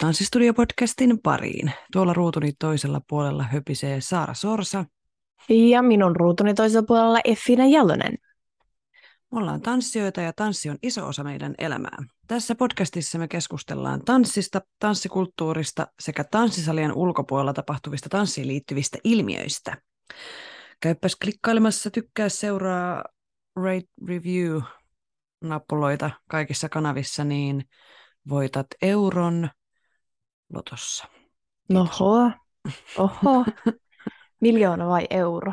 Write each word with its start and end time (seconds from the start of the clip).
Tanssistudio-podcastin 0.00 1.18
pariin. 1.22 1.72
Tuolla 1.92 2.12
ruutuni 2.12 2.52
toisella 2.58 3.00
puolella 3.08 3.42
höpisee 3.42 4.00
Saara 4.00 4.34
Sorsa. 4.34 4.84
Ja 5.48 5.82
minun 5.82 6.16
ruutuni 6.16 6.54
toisella 6.54 6.86
puolella 6.86 7.20
Effina 7.24 7.66
Jalonen. 7.66 8.14
Me 9.32 9.38
ollaan 9.38 9.60
tanssijoita 9.60 10.20
ja 10.20 10.32
tanssi 10.32 10.70
on 10.70 10.78
iso 10.82 11.06
osa 11.06 11.24
meidän 11.24 11.54
elämää. 11.58 11.96
Tässä 12.26 12.54
podcastissa 12.54 13.18
me 13.18 13.28
keskustellaan 13.28 14.04
tanssista, 14.04 14.60
tanssikulttuurista 14.78 15.86
sekä 16.00 16.24
tanssisalien 16.24 16.92
ulkopuolella 16.92 17.52
tapahtuvista 17.52 18.08
tanssiin 18.08 18.46
liittyvistä 18.46 18.98
ilmiöistä. 19.04 19.76
Käyppäs 20.80 21.16
klikkailemassa, 21.16 21.90
tykkää, 21.90 22.28
seuraa, 22.28 23.04
rate, 23.56 23.88
review 24.08 24.60
nappuloita 25.40 26.10
kaikissa 26.28 26.68
kanavissa, 26.68 27.24
niin 27.24 27.64
voitat 28.28 28.66
euron 28.82 29.50
lotossa. 30.54 31.08
Noho. 31.68 32.30
Oho. 32.98 33.44
Miljoona 34.40 34.88
vai 34.88 35.06
euro? 35.10 35.52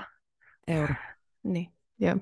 Euro. 0.68 0.94
Niin, 1.44 1.74
joo. 2.00 2.16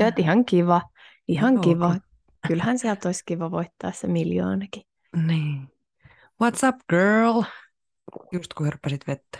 Joo, 0.00 0.12
ihan 0.16 0.44
kiva. 0.44 0.82
Ihan 1.28 1.60
kiva. 1.60 1.88
kyllä. 1.88 2.00
Kyllähän 2.46 2.78
sieltä 2.78 3.08
olisi 3.08 3.22
kiva 3.26 3.50
voittaa 3.50 3.92
se 3.92 4.06
miljoonakin. 4.06 4.82
Niin. 5.26 5.68
What's 6.42 6.68
up, 6.68 6.76
girl? 6.88 7.42
Just 8.32 8.54
kun 8.54 8.66
hörppäsit 8.66 9.06
vettä. 9.06 9.38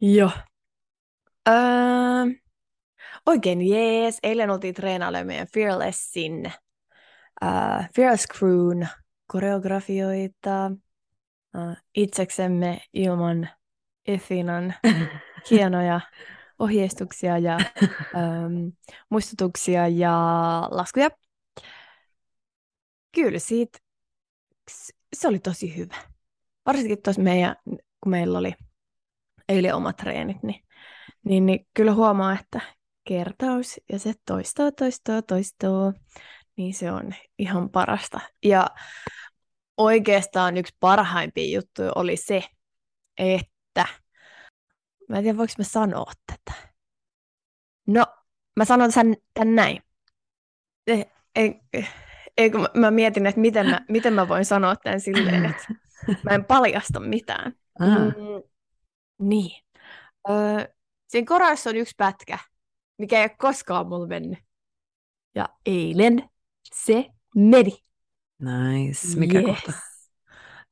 Joo. 0.00 0.30
Öö, 1.48 1.54
oikein 3.26 3.68
jees. 3.68 4.18
Eilen 4.22 4.50
oltiin 4.50 4.74
treenailemaan 4.74 5.26
meidän 5.26 5.46
Fearlessin 5.54 6.52
uh, 7.44 7.88
Fearless 7.96 8.26
Crewn 8.38 8.86
koreografioita 9.26 10.70
uh, 11.56 11.76
itseksemme 11.94 12.80
ilman 12.92 13.48
Effinan 14.06 14.74
hienoja 15.50 16.00
ohjeistuksia 16.58 17.38
ja 17.38 17.58
um, 18.14 18.72
muistutuksia 19.10 19.88
ja 19.88 20.12
laskuja. 20.70 21.10
Kyllä 23.14 23.38
siitä, 23.38 23.78
se 25.16 25.28
oli 25.28 25.38
tosi 25.38 25.76
hyvä. 25.76 25.94
Varsinkin 26.66 27.02
tuossa 27.02 27.22
meidän, 27.22 27.56
kun 28.00 28.10
meillä 28.10 28.38
oli 28.38 28.52
eilen 29.48 29.74
omat 29.74 29.96
treenit, 29.96 30.42
niin, 30.42 30.62
niin, 31.24 31.46
niin 31.46 31.66
kyllä 31.74 31.94
huomaa, 31.94 32.38
että 32.40 32.60
kertaus 33.04 33.80
ja 33.92 33.98
se 33.98 34.12
toistuu, 34.26 34.72
toistuu, 34.72 35.22
toistuu, 35.22 35.92
niin 36.56 36.74
se 36.74 36.92
on 36.92 37.14
ihan 37.38 37.70
parasta. 37.70 38.20
Ja 38.44 38.66
oikeastaan 39.76 40.56
yksi 40.56 40.76
parhaimpia 40.80 41.54
juttuja 41.56 41.92
oli 41.94 42.16
se, 42.16 42.42
että 43.18 43.86
mä 45.08 45.16
en 45.16 45.22
tiedä 45.22 45.38
voiko 45.38 45.52
mä 45.58 45.64
sanoa 45.64 46.12
tätä. 46.26 46.68
No, 47.86 48.06
mä 48.56 48.64
sanon 48.64 48.92
sen 48.92 49.16
tän 49.34 49.54
näin. 49.54 49.82
Ei, 50.86 51.04
ei, 51.34 51.60
ei 52.36 52.50
kun 52.50 52.60
mä, 52.60 52.68
mä 52.74 52.90
mietin, 52.90 53.26
että 53.26 53.40
miten 53.40 53.66
mä, 53.66 53.80
miten 53.88 54.12
mä 54.12 54.28
voin 54.28 54.44
sanoa 54.44 54.76
tämän 54.76 55.00
silleen, 55.00 55.44
että 55.44 55.64
mä 56.22 56.30
en 56.34 56.44
paljasta 56.44 57.00
mitään. 57.00 57.52
Ah, 57.80 57.88
Mm, 57.88 58.42
niin. 59.18 59.62
Öö, 60.30 60.74
siinä 61.08 61.26
korassa 61.26 61.70
on 61.70 61.76
yksi 61.76 61.94
pätkä, 61.96 62.38
mikä 62.98 63.16
ei 63.18 63.22
ole 63.22 63.36
koskaan 63.38 63.86
mulla 63.88 64.06
mennyt. 64.06 64.38
Ja 65.34 65.48
eilen 65.66 66.30
se 66.74 67.06
meni. 67.36 67.72
nice. 68.42 69.18
Mikä 69.18 69.38
Yes. 69.38 69.46
kohta? 69.46 69.72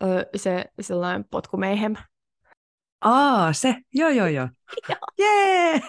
Öö, 0.03 0.25
se 0.37 0.65
sellainen 0.81 1.25
potkumeihem. 1.31 1.95
Aa, 3.01 3.53
se. 3.53 3.77
Joo, 3.95 4.11
joo, 4.11 4.27
joo. 4.27 4.49
Joo. 4.89 4.99
Jee! 5.19 5.81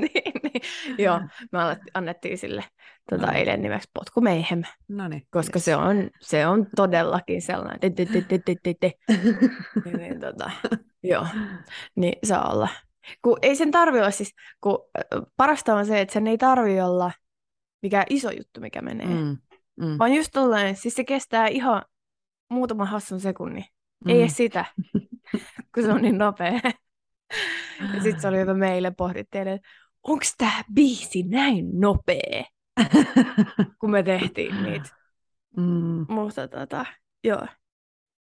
niin, 0.00 0.32
niin. 0.42 0.62
Joo, 0.98 1.20
me 1.52 1.58
annettiin 1.94 2.38
sille 2.38 2.64
tota, 3.10 3.26
No 3.26 3.32
eilen 3.32 3.62
nimeksi 3.62 3.90
potkumeihem, 3.94 4.62
no 4.88 5.08
niin. 5.08 5.26
koska 5.30 5.58
se 5.58 5.76
on, 5.76 6.10
se 6.20 6.46
on 6.46 6.66
todellakin 6.76 7.42
sellainen. 7.42 7.80
Te, 7.80 7.90
te, 7.90 8.06
te, 8.06 8.38
te, 8.38 8.54
te, 8.62 8.74
te, 8.80 8.92
niin, 9.84 9.96
niin, 9.96 10.20
tota, 10.20 10.50
joo, 11.02 11.26
niin 11.94 12.18
saa 12.24 12.52
olla. 12.52 12.68
Kun 13.22 13.38
ei 13.42 13.56
sen 13.56 13.70
tarvi 13.70 13.98
olla 13.98 14.10
siis, 14.10 14.34
kun 14.60 14.78
parasta 15.36 15.74
on 15.74 15.86
se, 15.86 16.00
että 16.00 16.12
sen 16.12 16.26
ei 16.26 16.38
tarvi 16.38 16.80
olla 16.80 17.12
mikään 17.82 18.06
iso 18.10 18.30
juttu, 18.30 18.60
mikä 18.60 18.82
menee. 18.82 19.06
Mm. 19.06 19.38
Mm, 19.76 19.98
Vaan 19.98 20.14
just 20.14 20.30
tollainen, 20.32 20.76
siis 20.76 20.94
se 20.94 21.04
kestää 21.04 21.46
ihan 21.46 21.82
muutaman 22.50 22.86
hassun 22.86 23.20
sekunnin. 23.20 23.64
Mm. 24.04 24.10
Ei 24.10 24.20
edes 24.20 24.36
sitä, 24.36 24.64
kun 25.74 25.82
se 25.82 25.92
on 25.92 26.02
niin 26.02 26.18
nopea. 26.18 26.60
ja 27.94 28.02
sitten 28.02 28.20
se 28.20 28.28
oli 28.28 28.38
hyvä 28.38 28.54
meille 28.54 28.90
pohdittiin, 28.90 29.48
että 29.48 29.68
onko 30.02 30.24
tämä 30.38 30.62
biisi 30.74 31.22
näin 31.22 31.80
nopea, 31.80 32.44
kun 33.80 33.90
me 33.90 34.02
tehtiin 34.02 34.62
niitä. 34.62 34.88
mm. 35.56 36.06
Mutta 36.08 36.48
tota, 36.48 36.86
joo. 37.24 37.46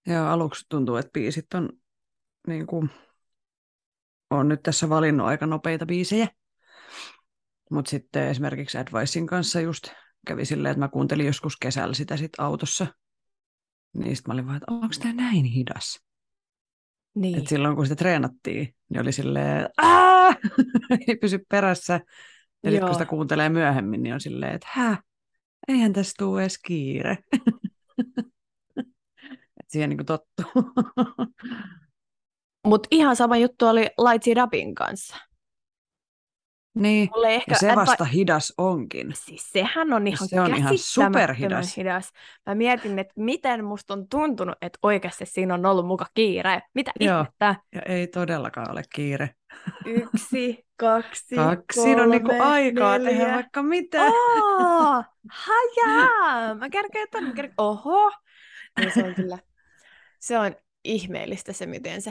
Joo, 0.06 0.26
aluksi 0.26 0.66
tuntuu, 0.68 0.96
että 0.96 1.10
biisit 1.12 1.54
on 1.54 1.68
niin 2.46 2.66
kuin, 2.66 2.90
on 4.30 4.48
nyt 4.48 4.62
tässä 4.62 4.88
valinnut 4.88 5.26
aika 5.26 5.46
nopeita 5.46 5.86
biisejä. 5.86 6.28
Mutta 7.70 7.90
sitten 7.90 8.28
esimerkiksi 8.28 8.78
Advicein 8.78 9.26
kanssa 9.26 9.60
just 9.60 9.88
kävi 10.26 10.44
silleen, 10.44 10.70
että 10.70 10.80
mä 10.80 10.88
kuuntelin 10.88 11.26
joskus 11.26 11.56
kesällä 11.56 11.94
sitä 11.94 12.16
sit 12.16 12.32
autossa. 12.38 12.86
Niin 13.96 14.16
sitten 14.16 14.30
mä 14.30 14.32
olin 14.32 14.46
vaan, 14.46 14.56
että 14.56 14.72
onko 14.72 14.94
tämä 15.02 15.14
näin 15.14 15.44
hidas? 15.44 16.00
Niin. 17.14 17.38
Et 17.38 17.46
silloin 17.46 17.76
kun 17.76 17.86
sitä 17.86 17.96
treenattiin, 17.96 18.74
niin 18.88 19.00
oli 19.00 19.12
silleen, 19.12 19.68
ei 21.08 21.16
pysy 21.16 21.38
perässä. 21.48 22.00
Ja 22.62 22.70
sitten 22.70 22.86
kun 22.86 22.94
sitä 22.94 23.06
kuuntelee 23.06 23.48
myöhemmin, 23.48 24.02
niin 24.02 24.14
on 24.14 24.20
silleen, 24.20 24.54
että 24.54 24.68
hä, 24.70 25.02
eihän 25.68 25.92
tässä 25.92 26.12
tule 26.18 26.40
edes 26.40 26.58
kiire. 26.58 27.18
Et 29.60 29.68
siihen 29.68 29.90
niin 29.90 30.06
tottuu. 30.06 30.44
Mutta 32.66 32.88
ihan 32.90 33.16
sama 33.16 33.36
juttu 33.36 33.66
oli 33.66 33.80
Lights 33.80 34.26
It 34.26 34.38
Upin 34.38 34.74
kanssa. 34.74 35.16
Niin, 36.82 37.08
Mulle 37.14 37.34
ehkä 37.34 37.52
ja 37.52 37.58
se 37.58 37.76
vasta 37.76 38.04
hidas 38.04 38.54
onkin. 38.58 39.12
Siis 39.14 39.50
sehän 39.52 39.92
on 39.92 40.06
ihan 40.06 40.28
Se 40.28 40.40
on 40.40 40.54
ihan 40.56 40.78
superhidas. 40.78 41.76
hidas. 41.76 42.12
Mä 42.46 42.54
mietin, 42.54 42.98
että 42.98 43.12
miten 43.16 43.64
musta 43.64 43.94
on 43.94 44.08
tuntunut, 44.08 44.56
että 44.62 44.78
oikeasti 44.82 45.26
siinä 45.26 45.54
on 45.54 45.66
ollut 45.66 45.86
muka 45.86 46.06
kiire. 46.14 46.62
Mitä 46.74 46.92
Joo. 47.00 47.20
ihmettä? 47.20 47.56
Ja 47.74 47.82
ei 47.82 48.06
todellakaan 48.06 48.70
ole 48.70 48.82
kiire. 48.94 49.30
Yksi, 49.86 50.66
kaksi, 50.76 51.34
Kaksi, 51.36 51.82
siinä 51.82 52.02
on 52.02 52.10
niinku 52.10 52.28
kolme, 52.28 52.44
aikaa 52.44 52.98
neljä. 52.98 53.10
tehdä 53.18 53.34
vaikka 53.34 53.62
mitä. 53.62 53.98
Oh, 54.02 55.04
hajaa! 55.46 56.54
Mä 56.54 56.70
kerkeen 56.70 57.08
ton, 57.10 57.24
mä 57.24 57.32
kerkeen, 57.32 57.54
oho! 57.58 58.12
Niin 58.80 58.92
se 58.94 59.04
on 59.04 59.14
kyllä, 59.14 59.38
se 60.20 60.38
on 60.38 60.54
ihmeellistä 60.84 61.52
se, 61.52 61.66
miten 61.66 62.02
se, 62.02 62.10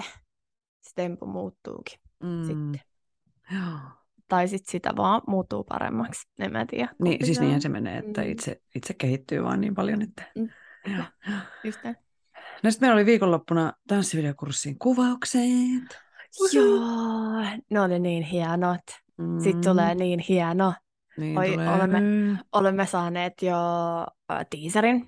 se 0.81 0.91
tempo 0.95 1.25
muuttuukin 1.25 1.99
Mm. 2.23 2.45
sitten. 2.47 2.81
Joo. 3.51 3.79
Tai 4.27 4.47
sitten 4.47 4.71
sitä 4.71 4.93
vaan 4.97 5.21
muuttuu 5.27 5.63
paremmaksi, 5.63 6.27
en 6.39 6.51
mä 6.51 6.65
tiedä. 6.65 6.89
Niin, 7.03 7.25
siis 7.25 7.39
niinhän 7.39 7.61
se 7.61 7.69
menee, 7.69 7.97
että 7.97 8.21
Mm. 8.21 8.29
itse, 8.31 8.61
itse 8.75 8.93
kehittyy 8.93 9.43
vaan 9.43 9.61
niin 9.61 9.75
paljon, 9.75 10.01
että... 10.01 10.23
Mm. 10.35 10.49
Joo. 10.95 11.03
Just 11.63 11.83
näin. 11.83 11.95
No 12.63 12.71
sitten 12.71 12.87
meillä 12.87 12.97
oli 12.99 13.05
viikonloppuna 13.05 13.73
tanssivideokurssin 13.87 14.79
kuvaukset. 14.79 15.99
Joo, 16.53 17.41
ne 17.69 17.81
oli 17.81 17.99
niin 17.99 18.23
hienot. 18.23 18.81
Mm. 19.17 19.39
Sitten 19.39 19.63
tulee 19.63 19.95
niin 19.95 20.19
hieno. 20.19 20.73
Niin 21.17 21.37
Oi, 21.37 21.51
tulee. 21.51 21.69
olemme- 21.73 21.99
Olemme 22.51 22.85
saaneet 22.85 23.33
jo 23.41 23.57
teaserin 24.49 25.07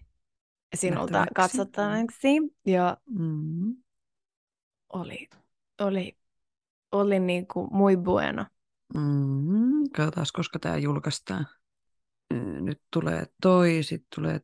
sinulta 0.75 1.25
katsottavaksi. 1.35 2.27
Ja 2.65 2.97
Mm. 3.09 3.75
oli, 4.93 5.27
oli, 5.81 6.17
oli 6.91 7.19
niin 7.19 7.47
kuin 7.47 7.67
muy 7.71 7.97
bueno. 7.97 8.45
Mm. 8.93 9.89
Katsotaan, 9.95 10.25
koska 10.33 10.59
tämä 10.59 10.77
julkaistaan. 10.77 11.47
Nyt 12.61 12.81
tulee 12.93 13.25
toi, 13.41 13.79
sitten 13.81 14.07
tulee 14.15 14.39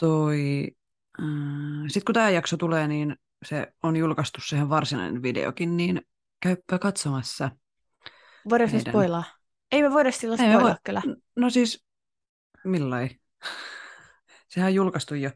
toi. 0.00 0.68
Sitten 1.88 2.04
kun 2.06 2.14
tämä 2.14 2.30
jakso 2.30 2.56
tulee, 2.56 2.88
niin 2.88 3.16
se 3.44 3.72
on 3.82 3.96
julkaistu 3.96 4.40
siihen 4.40 4.68
varsinainen 4.68 5.22
videokin, 5.22 5.76
niin 5.76 6.02
käyppä 6.42 6.78
katsomassa. 6.78 7.50
Voidaanko 8.50 8.72
me 8.72 8.78
Meidän- 8.78 8.92
spoilaa? 8.92 9.24
Ei 9.72 9.82
me 9.82 9.90
voida 9.90 10.08
me 10.08 10.12
spoilaa 10.12 10.60
voi- 10.62 10.74
kyllä. 10.84 11.02
No 11.36 11.50
siis, 11.50 11.84
millain? 12.64 13.20
Sehän 14.48 14.66
on 14.68 14.74
julkaistu 14.74 15.14
jo. 15.14 15.30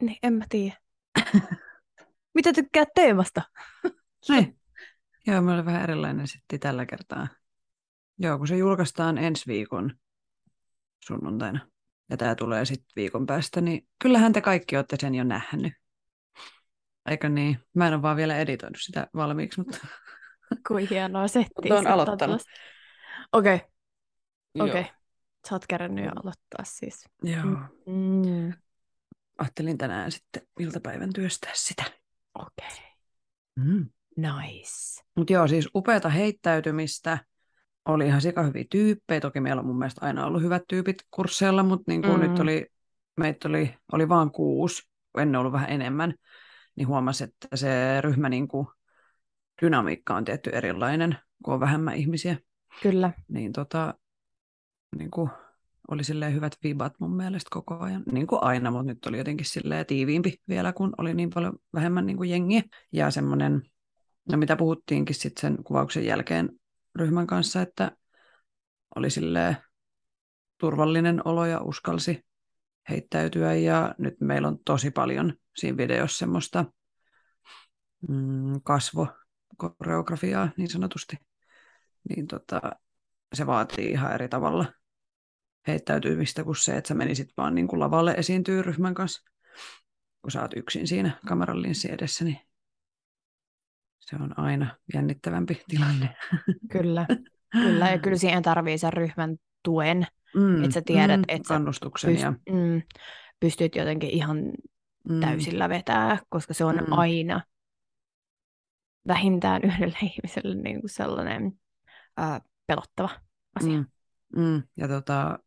Niin, 0.00 0.16
en 0.22 0.32
mä 0.32 0.44
tiedä. 0.48 0.76
Mitä 2.34 2.52
tykkää 2.52 2.84
teemasta? 2.94 3.42
Niin. 4.28 4.58
Joo, 5.26 5.42
me 5.42 5.52
oli 5.52 5.64
vähän 5.64 5.82
erilainen 5.82 6.26
sitten 6.28 6.60
tällä 6.60 6.86
kertaa. 6.86 7.28
Joo, 8.22 8.38
kun 8.38 8.48
se 8.48 8.56
julkaistaan 8.56 9.18
ensi 9.18 9.46
viikon 9.46 9.94
sunnuntaina. 11.04 11.66
ja 12.10 12.16
tämä 12.16 12.34
tulee 12.34 12.64
sitten 12.64 12.92
viikon 12.96 13.26
päästä, 13.26 13.60
niin 13.60 13.88
kyllähän 13.98 14.32
te 14.32 14.40
kaikki 14.40 14.76
olette 14.76 14.96
sen 15.00 15.14
jo 15.14 15.24
nähnyt. 15.24 15.72
Eikö 17.10 17.28
niin? 17.28 17.58
Mä 17.74 17.88
en 17.88 17.94
ole 17.94 18.02
vaan 18.02 18.16
vielä 18.16 18.38
editoinut 18.38 18.80
sitä 18.80 19.06
valmiiksi, 19.14 19.60
mutta... 19.60 19.78
Kuin 20.68 20.88
hienoa 20.88 21.28
settiä. 21.28 21.50
Mutta 21.62 21.78
on 21.78 21.86
aloittanut. 21.86 22.42
Okei. 23.32 23.54
Okay. 23.54 23.68
Okei. 24.68 24.80
Okay. 24.80 24.94
Sä 25.48 25.54
oot 25.54 25.66
kerännyt 25.68 26.04
jo 26.04 26.10
aloittaa 26.10 26.64
siis. 26.64 27.04
Joo. 27.22 27.44
Mm. 27.86 28.52
Ajattelin 29.38 29.78
tänään 29.78 30.12
sitten 30.12 30.42
iltapäivän 30.58 31.12
työstää 31.12 31.52
sitä. 31.54 31.84
Okei. 32.34 32.68
Okay. 32.68 32.90
Mm. 33.56 33.90
Nice. 34.16 35.04
Mutta 35.16 35.32
joo, 35.32 35.48
siis 35.48 35.68
upeata 35.74 36.08
heittäytymistä. 36.08 37.18
Oli 37.90 38.06
ihan 38.06 38.20
sika 38.20 38.42
hyviä 38.42 38.64
tyyppejä. 38.70 39.20
Toki 39.20 39.40
meillä 39.40 39.60
on 39.60 39.66
mun 39.66 39.78
mielestä 39.78 40.06
aina 40.06 40.26
ollut 40.26 40.42
hyvät 40.42 40.62
tyypit 40.68 40.96
kursseilla, 41.10 41.62
mutta 41.62 41.84
niin 41.86 42.02
kuin 42.02 42.20
mm. 42.20 42.20
nyt 42.20 42.38
oli, 42.38 42.66
meitä 43.16 43.48
oli, 43.48 43.74
oli 43.92 44.08
vain 44.08 44.30
kuusi, 44.30 44.82
ennen 45.18 45.40
ollut 45.40 45.52
vähän 45.52 45.70
enemmän, 45.70 46.14
niin 46.76 46.88
huomasi, 46.88 47.24
että 47.24 47.56
se 47.56 48.00
ryhmä 48.00 48.28
niin 48.28 48.48
kuin, 48.48 48.66
dynamiikka 49.62 50.14
on 50.14 50.24
tietty 50.24 50.50
erilainen, 50.50 51.18
kun 51.44 51.54
on 51.54 51.60
vähemmän 51.60 51.96
ihmisiä. 51.96 52.36
Kyllä. 52.82 53.12
Niin 53.28 53.52
tota, 53.52 53.94
niin 54.96 55.10
kuin, 55.10 55.30
oli 55.90 56.04
silleen 56.04 56.34
hyvät 56.34 56.56
vibat 56.62 56.92
mun 57.00 57.16
mielestä 57.16 57.48
koko 57.50 57.78
ajan. 57.78 58.02
Niin 58.12 58.26
kuin 58.26 58.42
aina, 58.42 58.70
mutta 58.70 58.86
nyt 58.86 59.06
oli 59.06 59.18
jotenkin 59.18 59.46
silleen 59.46 59.86
tiiviimpi 59.86 60.34
vielä, 60.48 60.72
kun 60.72 60.92
oli 60.98 61.14
niin 61.14 61.30
paljon 61.30 61.52
vähemmän 61.74 62.06
niin 62.06 62.16
kuin 62.16 62.30
jengiä. 62.30 62.62
Ja 62.92 63.10
semmoinen, 63.10 63.62
no 64.32 64.38
mitä 64.38 64.56
puhuttiinkin 64.56 65.14
sitten 65.14 65.40
sen 65.40 65.64
kuvauksen 65.64 66.04
jälkeen 66.04 66.59
ryhmän 66.96 67.26
kanssa, 67.26 67.62
että 67.62 67.96
oli 68.96 69.10
silleen 69.10 69.56
turvallinen 70.58 71.26
olo 71.26 71.46
ja 71.46 71.60
uskalsi 71.60 72.24
heittäytyä. 72.88 73.54
Ja 73.54 73.94
nyt 73.98 74.20
meillä 74.20 74.48
on 74.48 74.58
tosi 74.64 74.90
paljon 74.90 75.34
siinä 75.56 75.76
videossa 75.76 76.18
semmoista 76.18 76.64
mm, 78.08 78.60
kasvokoreografiaa 78.64 80.48
niin 80.56 80.70
sanotusti. 80.70 81.16
Niin 82.08 82.26
tota, 82.26 82.60
se 83.32 83.46
vaatii 83.46 83.90
ihan 83.90 84.12
eri 84.12 84.28
tavalla 84.28 84.72
heittäytymistä 85.66 86.44
kuin 86.44 86.56
se, 86.56 86.76
että 86.76 86.88
sä 86.88 86.94
menisit 86.94 87.28
vaan 87.36 87.54
niin 87.54 87.68
kuin 87.68 87.80
lavalle 87.80 88.12
esiintyy 88.12 88.62
ryhmän 88.62 88.94
kanssa. 88.94 89.30
Kun 90.22 90.30
sä 90.30 90.42
oot 90.42 90.56
yksin 90.56 90.86
siinä 90.86 91.20
kameran 91.28 91.62
linssi 91.62 91.92
edessä, 91.92 92.24
niin 92.24 92.40
se 94.10 94.16
on 94.16 94.38
aina 94.38 94.76
jännittävämpi 94.94 95.62
tilanne. 95.68 96.16
Kyllä, 96.72 97.06
kyllä. 97.52 97.90
ja 97.90 97.98
kyllä 97.98 98.16
siihen 98.16 98.42
tarvii 98.42 98.78
sen 98.78 98.92
ryhmän 98.92 99.36
tuen, 99.62 100.06
mm, 100.34 100.64
että 100.64 100.74
sä 100.74 100.82
tiedät, 100.86 101.20
mm, 101.20 101.24
että 101.28 101.48
kannustuksen 101.48 102.16
pyst- 102.16 102.20
ja... 102.20 102.30
mm, 102.30 102.82
pystyt 103.40 103.76
jotenkin 103.76 104.10
ihan 104.10 104.52
Mm, 105.08 105.20
täysillä 105.20 105.68
vetää, 105.68 106.18
koska 106.28 106.54
se 106.54 106.64
on 106.64 106.76
Mm. 106.76 106.92
aina 106.92 107.40
vähintään 109.08 109.62
yhdelle 109.64 109.98
ihmiselle 110.12 110.54
niin 110.54 110.80
kuin 110.80 110.90
sellainen 110.90 111.52
ää, 112.16 112.40
pelottava 112.66 113.10
asia. 113.54 113.78
Mm, 113.78 113.86
mm, 114.36 114.62
ja 114.76 114.88
tota, 114.88 115.38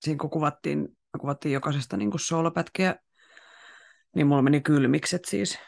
siinä 0.00 0.18
kun 0.18 0.30
kuvattiin, 0.30 0.88
kuvattiin 1.20 1.52
jokaisesta 1.52 1.96
niin 1.96 2.10
kuin 2.10 2.20
soolopätkiä, 2.20 2.96
niin 4.16 4.26
mulla 4.26 4.42
meni 4.42 4.60
kylmikset 4.60 5.24
siis, 5.24 5.58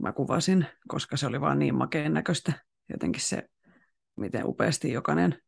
mä 0.00 0.12
kuvasin, 0.12 0.66
koska 0.88 1.16
se 1.16 1.26
oli 1.26 1.40
vaan 1.40 1.58
niin 1.58 1.74
makeen 1.74 2.14
näköistä. 2.14 2.52
Jotenkin 2.88 3.22
se, 3.22 3.48
miten 4.16 4.46
upeasti 4.46 4.92
jokainen 4.92 5.42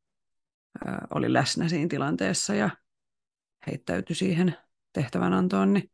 ää, 0.87 1.07
oli 1.15 1.33
läsnä 1.33 1.69
siinä 1.69 1.89
tilanteessa 1.89 2.55
ja 2.55 2.71
heittäytyi 3.67 4.17
siihen 4.17 4.57
tehtävänantoon, 4.93 5.73
niin 5.73 5.91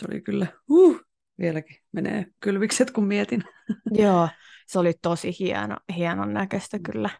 se 0.00 0.06
oli 0.10 0.20
kyllä, 0.20 0.46
uh, 0.70 1.00
vieläkin 1.38 1.76
menee 1.92 2.26
kylvikset, 2.40 2.90
kun 2.90 3.06
mietin. 3.06 3.44
Joo, 3.90 4.28
se 4.66 4.78
oli 4.78 4.92
tosi 5.02 5.36
hieno, 5.38 5.76
hienon 5.96 6.32
näköistä 6.32 6.78
kyllä, 6.78 7.10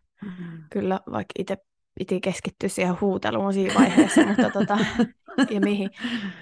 kyllä 0.70 1.00
vaikka 1.10 1.32
itse 1.38 1.56
piti 1.98 2.20
keskittyä 2.20 2.68
siihen 2.68 3.00
huuteluun 3.00 3.52
siinä 3.52 3.74
vaiheessa, 3.74 4.26
mutta 4.26 4.50
tota, 4.50 4.78
ja 5.54 5.60
mihin, 5.60 5.90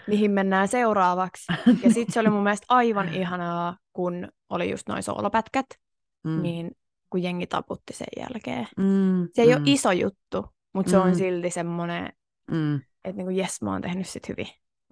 mihin 0.06 0.30
mennään 0.30 0.68
seuraavaksi. 0.68 1.44
Ja 1.82 1.90
sitten 1.90 2.12
se 2.12 2.20
oli 2.20 2.30
mun 2.30 2.42
mielestä 2.42 2.66
aivan 2.68 3.08
ihanaa, 3.08 3.76
kun 3.92 4.28
oli 4.50 4.70
just 4.70 4.88
noin 4.88 5.02
soolopätkät, 5.02 5.66
Mm, 6.24 6.42
niin 6.42 6.70
kun 7.10 7.22
jengi 7.22 7.46
taputti 7.46 7.92
sen 7.92 8.06
jälkeen. 8.16 8.66
mm, 8.76 9.28
Se 9.34 9.42
ei 9.42 9.48
mm, 9.48 9.52
ole 9.54 9.62
iso 9.64 9.92
juttu, 9.92 10.46
mutta 10.72 10.90
se 10.90 10.98
on 10.98 11.08
Mm. 11.08 11.14
silti 11.14 11.50
semmoinen, 11.50 12.12
mm, 12.50 12.74
että 12.74 13.16
niinku, 13.16 13.30
jes, 13.30 13.62
mä 13.62 13.70
oon 13.72 13.82
tehnyt 13.82 14.08
sit 14.08 14.28
hyvin. 14.28 14.46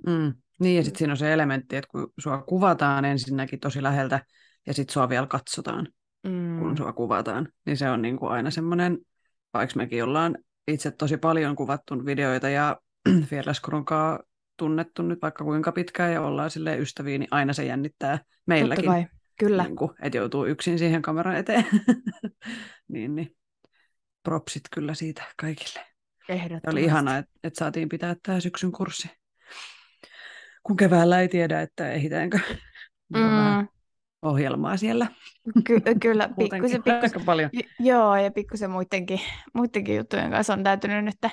mm. 0.07 0.35
Niin, 0.61 0.77
ja 0.77 0.85
sitten 0.85 0.99
siinä 0.99 1.13
on 1.13 1.17
se 1.17 1.33
elementti, 1.33 1.77
että 1.77 1.89
kun 1.91 2.13
sua 2.19 2.43
kuvataan 2.43 3.05
ensinnäkin 3.05 3.61
tosi 3.61 3.83
läheltä, 3.83 4.25
ja 4.67 4.75
sitten 4.75 4.93
sua 4.93 5.09
vielä 5.09 5.27
katsotaan, 5.27 5.89
Mm. 6.27 6.59
kun 6.59 6.77
sua 6.77 6.93
kuvataan, 6.93 7.49
niin 7.67 7.77
se 7.77 7.91
on 7.91 8.03
niin 8.03 8.17
kuin 8.17 8.33
aina 8.33 8.51
semmoinen, 8.51 8.99
vaikka 9.55 9.77
mekin 9.77 10.05
ollaan 10.05 10.37
itse 10.69 10.91
tosi 10.91 11.17
paljon 11.17 11.57
kuvattu 11.57 12.07
videoita 12.07 12.49
ja 12.49 12.77
Fierlaskurun 13.29 13.85
kanssa 13.85 14.27
tunnettu 14.57 15.03
nyt 15.03 15.23
vaikka 15.23 15.45
kuinka 15.45 15.73
pitkään 15.73 16.13
ja 16.13 16.23
ollaan 16.23 16.51
sille 16.51 16.79
ystäviä, 16.79 17.19
niin 17.19 17.29
aina 17.31 17.53
se 17.53 17.65
jännittää 17.65 18.19
Totta 18.19 18.33
meilläkin, 18.47 18.85
kai, 18.85 19.07
kyllä. 19.39 19.63
niin 19.63 19.77
kuin, 19.77 19.91
että 20.03 20.19
joutuu 20.19 20.45
yksin 20.47 20.79
siihen 20.79 21.03
kameran 21.03 21.37
eteen. 21.37 21.67
niin, 22.93 23.15
niin. 23.15 23.37
Propsit 24.23 24.63
kyllä 24.71 24.95
siitä 24.95 25.23
kaikille. 25.41 25.87
Ja 26.29 26.35
Ehdottomasti. 26.35 26.71
oli 26.71 26.85
ihanaa, 26.85 27.19
että, 27.19 27.33
että 27.45 27.59
saatiin 27.59 27.89
pitää 27.89 28.17
tämä 28.23 28.41
syksyn 28.41 28.73
kurssi. 28.73 29.11
Kun 30.63 30.77
keväällä 30.77 31.21
ei 31.21 31.29
tiedä, 31.29 31.61
että 31.61 31.93
ehditäänkö. 31.93 32.39
On 33.15 33.23
vähän 33.23 33.61
Mm, 33.63 33.69
ohjelmaa 34.23 34.77
siellä. 34.77 35.07
ky- 35.65 35.81
kyllä, 36.01 36.29
pikkusen, 36.39 36.83
pikkusen, 36.83 37.03
aika 37.03 37.21
paljon. 37.27 37.51
J- 37.53 37.87
Joo, 37.89 38.17
ja 38.17 38.31
pikkusen 38.31 38.71
muidenkin, 38.71 39.21
muidenkin 39.55 39.97
juttujen 39.97 40.31
kanssa 40.31 40.53
on 40.53 40.63
täytynyt 40.65 41.05
nyt, 41.05 41.33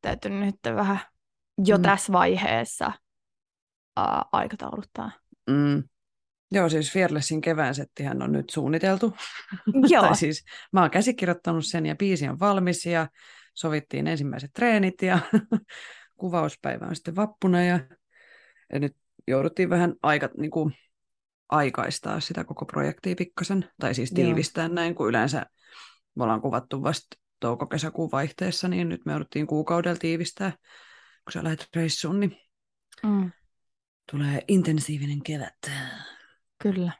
täytynyt 0.00 0.40
nyt 0.40 0.76
vähän 0.76 0.98
jo 1.66 1.76
Mm. 1.76 1.82
tässä 1.82 2.12
vaiheessa 2.12 2.92
ää, 3.96 4.24
aikatauluttaa. 4.32 5.10
Mm. 5.50 5.82
Joo, 6.54 6.68
siis 6.68 6.92
Fearlessin 6.92 7.40
kevään 7.40 7.74
settihän 7.74 8.22
on 8.22 8.32
nyt 8.32 8.50
suunniteltu. 8.50 9.16
Joo, 9.92 10.02
tai 10.02 10.16
siis 10.16 10.44
mä 10.72 10.80
oon 10.80 10.90
käsikirjoittanut 10.90 11.66
sen 11.66 11.86
ja 11.86 11.96
biisi 11.96 12.28
on 12.28 12.40
valmis 12.40 12.86
ja 12.86 13.08
sovittiin 13.54 14.06
ensimmäiset 14.06 14.50
treenit 14.54 15.02
ja 15.02 15.18
kuvauspäivä 16.20 16.86
on 16.86 16.96
sitten 16.96 17.16
vappuna 17.16 17.62
ja, 17.64 17.80
ja 18.72 18.78
nyt 18.80 18.96
jouduttiin 19.28 19.70
vähän 19.70 19.94
aika, 20.02 20.28
niin 20.38 20.50
kuin, 20.50 20.74
aikaistaa 21.48 22.20
sitä 22.20 22.44
koko 22.44 22.64
projektia 22.64 23.14
pikkasen, 23.16 23.70
tai 23.80 23.94
siis 23.94 24.10
Joo. 24.10 24.14
tiivistää 24.16 24.68
näin, 24.68 24.94
kun 24.94 25.08
yleensä 25.08 25.46
me 26.14 26.22
ollaan 26.22 26.40
kuvattu 26.42 26.82
vasta 26.82 27.16
touko-kesäkuun 27.40 28.10
vaihteessa, 28.10 28.68
niin 28.68 28.88
nyt 28.88 29.04
me 29.06 29.12
jouduttiin 29.12 29.46
kuukaudella 29.46 29.98
tiivistää, 29.98 30.50
kun 31.24 31.32
sä 31.32 31.44
lähdet 31.44 31.68
reissuun, 31.76 32.20
niin 32.20 32.36
mm, 33.02 33.30
tulee 34.12 34.42
intensiivinen 34.48 35.22
kevät. 35.22 35.70
kyllä. 36.62 36.92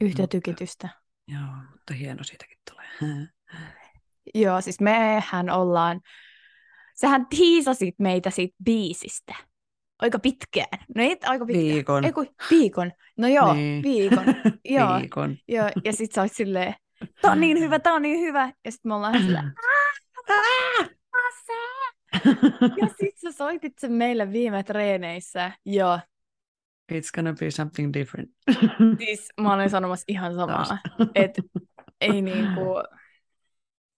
Yhtä 0.00 0.22
Mutta- 0.22 0.36
tykitystä. 0.36 0.88
Joo, 1.28 1.46
mutta 1.72 1.94
hieno 1.94 2.24
siitäkin 2.24 2.58
tulee. 2.70 2.88
Joo, 4.34 4.60
siis 4.60 4.80
mehän 4.80 5.50
ollaan, 5.50 6.00
sähän 7.00 7.26
tiisasit 7.26 7.94
meitä 7.98 8.30
siitä 8.30 8.56
biisistä. 8.64 9.34
Aika 9.98 10.18
pitkään. 10.18 10.66
No 10.96 11.02
ei 11.02 11.16
aika 11.24 11.46
pitkään. 11.46 11.64
Viikon. 11.66 12.04
Ei 12.04 12.12
kun 12.12 12.26
viikon. 12.50 12.92
No 13.18 13.28
joo, 13.28 13.54
Niin. 13.54 13.82
viikon. 13.88 14.24
Joo, 14.64 14.98
Viikon. 15.00 15.36
joo. 15.48 15.68
Ja 15.84 15.92
sit 15.92 16.12
sä 16.12 16.22
oot 16.22 16.32
silleen, 16.32 16.74
tää 17.22 17.32
on 17.32 17.40
niin 17.40 17.58
hyvä, 17.60 17.78
tää 17.78 17.92
on 17.92 18.02
niin 18.02 18.20
hyvä. 18.20 18.52
Ja 18.64 18.72
sit 18.72 18.84
me 18.84 18.94
ollaan 18.94 19.22
silleen, 19.22 19.52
Ja 22.80 22.86
sit 23.00 23.18
sä 23.18 23.32
soitit 23.32 23.78
sen 23.78 23.92
meille 23.92 24.32
viime 24.32 24.62
treeneissä. 24.62 25.52
Joo, 25.66 25.98
It's 26.92 27.10
gonna 27.14 27.32
be 27.40 27.50
something 27.50 27.92
different. 27.92 28.30
siis 28.98 29.28
mä 29.40 29.54
olin 29.54 29.70
sanomassa 29.70 30.04
ihan 30.08 30.34
samaa. 30.34 30.78
Et 31.14 31.40
ei 32.00 32.22
niinku, 32.22 32.62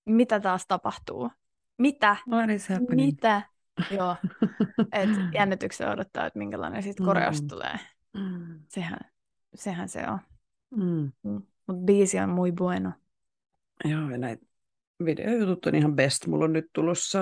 mitä 0.06 0.40
taas 0.40 0.64
tapahtuu? 0.68 1.30
Mitä? 1.78 2.16
What 2.30 2.50
is 2.50 2.68
happening? 2.68 3.06
Mitä? 3.06 3.42
Joo, 3.90 4.16
et 4.92 5.10
jännityksellä 5.34 5.92
odottaa, 5.92 6.26
että 6.26 6.38
minkälainen 6.38 6.82
siitä 6.82 7.02
Mm. 7.02 7.06
koreosta 7.06 7.46
tulee. 7.48 7.78
Mm. 8.16 8.60
Sehän, 8.68 8.98
sehän 9.54 9.88
se 9.88 10.04
on. 10.08 10.18
Mm. 10.76 11.12
Mutta 11.66 11.84
biisi 11.84 12.18
on 12.18 12.28
muy 12.28 12.52
bueno. 12.52 12.92
Joo, 13.84 14.10
ja 14.10 14.18
näitä 14.18 14.46
videojutut 15.04 15.66
on 15.66 15.74
ihan 15.74 15.96
best. 15.96 16.26
Mulla 16.26 16.44
on 16.44 16.52
nyt 16.52 16.66
tulossa 16.72 17.20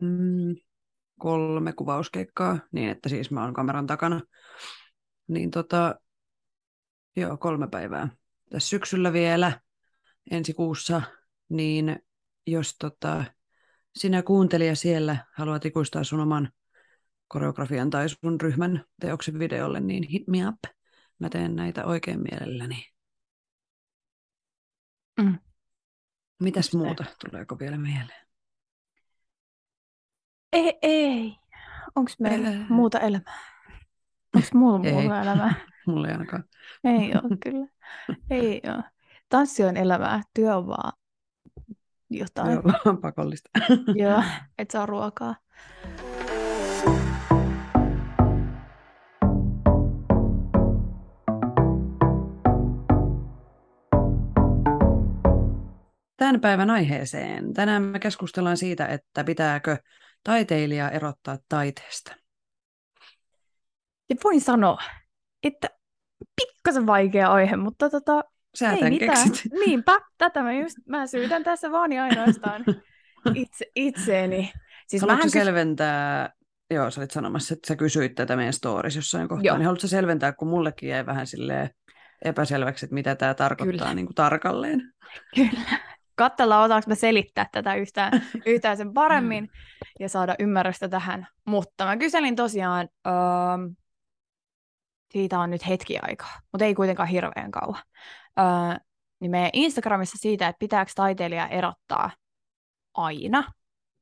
mm, 0.00 0.54
kolme 1.18 1.72
kuvauskeikkaa, 1.72 2.58
niin 2.72 2.88
että 2.90 3.08
siis 3.08 3.30
mä 3.30 3.44
oon 3.44 3.54
kameran 3.54 3.86
takana. 3.86 4.20
Niin 5.28 5.50
tota, 5.50 5.94
joo, 7.16 7.36
kolme 7.36 7.68
päivää. 7.68 8.08
Tässä 8.50 8.68
syksyllä 8.68 9.12
vielä, 9.12 9.60
ensi 10.30 10.54
kuussa, 10.54 11.02
niin 11.48 11.98
jos 12.46 12.76
tota, 12.78 13.24
sinä 13.96 14.22
kuuntelija 14.22 14.76
siellä 14.76 15.16
haluat 15.32 15.64
ikuistaa 15.64 16.04
sun 16.04 16.20
oman 16.20 16.52
koreografian 17.28 17.90
tai 17.90 18.08
sun 18.08 18.40
ryhmän 18.40 18.84
teoksen 19.00 19.38
videolle, 19.38 19.80
niin 19.80 20.08
hit 20.08 20.28
me 20.28 20.48
up. 20.48 20.58
Mä 21.18 21.28
teen 21.28 21.56
näitä 21.56 21.84
oikein 21.84 22.20
mielelläni. 22.22 22.86
Mm. 25.22 25.38
Mitäs 26.42 26.66
Just 26.66 26.74
muuta? 26.74 27.04
Tuleeko 27.30 27.58
vielä 27.58 27.78
mieleen? 27.78 28.26
Ei, 30.52 30.78
ei. 30.82 31.36
Onko 31.94 32.10
meillä 32.18 32.48
Älä. 32.48 32.66
muuta 32.68 32.98
elämää? 33.00 33.38
Onko 34.34 34.48
muulla 34.54 34.86
Ei. 34.88 34.92
muuta 34.92 35.22
elämää? 35.22 35.54
Mulla 35.86 36.08
ei 36.08 36.12
ainakaan. 36.12 36.44
Ei 36.84 37.12
ole 37.14 37.36
kyllä. 37.42 37.66
Ei 38.30 38.62
ole. 38.64 38.84
Tanssi 39.28 39.64
on 39.64 39.76
elämää, 39.76 40.22
työ 40.34 40.56
on 40.56 40.66
vaan 40.66 40.92
jotain. 42.14 42.52
Joo, 42.52 42.62
vaan 42.84 42.98
pakollista. 42.98 43.50
Joo, 44.02 44.22
et 44.58 44.70
saa 44.70 44.86
ruokaa. 44.86 45.34
Tämän 56.16 56.40
päivän 56.40 56.70
aiheeseen. 56.70 57.52
Tänään 57.52 57.82
me 57.82 57.98
keskustellaan 57.98 58.56
siitä, 58.56 58.86
että 58.86 59.24
pitääkö 59.24 59.76
taiteilija 60.24 60.90
erottaa 60.90 61.38
taiteesta. 61.48 62.16
Ja 64.10 64.16
voin 64.24 64.40
sanoa, 64.40 64.78
että 65.42 65.70
pikkasen 66.36 66.86
vaikea 66.86 67.32
aihe, 67.32 67.56
mutta 67.56 67.90
tota, 67.90 68.24
Sä 68.54 68.70
ei 68.70 68.78
tämän 68.78 68.92
mitään. 68.92 69.28
keksit. 69.28 69.52
Niinpä, 69.66 69.98
tätä 70.18 70.42
mä 70.42 70.52
just, 70.52 70.76
mä 70.88 71.06
syytän 71.06 71.44
tässä 71.44 71.72
vaan 71.72 71.92
ja 71.92 72.04
ainoastaan 72.04 72.64
itse, 73.34 73.64
itseeni. 73.76 74.52
Siis 74.86 75.02
Haluatko 75.02 75.24
kys- 75.26 75.32
selventää, 75.32 76.30
joo 76.70 76.90
sä 76.90 77.00
olit 77.00 77.10
sanomassa, 77.10 77.54
että 77.54 77.68
sä 77.68 77.76
kysyit 77.76 78.14
tätä 78.14 78.36
meidän 78.36 78.52
stories 78.52 78.96
jossain 78.96 79.28
kohtaa, 79.28 79.44
Joo. 79.44 79.56
niin 79.56 79.64
haluatko 79.66 79.86
selventää, 79.86 80.32
kun 80.32 80.48
mullekin 80.48 80.88
jäi 80.88 81.06
vähän 81.06 81.26
silleen 81.26 81.70
epäselväksi, 82.24 82.86
että 82.86 82.94
mitä 82.94 83.14
tämä 83.14 83.34
tarkoittaa 83.34 83.78
Kyllä. 83.78 83.94
niin 83.94 84.06
kuin 84.06 84.14
tarkalleen. 84.14 84.92
Kyllä. 85.34 85.78
Katsellaan, 86.14 86.64
osaanko 86.64 86.84
mä 86.88 86.94
selittää 86.94 87.46
tätä 87.52 87.74
yhtään, 87.74 88.12
yhtään 88.46 88.76
sen 88.76 88.92
paremmin 88.92 89.48
ja 90.00 90.08
saada 90.08 90.34
ymmärrystä 90.38 90.88
tähän. 90.88 91.26
Mutta 91.46 91.84
mä 91.84 91.96
kyselin 91.96 92.36
tosiaan, 92.36 92.88
öö, 93.06 93.12
siitä 95.12 95.38
on 95.38 95.50
nyt 95.50 95.68
hetki 95.68 95.98
aikaa, 96.02 96.40
mutta 96.52 96.64
ei 96.64 96.74
kuitenkaan 96.74 97.08
hirveän 97.08 97.50
kauan. 97.50 97.82
Öö, 98.38 98.44
niin 99.20 99.30
meidän 99.30 99.50
Instagramissa 99.52 100.18
siitä, 100.20 100.48
että 100.48 100.58
pitääkö 100.58 100.92
taiteilija 100.94 101.48
erottaa 101.48 102.10
aina, 102.94 103.52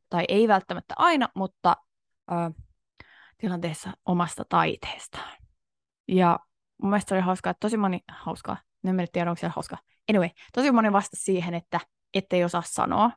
tai 0.09 0.25
ei 0.29 0.49
välttämättä 0.49 0.95
aina, 0.97 1.29
mutta 1.35 1.77
öö, 2.33 2.51
tilanteessa 3.39 3.93
omasta 4.05 4.45
taiteestaan. 4.49 5.37
Ja 6.09 6.39
mun 6.83 6.91
mielestä 6.91 7.15
oli 7.15 7.23
hauskaa, 7.23 7.51
että 7.51 7.61
tosi 7.61 7.77
moni, 7.77 8.01
hauskaa, 8.09 8.57
en 8.85 9.01
en 9.01 9.09
tiedä, 9.13 9.31
onko 9.31 9.41
se 9.41 9.49
hauskaa. 9.49 9.79
Anyway, 10.11 10.29
tosi 10.53 10.71
moni 10.71 10.93
vastasi 10.93 11.23
siihen, 11.23 11.55
että 11.55 11.81
ettei 12.15 12.45
osaa 12.45 12.63
sanoa. 12.67 13.11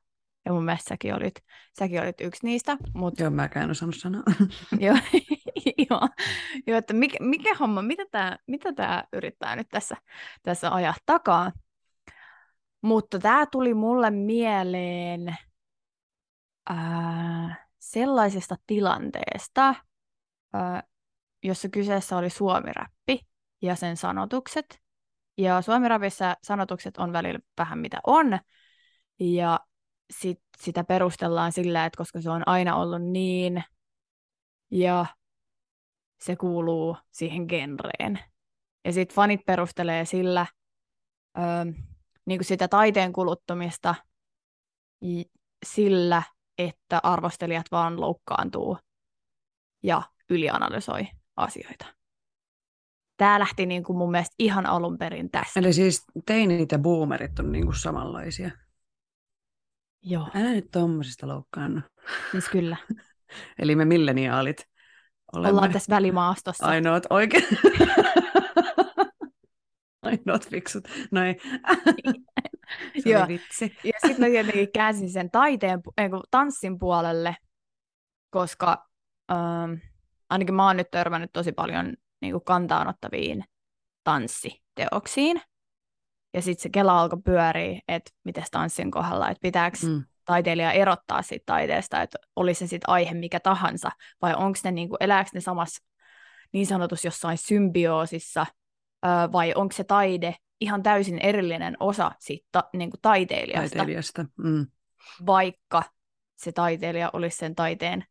Ja 0.45 0.53
mun 0.53 0.65
mielestä 0.65 0.89
säkin 0.89 1.15
olit, 1.15 1.35
säkin 1.79 2.01
olit 2.01 2.21
yksi 2.21 2.45
niistä. 2.45 2.77
Mutta 2.93 3.23
Joo, 3.23 3.31
mäkään 3.31 3.63
en 3.63 3.71
osannut 3.71 3.95
sanoa. 3.95 4.23
joo, 4.79 4.97
joo, 5.89 6.09
joo, 6.67 6.77
että 6.77 6.93
mikä, 6.93 7.17
mikä 7.21 7.55
homma, 7.55 7.81
mitä 7.81 8.03
tämä 8.11 8.37
mitä 8.47 8.73
tää 8.73 9.07
yrittää 9.13 9.55
nyt 9.55 9.69
tässä, 9.69 9.95
tässä 10.43 10.73
ajaa 10.73 10.93
takaa. 11.05 11.51
Mutta 12.81 13.19
tämä 13.19 13.45
tuli 13.45 13.73
mulle 13.73 14.11
mieleen 14.11 15.37
ää, 16.69 17.67
sellaisesta 17.79 18.55
tilanteesta, 18.67 19.75
ää, 20.53 20.83
jossa 21.43 21.69
kyseessä 21.69 22.17
oli 22.17 22.29
suomiräppi 22.29 23.19
ja 23.61 23.75
sen 23.75 23.97
sanotukset. 23.97 24.79
Ja 25.37 25.61
suomirapissa 25.61 26.37
sanotukset 26.43 26.97
on 26.97 27.13
välillä 27.13 27.39
vähän 27.57 27.79
mitä 27.79 27.99
on, 28.07 28.39
ja 29.19 29.59
sit, 30.19 30.41
sitä 30.57 30.83
perustellaan 30.83 31.51
sillä, 31.51 31.85
että 31.85 31.97
koska 31.97 32.21
se 32.21 32.29
on 32.29 32.43
aina 32.45 32.75
ollut 32.75 33.01
niin, 33.01 33.63
ja 34.71 35.05
se 36.23 36.35
kuuluu 36.35 36.97
siihen 37.11 37.45
genreen. 37.49 38.19
Ja 38.85 38.93
sitten 38.93 39.15
fanit 39.15 39.45
perustelee 39.45 40.05
sillä 40.05 40.45
öö, 41.37 41.43
niin 42.25 42.39
kuin 42.39 42.45
sitä 42.45 42.67
taiteen 42.67 43.13
kuluttamista 43.13 43.95
sillä, 45.65 46.23
että 46.57 46.99
arvostelijat 47.03 47.65
vaan 47.71 48.01
loukkaantuu 48.01 48.77
ja 49.83 50.01
ylianalysoi 50.29 51.07
asioita. 51.35 51.85
Tämä 53.17 53.39
lähti 53.39 53.65
niin 53.65 53.83
kuin 53.83 53.97
mun 53.97 54.11
mielestä 54.11 54.35
ihan 54.39 54.65
alun 54.65 54.97
perin 54.97 55.31
tästä. 55.31 55.59
Eli 55.59 55.73
siis 55.73 56.03
teinit 56.25 56.71
ja 56.71 56.79
boomerit 56.79 57.39
on 57.39 57.51
niin 57.51 57.65
kuin 57.65 57.79
samanlaisia. 57.79 58.51
Joo, 60.01 60.27
Älä 60.35 60.49
nyt 60.49 60.71
tommosista 60.71 61.27
loukkaannu. 61.27 61.81
siis 62.31 62.49
kyllä. 62.49 62.77
Eli 63.59 63.75
me 63.75 63.85
milleniaalit 63.85 64.72
olemme 65.35 65.49
Ollaan 65.49 65.71
tässä 65.71 65.95
välimaastossa. 65.95 66.65
ainoat 66.65 67.03
oikein. 67.09 67.43
ainoat 70.03 70.49
fiksut. 70.49 70.83
No 71.11 71.23
ei. 71.23 71.35
Se 73.03 73.09
Joo. 73.09 73.27
vitsi. 73.27 73.77
Ja 73.83 73.91
sitten 74.07 74.19
mä 74.19 74.25
tietenkin 74.31 74.71
käänsin 74.73 75.09
sen 75.09 75.31
taiteen, 75.31 75.79
ei, 75.97 76.09
kun 76.09 76.23
tanssin 76.31 76.79
puolelle, 76.79 77.35
koska 78.29 78.85
ähm, 79.31 79.73
ainakin 80.29 80.55
mä 80.55 80.67
oon 80.67 80.77
nyt 80.77 80.91
törmännyt 80.91 81.29
tosi 81.33 81.51
paljon 81.51 81.93
niin 82.21 82.31
kuin 82.31 82.43
kantaanottaviin 82.43 83.43
tanssiteoksiin. 84.03 85.41
Ja 86.33 86.41
sitten 86.41 86.63
se 86.63 86.69
kela 86.69 87.01
alkoi 87.01 87.21
pyöriä, 87.25 87.79
että 87.87 88.11
miten 88.23 88.43
tanssin 88.51 88.91
kohdalla, 88.91 89.29
että 89.29 89.41
pitääkö 89.41 89.77
Mm. 89.87 90.03
Taiteilija 90.25 90.71
erottaa 90.71 91.21
siitä 91.21 91.43
taiteesta, 91.45 92.01
että 92.01 92.19
oli 92.35 92.53
se 92.53 92.67
sitten 92.67 92.89
aihe 92.89 93.13
mikä 93.13 93.39
tahansa, 93.39 93.91
vai 94.21 94.33
onko 94.35 94.59
ne, 94.63 94.71
niin 94.71 94.89
kuin, 94.89 94.97
elääkö 94.99 95.29
ne 95.33 95.41
samassa 95.41 95.83
niin 96.51 96.67
sanotus 96.67 97.05
jossain 97.05 97.37
symbioosissa, 97.37 98.45
vai 99.31 99.53
onko 99.55 99.71
se 99.71 99.83
taide 99.83 100.35
ihan 100.61 100.83
täysin 100.83 101.19
erillinen 101.19 101.77
osa 101.79 102.11
siitä 102.19 102.47
ta, 102.51 102.69
niin 102.73 102.89
kuin 102.89 103.01
taiteilijasta, 103.01 103.77
Taiteilijasta. 103.77 104.25
Mm. 104.37 104.67
vaikka 105.25 105.83
se 106.35 106.51
taiteilija 106.51 107.09
olisi 107.13 107.37
sen 107.37 107.55
taiteen 107.55 108.05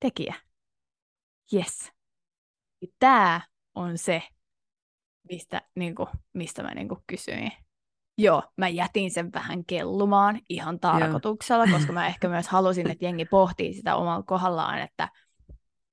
tekijä. 0.00 0.34
Yes. 1.54 1.92
Tämä 2.98 3.40
on 3.74 3.98
se, 3.98 4.22
mistä, 5.30 5.62
niin 5.74 5.94
kuin, 5.94 6.08
mistä 6.32 6.62
mä 6.62 6.74
niin 6.74 6.88
kuin 6.88 7.00
kysyin. 7.06 7.52
Joo, 8.18 8.42
mä 8.56 8.68
jätin 8.68 9.10
sen 9.10 9.32
vähän 9.32 9.64
kellumaan 9.64 10.40
ihan 10.48 10.80
tarkoituksella, 10.80 11.64
koska 11.72 11.92
mä 11.92 12.06
ehkä 12.06 12.28
myös 12.28 12.48
halusin, 12.48 12.90
että 12.90 13.04
jengi 13.04 13.24
pohtii 13.24 13.74
sitä 13.74 13.96
omalla 13.96 14.22
kohdallaan, 14.22 14.78
että 14.78 15.08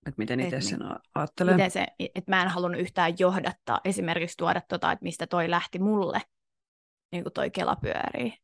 Että 0.05 0.17
miten 0.17 0.39
itse 0.39 0.55
Et 0.55 0.63
sen 0.63 0.79
ajattelee. 1.15 1.53
miten 1.53 1.71
se, 1.71 1.87
että 1.99 2.31
mä 2.31 2.41
en 2.41 2.47
halunnut 2.49 2.81
yhtään 2.81 3.13
johdattaa, 3.19 3.81
esimerkiksi 3.85 4.37
tuoda 4.37 4.61
tota, 4.69 4.91
että 4.91 5.03
mistä 5.03 5.27
toi 5.27 5.49
lähti 5.49 5.79
mulle, 5.79 6.21
niin 7.11 7.23
kuin 7.23 7.33
toi 7.33 7.51
kela 7.51 7.75
pyörii. 7.75 8.37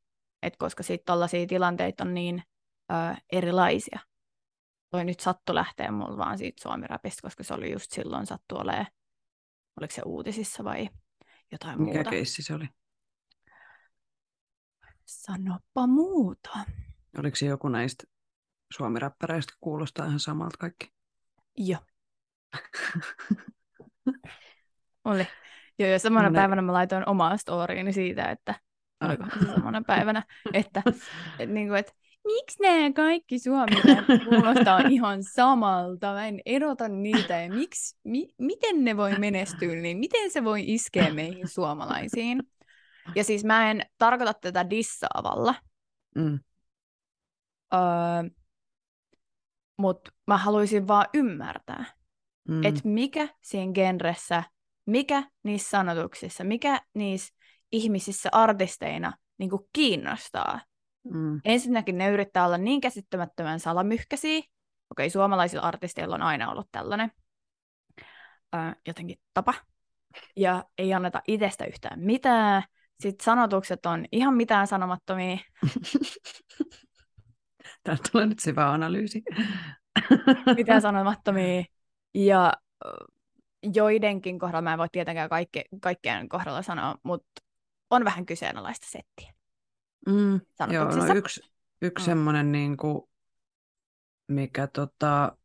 Et 0.43 0.57
koska 0.57 0.83
sitten 0.83 1.05
tollaisia 1.05 1.47
tilanteita 1.47 2.03
on 2.03 2.13
niin 2.13 2.43
ö, 2.91 3.15
erilaisia. 3.31 3.99
Toi 4.89 5.05
nyt 5.05 5.19
sattu 5.19 5.55
lähteä 5.55 5.91
mulla 5.91 6.17
vaan 6.17 6.37
siitä 6.37 6.61
suomirapista, 6.63 7.21
koska 7.21 7.43
se 7.43 7.53
oli 7.53 7.71
just 7.71 7.91
silloin 7.91 8.25
sattu 8.25 8.55
olemaan, 8.57 8.87
oliko 9.79 9.93
se 9.93 10.01
uutisissa 10.05 10.63
vai 10.63 10.89
jotain 11.51 11.81
Mikä 11.81 11.93
muuta. 11.93 12.09
keissi 12.09 12.43
se 12.43 12.53
oli? 12.55 12.67
Sanoppa 15.11 15.87
muuta. 15.87 16.49
Oliko 17.17 17.35
se 17.35 17.45
joku 17.45 17.67
näistä 17.69 18.03
suomiräppäreistä, 18.73 19.53
kuulostaa 19.61 20.05
ihan 20.05 20.19
samalta 20.19 20.57
kaikki? 20.59 20.91
Joo. 21.57 21.79
Oli. 25.05 25.27
Joo, 25.79 25.89
ja 25.89 25.99
samana 25.99 26.23
No 26.29 26.33
ne- 26.33 26.39
päivänä 26.39 26.61
mä 26.61 26.73
laitoin 26.73 27.09
omaa 27.09 27.37
storiini 27.37 27.93
siitä, 27.93 28.31
että 28.31 28.55
Ah. 28.99 29.09
oliko 29.09 29.25
se 29.39 29.45
samana 29.55 29.81
päivänä, 29.87 30.23
että, 30.53 30.83
että, 31.39 31.53
niin 31.53 31.67
kuin, 31.67 31.79
että 31.79 31.93
miksi 32.25 32.61
nämä 32.61 32.93
kaikki 32.93 33.39
suomi 33.39 33.75
kuulostaa 34.29 34.79
ihan 34.89 35.23
samalta, 35.23 36.13
mä 36.13 36.27
en 36.27 36.39
erota 36.45 36.87
niitä 36.87 37.41
ja 37.41 37.49
miksi, 37.49 37.97
mi, 38.03 38.27
miten 38.37 38.83
ne 38.83 38.97
voi 38.97 39.19
menestyä, 39.19 39.75
niin 39.75 39.97
miten 39.97 40.31
se 40.31 40.43
voi 40.43 40.63
iskeä 40.73 41.13
meihin 41.13 41.47
suomalaisiin. 41.47 42.43
Ja 43.15 43.23
siis 43.23 43.43
mä 43.43 43.71
en 43.71 43.85
tarkoita 43.97 44.33
tätä 44.33 44.69
dissaavalla, 44.69 45.55
Mm. 46.15 46.39
öö, 47.73 47.79
mutta 49.77 50.11
mä 50.27 50.37
haluaisin 50.37 50.87
vaan 50.87 51.05
ymmärtää, 51.13 51.85
Mm. 52.47 52.63
että 52.63 52.81
mikä 52.83 53.27
siinä 53.41 53.73
genressä, 53.73 54.43
mikä 54.85 55.23
niissä 55.43 55.69
sanotuksissa, 55.69 56.43
mikä 56.43 56.81
niissä 56.93 57.33
ihmisissä 57.71 58.29
artisteina 58.31 59.13
niin 59.37 59.49
kuin 59.49 59.61
kiinnostaa. 59.73 60.61
mm. 61.13 61.41
Ensinnäkin 61.45 61.97
ne 61.97 62.09
yrittää 62.09 62.45
olla 62.45 62.57
niin 62.57 62.81
käsittämättömän 62.81 63.59
salamyhkäisiä, 63.59 64.41
Okei, 64.91 65.09
suomalaisilla 65.09 65.63
artisteilla 65.63 66.15
on 66.15 66.21
aina 66.21 66.51
ollut 66.51 66.67
tällainen 66.71 67.11
ö, 68.55 68.57
jotenkin 68.87 69.17
tapa. 69.33 69.53
Ja 70.35 70.63
ei 70.77 70.93
anneta 70.93 71.21
itsestä 71.27 71.65
yhtään 71.65 71.99
mitään. 71.99 72.63
Sitten 73.01 73.25
sanotukset 73.25 73.85
on 73.85 74.05
ihan 74.11 74.33
mitään 74.33 74.67
sanomattomia. 74.67 75.37
Täältä 77.83 78.03
tulee 78.11 78.25
nyt 78.25 78.39
syvä 78.39 78.71
analyysi. 78.71 79.23
mitään 80.57 80.81
sanomattomia. 80.81 81.63
Ja 82.13 82.53
joidenkin 83.73 84.39
kohdalla, 84.39 84.61
mä 84.61 84.73
en 84.73 84.79
voi 84.79 84.87
tietenkään 84.91 85.29
kaikki, 85.29 85.61
kaikkien 85.81 86.29
kohdalla 86.29 86.61
sanoa, 86.61 86.95
mutta 87.03 87.41
on 87.89 88.05
vähän 88.05 88.25
kyseenalaista 88.25 88.87
settiä. 88.89 89.33
Mm, 90.07 90.41
joo, 90.73 90.85
no 90.85 91.15
yksi, 91.15 91.41
yksi 91.81 92.03
mm. 92.03 92.05
semmoinen, 92.05 92.51
niin 92.51 92.77
kuin, 92.77 93.01
mikä 94.27 94.67
tota, 94.67 95.37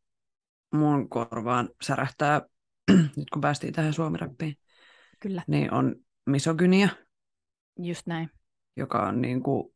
mun 0.73 1.09
korvaan 1.09 1.69
särähtää, 1.81 2.41
nyt 3.17 3.29
kun 3.33 3.41
päästiin 3.41 3.73
tähän 3.73 3.93
suomiräppiin, 3.93 4.57
Kyllä. 5.19 5.43
niin 5.47 5.73
on 5.73 5.95
misogynia. 6.25 6.89
Just 7.79 8.07
näin. 8.07 8.29
Joka 8.75 9.07
on 9.07 9.21
niin 9.21 9.43
kuin, 9.43 9.73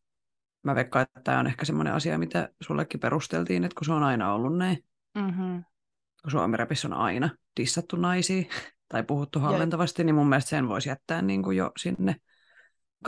mä 0.63 0.75
veikkaan, 0.75 1.03
että 1.03 1.22
tämä 1.24 1.39
on 1.39 1.48
ehkä 1.48 1.65
semmoinen 1.65 1.93
asia, 1.93 2.17
mitä 2.17 2.50
sullekin 2.62 3.00
perusteltiin, 3.00 3.63
että 3.63 3.75
kun 3.75 3.86
se 3.86 3.93
on 3.93 4.03
aina 4.03 4.34
ollut 4.34 4.58
näin. 4.58 4.86
Mm-hmm. 5.15 5.63
Kun 6.22 6.31
suomiräpissä 6.31 6.88
on 6.88 6.93
aina 6.93 7.29
dissattu 7.60 7.96
naisia 7.96 8.43
tai 8.91 9.03
puhuttu 9.03 9.39
halventavasti, 9.39 10.03
niin 10.03 10.15
mun 10.15 10.29
mielestä 10.29 10.50
sen 10.50 10.67
voisi 10.67 10.89
jättää 10.89 11.22
niin 11.22 11.43
kuin 11.43 11.58
jo 11.58 11.72
sinne 11.77 12.15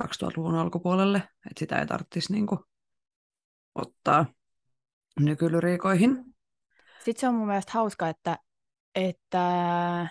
2000-luvun 0.02 0.56
alkupuolelle, 0.56 1.18
että 1.18 1.60
sitä 1.60 1.80
ei 1.80 1.86
tarvitsisi 1.86 2.34
niin 2.34 2.48
kuin 2.48 2.60
ottaa 3.76 4.26
nykylyriikoihin. 5.20 6.24
Sitten 7.00 7.22
se 7.22 7.28
on 7.28 7.36
mun 7.36 7.48
mielestä 7.48 7.72
hauska, 7.74 8.10
että, 8.10 8.38
että 8.96 10.08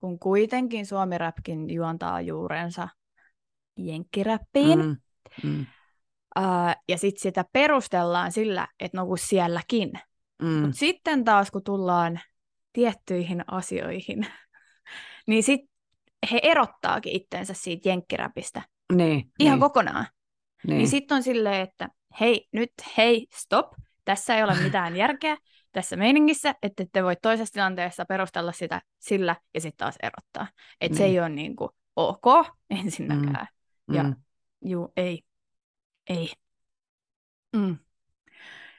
kun 0.00 0.18
kuitenkin 0.18 0.86
suomiräpkin 0.86 1.70
juontaa 1.70 2.20
juurensa 2.20 2.88
jenkkiräppiin, 3.76 4.78
mm, 4.78 4.96
mm. 5.42 5.66
Uh, 6.38 6.82
ja 6.88 6.98
sitten 6.98 7.22
sitä 7.22 7.44
perustellaan 7.52 8.32
sillä, 8.32 8.68
että 8.80 8.98
no 8.98 9.06
kun 9.06 9.18
sielläkin. 9.18 9.92
Mm. 10.42 10.48
Mutta 10.48 10.76
sitten 10.76 11.24
taas 11.24 11.50
kun 11.50 11.64
tullaan 11.64 12.20
tiettyihin 12.72 13.44
asioihin, 13.46 14.26
niin 15.28 15.42
sitten 15.42 15.68
he 16.32 16.40
erottaakin 16.42 17.12
itsensä 17.12 17.54
siitä 17.54 17.88
jenkkiräpistä 17.88 18.62
niin, 18.92 19.32
ihan 19.38 19.54
niin. 19.54 19.60
kokonaan. 19.60 20.06
Niin, 20.66 20.78
niin 20.78 20.88
sitten 20.88 21.16
on 21.16 21.22
silleen, 21.22 21.60
että 21.60 21.88
hei, 22.20 22.48
nyt 22.52 22.72
hei, 22.96 23.26
stop, 23.32 23.66
tässä 24.04 24.36
ei 24.36 24.42
ole 24.42 24.54
mitään 24.64 24.96
järkeä 24.96 25.36
tässä 25.72 25.96
meiningissä, 25.96 26.54
että 26.62 26.84
te 26.92 27.04
voi 27.04 27.16
toisessa 27.22 27.52
tilanteessa 27.52 28.04
perustella 28.04 28.52
sitä 28.52 28.82
sillä 28.98 29.36
ja 29.54 29.60
sitten 29.60 29.78
taas 29.78 29.94
erottaa. 30.02 30.48
Että 30.80 30.94
niin. 30.94 30.96
se 30.98 31.04
ei 31.04 31.20
ole 31.20 31.28
niin 31.28 31.56
kuin 31.56 31.70
ok 31.96 32.46
ensinnäkään. 32.70 33.46
Mm. 33.50 33.61
Ja 33.92 34.02
mm. 34.02 34.16
juu, 34.64 34.92
ei, 34.96 35.22
ei. 36.10 36.32
Mm. 37.56 37.78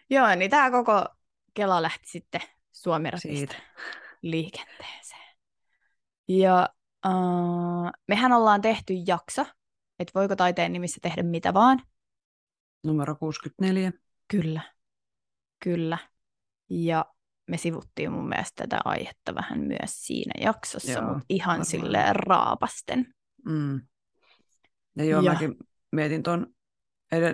Joo, 0.10 0.36
niin 0.36 0.51
tämä 0.51 0.72
koko 0.72 1.05
Kela 1.53 1.81
lähti 1.81 2.10
sitten 2.10 2.41
suomi 2.72 3.10
liikenteeseen. 4.21 5.38
Ja 6.28 6.69
uh, 7.08 7.91
mehän 8.08 8.32
ollaan 8.32 8.62
tehty 8.62 8.93
jakso, 9.08 9.45
että 9.99 10.12
voiko 10.15 10.36
taiteen 10.36 10.73
nimissä 10.73 10.99
tehdä 11.01 11.23
mitä 11.23 11.54
vaan. 11.54 11.80
Numero 12.84 13.15
64. 13.15 13.91
Kyllä, 14.28 14.62
kyllä. 15.63 15.97
Ja 16.69 17.06
me 17.47 17.58
sivuttiin 17.58 18.12
mun 18.12 18.30
mielestä 18.30 18.63
tätä 18.63 18.82
aihetta 18.86 19.36
vähän 19.36 19.60
myös 19.60 20.06
siinä 20.06 20.34
jaksossa, 20.45 20.91
joo, 20.91 21.08
mutta 21.08 21.25
ihan 21.30 21.49
varmaan. 21.51 21.65
silleen 21.65 22.15
raapasten. 22.15 23.13
Mm. 23.45 23.82
Ja 24.97 25.06
joo, 25.06 25.21
ja. 25.21 25.32
mäkin 25.32 25.56
mietin 25.91 26.23
ton, 26.23 26.47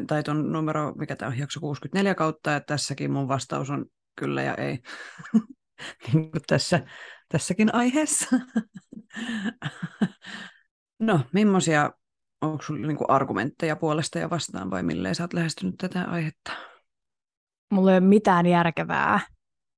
tai 0.08 0.24
ton 0.24 0.52
numero, 0.52 0.94
mikä 0.94 1.16
tämä 1.16 1.32
on, 1.32 1.38
jakso 1.38 1.60
64 1.60 2.16
kautta, 2.16 2.56
että 2.56 2.74
tässäkin 2.74 3.12
mun 3.12 3.28
vastaus 3.28 3.70
on 3.70 3.86
kyllä 4.16 4.42
ja 4.42 4.56
ei. 4.56 4.80
niin 6.14 6.32
kuin 6.32 6.42
tässä, 6.48 6.80
tässäkin 7.30 7.76
aiheessa. 7.76 8.40
no, 11.00 11.22
millaisia 11.34 11.92
onko 12.42 12.64
sinulla 12.64 12.88
niinku 12.88 13.06
argumentteja 13.08 13.76
puolesta 13.76 14.20
ja 14.20 14.30
vastaan 14.30 14.72
vai 14.72 14.84
milleen 14.84 15.16
sä 15.16 15.24
oot 15.24 15.34
lähestynyt 15.34 15.76
tätä 15.78 16.04
aihetta? 16.04 16.52
Mulla 17.72 17.92
ei 17.92 17.98
ole 17.98 18.08
mitään 18.08 18.46
järkevää, 18.46 19.20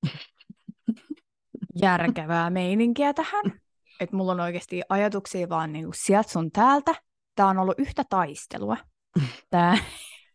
järkevää 1.82 2.50
meininkiä 2.50 3.13
tähän. 3.13 3.62
Että 4.00 4.15
mulla 4.15 4.32
on 4.32 4.39
oikeasti 4.39 4.82
ajatuksia 4.89 5.50
vaan 5.50 5.74
niinku 5.74 5.91
sieltä 5.96 6.32
sun 6.32 6.52
täältä. 6.52 6.96
Tämä 7.36 7.50
on 7.50 7.58
ollut 7.60 7.80
yhtä 7.80 8.04
taistelua. 8.10 8.78
Tää 9.50 9.78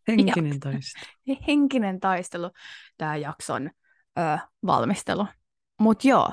henkinen 0.08 0.52
jak- 0.52 0.58
taistelu. 0.58 1.04
Henkinen 1.46 2.00
taistelu, 2.00 2.50
tämä 2.96 3.16
jakson 3.16 3.70
ö, 4.18 4.38
valmistelu. 4.66 5.26
Mutta 5.80 6.08
joo, 6.08 6.32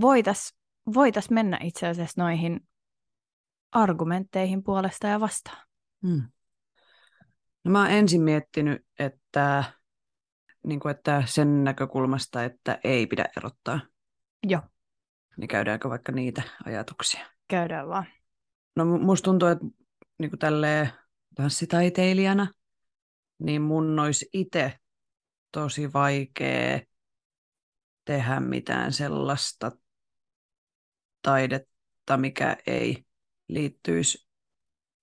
voitais, 0.00 0.54
voitais 0.94 1.30
mennä 1.30 1.58
itse 1.62 1.88
asiassa 1.88 2.22
noihin 2.22 2.60
argumentteihin 3.72 4.62
puolesta 4.62 5.06
ja 5.06 5.20
vastaan? 5.20 5.66
Hmm. 6.06 6.22
No 7.64 7.70
mä 7.70 7.78
oon 7.80 7.90
ensin 7.90 8.22
miettinyt, 8.22 8.86
että, 8.98 9.64
niin 10.66 10.80
kuin, 10.80 10.90
että 10.90 11.22
sen 11.26 11.64
näkökulmasta, 11.64 12.44
että 12.44 12.78
ei 12.84 13.06
pidä 13.06 13.24
erottaa. 13.36 13.80
Joo. 14.46 14.62
Niin 15.36 15.48
käydäänkö 15.48 15.88
vaikka 15.88 16.12
niitä 16.12 16.42
ajatuksia? 16.64 17.26
Käydään 17.48 17.88
vaan. 17.88 18.06
No 18.76 18.84
musta 18.84 19.24
tuntuu, 19.24 19.48
että 19.48 19.64
niin 20.18 20.38
tälleen 20.38 20.90
tanssitaiteilijana, 21.34 22.46
niin 23.38 23.62
mun 23.62 23.98
olisi 23.98 24.28
itse 24.32 24.78
tosi 25.52 25.92
vaikea 25.92 26.80
tehdä 28.04 28.40
mitään 28.40 28.92
sellaista 28.92 29.72
taidetta, 31.22 32.16
mikä 32.16 32.56
ei 32.66 33.04
liittyisi 33.48 34.28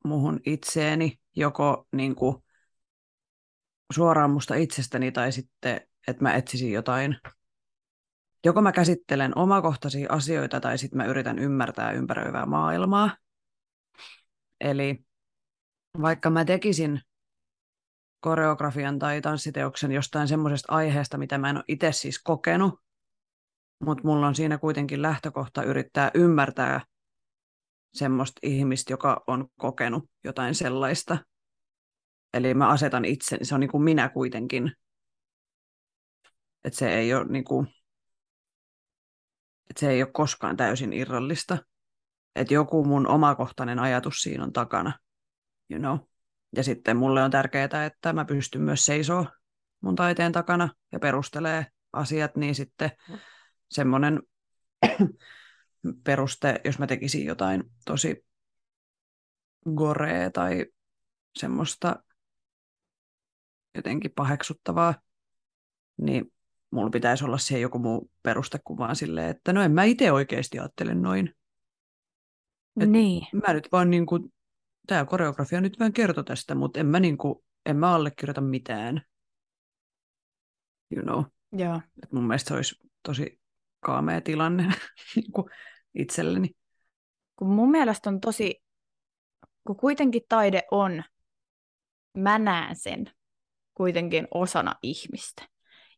muhun 0.06 0.40
itseeni, 0.46 1.20
joko 1.36 1.88
niin 1.92 2.16
kuin 2.16 2.36
suoraan 3.94 4.32
musta 4.32 4.56
itsestäni 4.56 5.12
tai 5.12 5.32
sitten, 5.32 5.82
että 6.08 6.24
mä 6.24 6.36
etsisin 6.36 6.72
jotain. 6.72 7.18
Joko 8.46 8.62
mä 8.62 8.72
käsittelen 8.72 9.38
omakohtaisia 9.38 10.14
asioita 10.14 10.60
tai 10.60 10.78
sitten 10.78 10.98
mä 10.98 11.06
yritän 11.06 11.40
ymmärtää 11.40 11.92
ympäröivää 11.92 12.46
maailmaa. 12.46 13.18
Eli 14.62 15.06
vaikka 16.02 16.30
mä 16.30 16.46
tekisin 16.46 17.02
koreografian 18.20 19.00
tai 19.00 19.22
tanssiteoksen 19.22 19.92
jostain 19.92 20.28
semmoisesta 20.28 20.74
aiheesta, 20.74 21.18
mitä 21.18 21.38
mä 21.38 21.50
en 21.50 21.56
ole 21.56 21.64
itse 21.68 21.92
siis 21.92 22.24
kokenut, 22.24 22.80
mutta 23.86 24.04
mulla 24.04 24.28
on 24.28 24.36
siinä 24.36 24.58
kuitenkin 24.58 25.02
lähtökohta 25.02 25.64
yrittää 25.64 26.12
ymmärtää 26.14 26.82
semmoista 27.94 28.40
ihmistä, 28.44 28.94
joka 28.94 29.24
on 29.28 29.48
kokenut 29.60 30.10
jotain 30.24 30.56
sellaista. 30.56 31.18
Eli 32.34 32.54
mä 32.54 32.70
asetan 32.70 33.06
itse, 33.06 33.38
se 33.42 33.56
on 33.56 33.62
niin 33.62 33.72
kuin 33.72 33.84
minä 33.84 34.10
kuitenkin. 34.10 34.72
Että 36.64 36.80
se 36.80 36.94
ei 36.94 37.14
ole 37.14 37.26
niin 37.26 37.44
kuin, 37.44 37.68
että 39.70 39.80
se 39.80 39.90
ei 39.90 40.04
ole 40.04 40.12
koskaan 40.12 40.58
täysin 40.58 40.94
irrallista. 40.94 41.58
Että 42.40 42.54
joku 42.54 42.86
mun 42.86 43.08
omakohtainen 43.08 43.80
ajatus 43.80 44.16
siinä 44.22 44.44
on 44.44 44.54
takana. 44.54 45.00
You 45.70 45.80
know? 45.80 45.98
Ja 46.56 46.64
sitten 46.64 46.98
mulle 46.98 47.24
on 47.24 47.32
tärkeää, 47.32 47.86
että 47.86 48.14
mä 48.14 48.26
pystyn 48.26 48.62
myös 48.62 48.86
seisoo 48.86 49.26
mun 49.82 49.96
taiteen 49.96 50.32
takana 50.32 50.70
ja 50.92 51.00
perustelee 51.00 51.66
asiat, 51.94 52.36
niin 52.36 52.56
sitten 52.56 52.92
semmoinen 53.70 54.22
peruste, 56.06 56.62
jos 56.66 56.80
mä 56.80 56.88
tekisin 56.88 57.26
jotain 57.26 57.64
tosi 57.86 58.26
gorea 59.76 60.32
tai 60.32 60.66
semmoista 61.36 62.04
jotenkin 63.76 64.12
paheksuttavaa, 64.16 64.96
niin 65.98 66.34
mulla 66.72 66.90
pitäisi 66.90 67.26
olla 67.26 67.38
siihen 67.38 67.62
joku 67.62 67.80
muu 67.80 68.12
peruste 68.24 68.60
kuin 68.64 68.78
vaan 68.78 68.96
silleen, 68.96 69.30
että 69.30 69.54
no 69.54 69.62
en 69.62 69.72
mä 69.72 69.84
itse 69.84 70.12
oikeasti 70.12 70.60
ajattele 70.60 70.96
noin. 70.96 71.36
Et 72.80 72.90
niin. 72.90 73.28
Mä 73.48 73.54
nyt 73.54 73.68
vaan 73.72 73.90
niin 73.90 74.06
kuin, 74.06 74.34
tämä 74.88 75.06
koreografia 75.06 75.62
nyt 75.62 75.80
vähän 75.80 75.94
kertoo 75.94 76.24
tästä, 76.24 76.56
mutta 76.56 76.80
en 76.80 76.86
mä, 76.86 77.00
niin 77.00 77.18
kuin, 77.18 77.36
en 77.66 77.78
mä 77.78 77.96
allekirjoita 77.96 78.42
mitään. 78.42 79.02
You 80.96 81.04
know. 81.04 81.24
Joo. 81.52 81.82
Et 82.04 82.12
mun 82.12 82.24
mielestä 82.24 82.48
se 82.48 82.54
olisi 82.54 82.76
tosi 83.04 83.40
kaamea 83.80 84.22
tilanne 84.22 84.64
niin 85.16 85.32
kuin 85.32 85.46
itselleni. 85.94 86.50
Kun 87.36 87.50
mun 87.50 87.72
mielestä 87.72 88.10
on 88.10 88.20
tosi, 88.20 88.64
kun 89.68 89.76
kuitenkin 89.76 90.22
taide 90.30 90.64
on, 90.72 91.04
mä 92.18 92.40
näen 92.40 92.76
sen 92.76 93.12
kuitenkin 93.74 94.28
osana 94.34 94.76
ihmistä. 94.84 95.48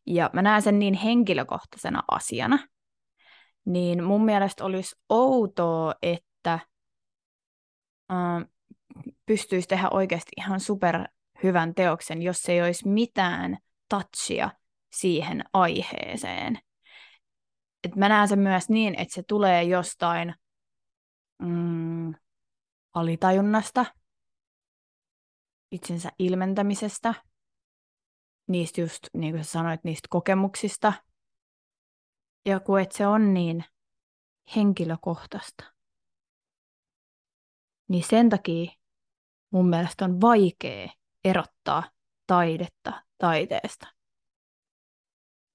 ja 0.06 0.30
mä 0.32 0.42
näen 0.42 0.62
sen 0.62 0.78
niin 0.78 0.94
henkilökohtaisena 0.94 2.02
asiana, 2.10 2.58
niin 3.64 4.04
mun 4.04 4.24
mielestä 4.24 4.64
olisi 4.64 4.96
outoa, 5.08 5.94
että 6.02 6.58
äh, 8.12 8.48
pystyisi 9.26 9.68
tehdä 9.68 9.88
oikeasti 9.90 10.32
ihan 10.36 10.60
super 10.60 11.08
hyvän 11.42 11.74
teoksen, 11.74 12.22
jos 12.22 12.48
ei 12.48 12.62
olisi 12.62 12.88
mitään 12.88 13.58
touchia 13.88 14.50
siihen 14.92 15.44
aiheeseen. 15.52 16.58
Et 17.84 17.96
mä 17.96 18.08
näen 18.08 18.28
sen 18.28 18.38
myös 18.38 18.68
niin, 18.68 18.94
että 18.94 19.14
se 19.14 19.22
tulee 19.22 19.62
jostain 19.62 20.34
mm, 21.42 22.14
alitajunnasta, 22.94 23.86
itsensä 25.70 26.10
ilmentämisestä, 26.18 27.14
niistä 28.48 28.80
just, 28.80 28.98
niin 29.14 29.34
kuin 29.34 29.44
sä 29.44 29.50
sanoit, 29.50 29.84
niistä 29.84 30.06
kokemuksista. 30.10 30.92
Ja 32.46 32.60
kun 32.60 32.80
et 32.80 32.92
se 32.92 33.06
on 33.06 33.34
niin 33.34 33.64
henkilökohtaista, 34.56 35.64
niin 37.88 38.04
sen 38.04 38.28
takia 38.28 38.72
mun 39.50 39.68
mielestä 39.68 40.04
on 40.04 40.20
vaikea 40.20 40.88
erottaa 41.24 41.82
taidetta 42.26 43.02
taiteesta. 43.18 43.86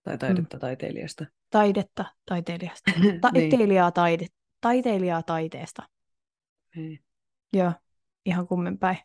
Tai 0.04 0.18
taidetta 0.18 0.58
mm. 0.58 0.62
taiteilijasta. 0.62 1.26
Taidetta 1.50 2.06
taiteilijasta. 2.26 2.92
Niin. 3.02 3.22
Taiteilijaa, 3.22 3.92
taide, 3.92 4.28
taiteilijaa 4.62 5.24
taiteesta. 5.24 5.84
Niin. 6.76 7.04
Joo, 7.54 7.72
ihan 8.26 8.48
kummenpäin. 8.48 8.98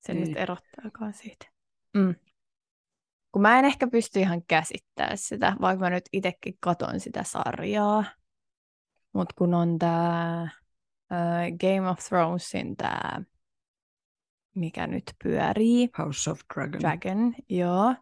Se 0.00 0.14
Niin. 0.14 0.28
nyt 0.28 0.36
erottaakaan 0.36 1.14
siitä. 1.14 1.46
Mm. 1.94 2.14
Kun 3.32 3.42
mä 3.42 3.58
en 3.58 3.64
ehkä 3.64 3.86
pysty 3.86 4.20
ihan 4.20 4.42
käsittämään 4.48 5.18
sitä, 5.18 5.56
vaikka 5.60 5.84
mä 5.84 5.90
nyt 5.90 6.04
itsekin 6.12 6.54
katon 6.60 7.00
sitä 7.00 7.22
sarjaa. 7.22 8.04
Mutta 9.12 9.34
kun 9.38 9.54
on 9.54 9.68
uh, 9.68 10.48
Game 11.60 11.90
of 11.90 11.98
Thronesin 11.98 12.76
tää, 12.76 13.22
mikä 14.54 14.86
nyt 14.86 15.04
pyörii, 15.24 15.88
House 15.98 16.30
of 16.30 16.40
Dragon. 16.54 16.80
Dragon, 16.80 17.34
joo, 17.48 17.94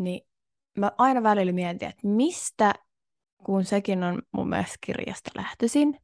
niin 0.00 0.20
mä 0.78 0.92
aina 0.98 1.22
välillä 1.22 1.52
mietin, 1.52 1.88
että 1.88 2.08
mistä, 2.08 2.74
kun 3.44 3.64
sekin 3.64 4.02
on 4.02 4.22
mun 4.32 4.48
mielestä 4.48 4.76
kirjasta 4.80 5.30
lähtöisin, 5.34 5.98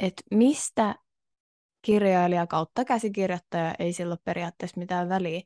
että 0.00 0.22
mistä 0.30 0.94
kirjailija 1.82 2.46
kautta 2.46 2.84
käsikirjoittaja, 2.84 3.74
ei 3.78 3.92
sillä 3.92 4.12
ole 4.12 4.18
periaatteessa 4.24 4.80
mitään 4.80 5.08
väliä, 5.08 5.40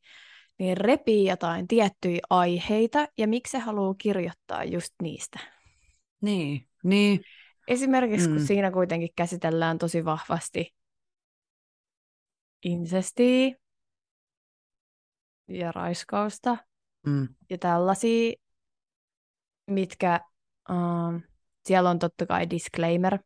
niin 0.58 0.76
repii 0.76 1.28
jotain 1.28 1.68
tiettyjä 1.68 2.20
aiheita 2.30 3.08
ja 3.18 3.28
miksi 3.28 3.50
se 3.50 3.58
haluaa 3.58 3.94
kirjoittaa 3.98 4.64
just 4.64 4.94
niistä. 5.02 5.38
Niin, 6.20 6.68
niin. 6.84 7.20
Esimerkiksi 7.68 8.28
kun 8.28 8.38
Mm. 8.38 8.46
siinä 8.46 8.70
kuitenkin 8.70 9.08
käsitellään 9.16 9.78
tosi 9.78 10.04
vahvasti 10.04 10.74
insestiä 12.64 13.56
ja 15.48 15.72
raiskausta 15.72 16.56
Mm. 17.06 17.28
ja 17.50 17.58
tällaisia, 17.58 18.32
mitkä 19.66 20.20
um, 20.70 21.22
siellä 21.66 21.90
on 21.90 21.98
totta 21.98 22.26
kai 22.26 22.50
disclaimer 22.50 23.18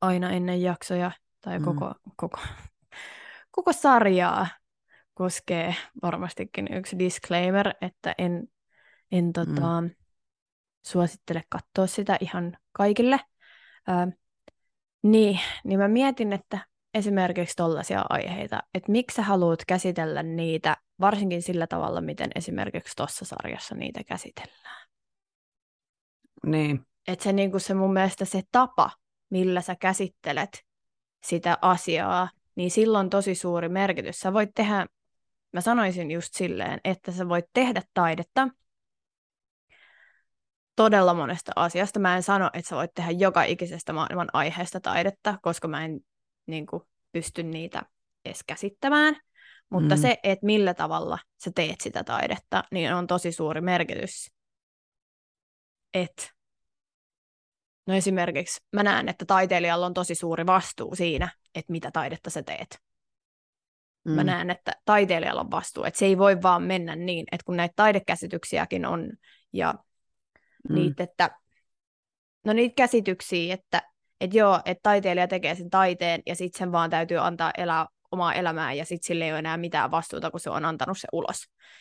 aina 0.00 0.30
ennen 0.30 0.62
jaksoja 0.62 1.10
tai 1.40 1.58
Mm. 1.58 1.64
koko, 1.64 1.94
koko, 2.16 2.38
koko 3.50 3.72
sarjaa 3.72 4.46
koskee 5.14 5.74
varmastikin 6.02 6.74
yksi 6.74 6.98
disclaimer, 6.98 7.74
että 7.80 8.14
en, 8.18 8.48
en 9.12 9.32
tota, 9.32 9.82
suosittele 10.86 11.42
katsoa 11.48 11.86
sitä 11.86 12.16
ihan 12.20 12.56
kaikille. 12.72 13.20
Ö, 13.88 13.92
niin, 15.02 15.40
niin 15.64 15.78
mä 15.78 15.88
mietin, 15.88 16.32
että 16.32 16.66
esimerkiksi 16.94 17.56
tollaisia 17.56 18.04
aiheita, 18.08 18.62
että 18.74 18.92
miksi 18.92 19.14
sä 19.14 19.22
haluat 19.22 19.64
käsitellä 19.66 20.22
niitä, 20.22 20.76
varsinkin 21.00 21.42
sillä 21.42 21.66
tavalla, 21.66 22.00
miten 22.00 22.30
esimerkiksi 22.34 22.96
tuossa 22.96 23.24
sarjassa 23.24 23.74
niitä 23.74 24.04
käsitellään. 24.04 24.88
Niin. 26.46 26.86
Että 27.08 27.22
se, 27.22 27.32
niin 27.32 27.60
se 27.60 27.74
mun 27.74 27.92
mielestä 27.92 28.24
se 28.24 28.42
tapa, 28.52 28.90
millä 29.30 29.60
sä 29.60 29.76
käsittelet 29.76 30.64
sitä 31.24 31.58
asiaa, 31.62 32.28
niin 32.54 32.70
silloin 32.70 33.10
tosi 33.10 33.34
suuri 33.34 33.68
merkitys. 33.68 34.20
Sä 34.20 34.32
voit 34.32 34.50
tehdä, 34.54 34.86
mä 35.52 35.60
sanoisin 35.60 36.10
just 36.10 36.34
silleen, 36.34 36.80
että 36.84 37.12
sä 37.12 37.28
voit 37.28 37.44
tehdä 37.52 37.82
taidetta 37.94 38.48
todella 40.80 41.14
monesta 41.14 41.52
asiasta. 41.56 42.00
Mä 42.00 42.16
en 42.16 42.22
sano, 42.22 42.50
että 42.52 42.68
sä 42.68 42.76
voit 42.76 42.94
tehdä 42.94 43.10
joka 43.10 43.42
ikisestä 43.42 43.92
maailman 43.92 44.28
aiheesta 44.32 44.80
taidetta, 44.80 45.38
koska 45.42 45.68
mä 45.68 45.84
en 45.84 46.00
niin 46.46 46.66
kuin, 46.66 46.82
pysty 47.12 47.42
niitä 47.42 47.82
edes 48.24 48.40
käsittämään. 48.46 49.16
Mutta 49.70 49.94
Mm. 49.94 50.00
se, 50.00 50.18
että 50.22 50.46
millä 50.46 50.74
tavalla 50.74 51.18
sä 51.44 51.50
teet 51.54 51.80
sitä 51.80 52.04
taidetta, 52.04 52.64
niin 52.70 52.94
on 52.94 53.06
tosi 53.06 53.32
suuri 53.32 53.60
merkitys. 53.60 54.30
Et, 55.94 56.30
no 57.86 57.94
esimerkiksi 57.94 58.60
mä 58.72 58.82
näen, 58.82 59.08
että 59.08 59.24
taiteilijalla 59.24 59.86
on 59.86 59.94
tosi 59.94 60.14
suuri 60.14 60.46
vastuu 60.46 60.94
siinä, 60.94 61.28
että 61.54 61.72
mitä 61.72 61.90
taidetta 61.90 62.30
sä 62.30 62.42
teet. 62.42 62.78
Mm. 64.04 64.12
Mä 64.12 64.24
näen, 64.24 64.50
että 64.50 64.72
taiteilijalla 64.84 65.40
on 65.40 65.50
vastuu, 65.50 65.84
että 65.84 65.98
se 65.98 66.06
ei 66.06 66.18
voi 66.18 66.42
vaan 66.42 66.62
mennä 66.62 66.96
niin, 66.96 67.26
että 67.32 67.44
kun 67.44 67.56
näitä 67.56 67.72
taidekäsityksiäkin 67.76 68.86
on 68.86 69.10
ja 69.52 69.74
Mm. 70.68 70.74
niitä, 70.74 71.02
että 71.02 71.30
no 72.44 72.52
niitä 72.52 72.74
käsityksiä, 72.74 73.54
että, 73.54 73.82
että 74.20 74.36
joo, 74.36 74.60
että 74.64 74.82
taiteilija 74.82 75.28
tekee 75.28 75.54
sen 75.54 75.70
taiteen 75.70 76.22
ja 76.26 76.36
sitten 76.36 76.58
sen 76.58 76.72
vaan 76.72 76.90
täytyy 76.90 77.18
antaa 77.18 77.50
elää 77.58 77.86
omaa 78.10 78.34
elämää 78.34 78.72
ja 78.72 78.84
sitten 78.84 79.06
sillä 79.06 79.24
ei 79.24 79.30
ole 79.30 79.38
enää 79.38 79.56
mitään 79.56 79.90
vastuuta, 79.90 80.30
kun 80.30 80.40
se 80.40 80.50
on 80.50 80.64
antanut 80.64 80.98
se 80.98 81.08
ulos. 81.12 81.36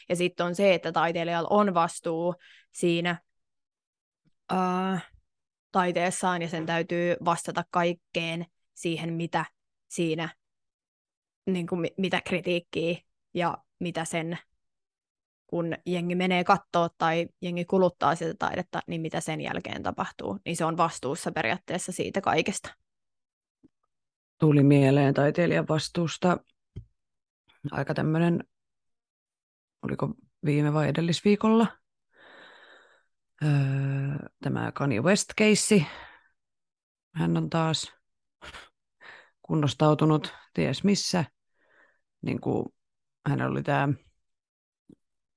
Ja 0.09 0.15
sitten 0.15 0.45
on 0.45 0.55
se, 0.55 0.73
että 0.73 0.91
taiteilijalla 0.91 1.49
on 1.51 1.73
vastuu 1.73 2.35
siinä 2.71 3.21
uh, 4.53 4.99
taiteessaan 5.71 6.41
ja 6.41 6.47
sen 6.47 6.65
täytyy 6.65 7.15
vastata 7.25 7.63
kaikkeen 7.71 8.45
siihen, 8.73 9.13
mitä 9.13 9.45
siinä, 9.87 10.35
niin 11.45 11.67
kuin, 11.67 11.81
mi- 11.81 11.93
mitä 11.97 12.21
kritiikkiä 12.21 12.97
ja 13.33 13.57
mitä 13.79 14.05
sen 14.05 14.37
kun 15.49 15.73
jengi 15.85 16.15
menee 16.15 16.43
kattoo 16.43 16.89
tai 16.97 17.27
jengi 17.41 17.65
kuluttaa 17.65 18.15
sitä 18.15 18.33
taidetta, 18.39 18.79
niin 18.87 19.01
mitä 19.01 19.19
sen 19.19 19.41
jälkeen 19.41 19.83
tapahtuu, 19.83 20.39
niin 20.45 20.57
se 20.57 20.65
on 20.65 20.77
vastuussa 20.77 21.31
periaatteessa 21.31 21.91
siitä 21.91 22.21
kaikesta. 22.21 22.75
Tuli 24.39 24.63
mieleen 24.63 25.13
taiteilijan 25.13 25.67
vastuusta 25.69 26.37
aika 27.71 27.93
tämmöinen, 27.93 28.43
oliko 29.81 30.13
viime 30.45 30.73
vai 30.73 30.87
edellisviikolla, 30.87 31.67
öö, 33.43 33.49
tämä 34.43 34.71
Kanye 34.71 35.01
West-keissi. 35.01 35.85
Hän 37.15 37.37
on 37.37 37.49
taas 37.49 37.93
kunnostautunut 39.41 40.33
ties 40.53 40.83
missä. 40.83 41.25
Niin 42.21 42.41
kuin 42.41 42.65
hänellä 43.29 43.51
oli 43.51 43.63
tämä 43.63 43.87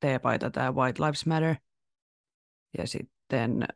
teepaita, 0.03 0.51
tämä 0.51 0.73
White 0.73 1.03
Lives 1.03 1.27
Matter. 1.27 1.55
Ja 2.79 2.87
sitten 2.87 3.67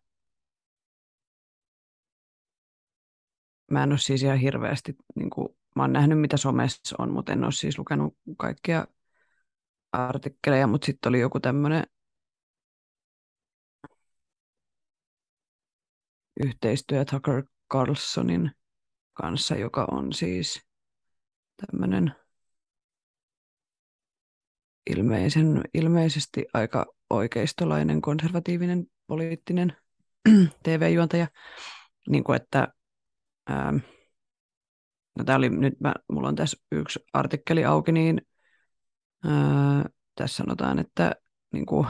mä 3.70 3.82
en 3.82 3.92
ole 3.92 3.98
siis 3.98 4.22
ihan 4.22 4.38
hirveästi, 4.38 4.96
niin 5.14 5.30
kuin, 5.30 5.48
mä 5.76 5.82
oon 5.82 5.92
nähnyt 5.92 6.20
mitä 6.20 6.36
somessa 6.36 6.96
on, 6.98 7.12
mutta 7.12 7.32
en 7.32 7.44
ole 7.44 7.52
siis 7.52 7.78
lukenut 7.78 8.16
kaikkia 8.38 8.86
artikkeleja, 9.92 10.66
mutta 10.66 10.86
sitten 10.86 11.10
oli 11.10 11.20
joku 11.20 11.40
tämmöinen 11.40 11.84
yhteistyö 16.44 17.04
Tucker 17.04 17.42
Carlsonin 17.72 18.50
kanssa, 19.14 19.56
joka 19.56 19.86
on 19.90 20.12
siis 20.12 20.60
tämmöinen 21.56 22.14
ilmeisen, 24.90 25.60
ilmeisesti 25.74 26.46
aika 26.54 26.86
oikeistolainen, 27.10 28.00
konservatiivinen, 28.00 28.86
poliittinen 29.06 29.76
TV-juontaja, 30.62 31.28
niin 32.08 32.24
kuin 32.24 32.36
että 32.36 32.68
ähm, 33.50 33.76
no 35.18 35.24
tää 35.24 35.36
oli 35.36 35.48
nyt, 35.48 35.80
mä, 35.80 35.94
mulla 36.12 36.28
on 36.28 36.36
tässä 36.36 36.56
yksi 36.72 37.00
artikkeli 37.12 37.64
auki, 37.64 37.92
niin 37.92 38.20
ää, 39.24 39.84
tässä 40.14 40.36
sanotaan, 40.36 40.78
että 40.78 41.12
niin 41.52 41.66
kuin, 41.66 41.86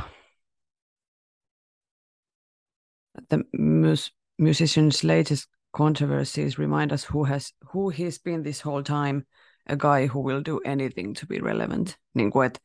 mus, 3.59 4.17
musicians 4.39 5.05
latest 5.05 5.51
controversies 5.77 6.59
remind 6.59 6.93
us 6.93 7.15
who 7.15 7.25
has 7.25 7.55
who 7.75 7.91
he's 7.91 8.23
been 8.25 8.43
this 8.43 8.65
whole 8.65 8.83
time, 8.83 9.23
a 9.69 9.77
guy 9.77 10.07
who 10.07 10.23
will 10.23 10.43
do 10.45 10.61
anything 10.65 11.15
to 11.15 11.27
be 11.27 11.39
relevant. 11.39 11.97
Niin 12.15 12.31
kuin, 12.31 12.47
että 12.47 12.59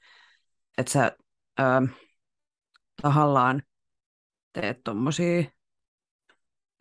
et 0.78 0.88
sä, 0.88 1.18
ää, 1.58 1.82
tahallaan 3.02 3.64
teet 4.54 4.84
tuommoisia 4.84 5.44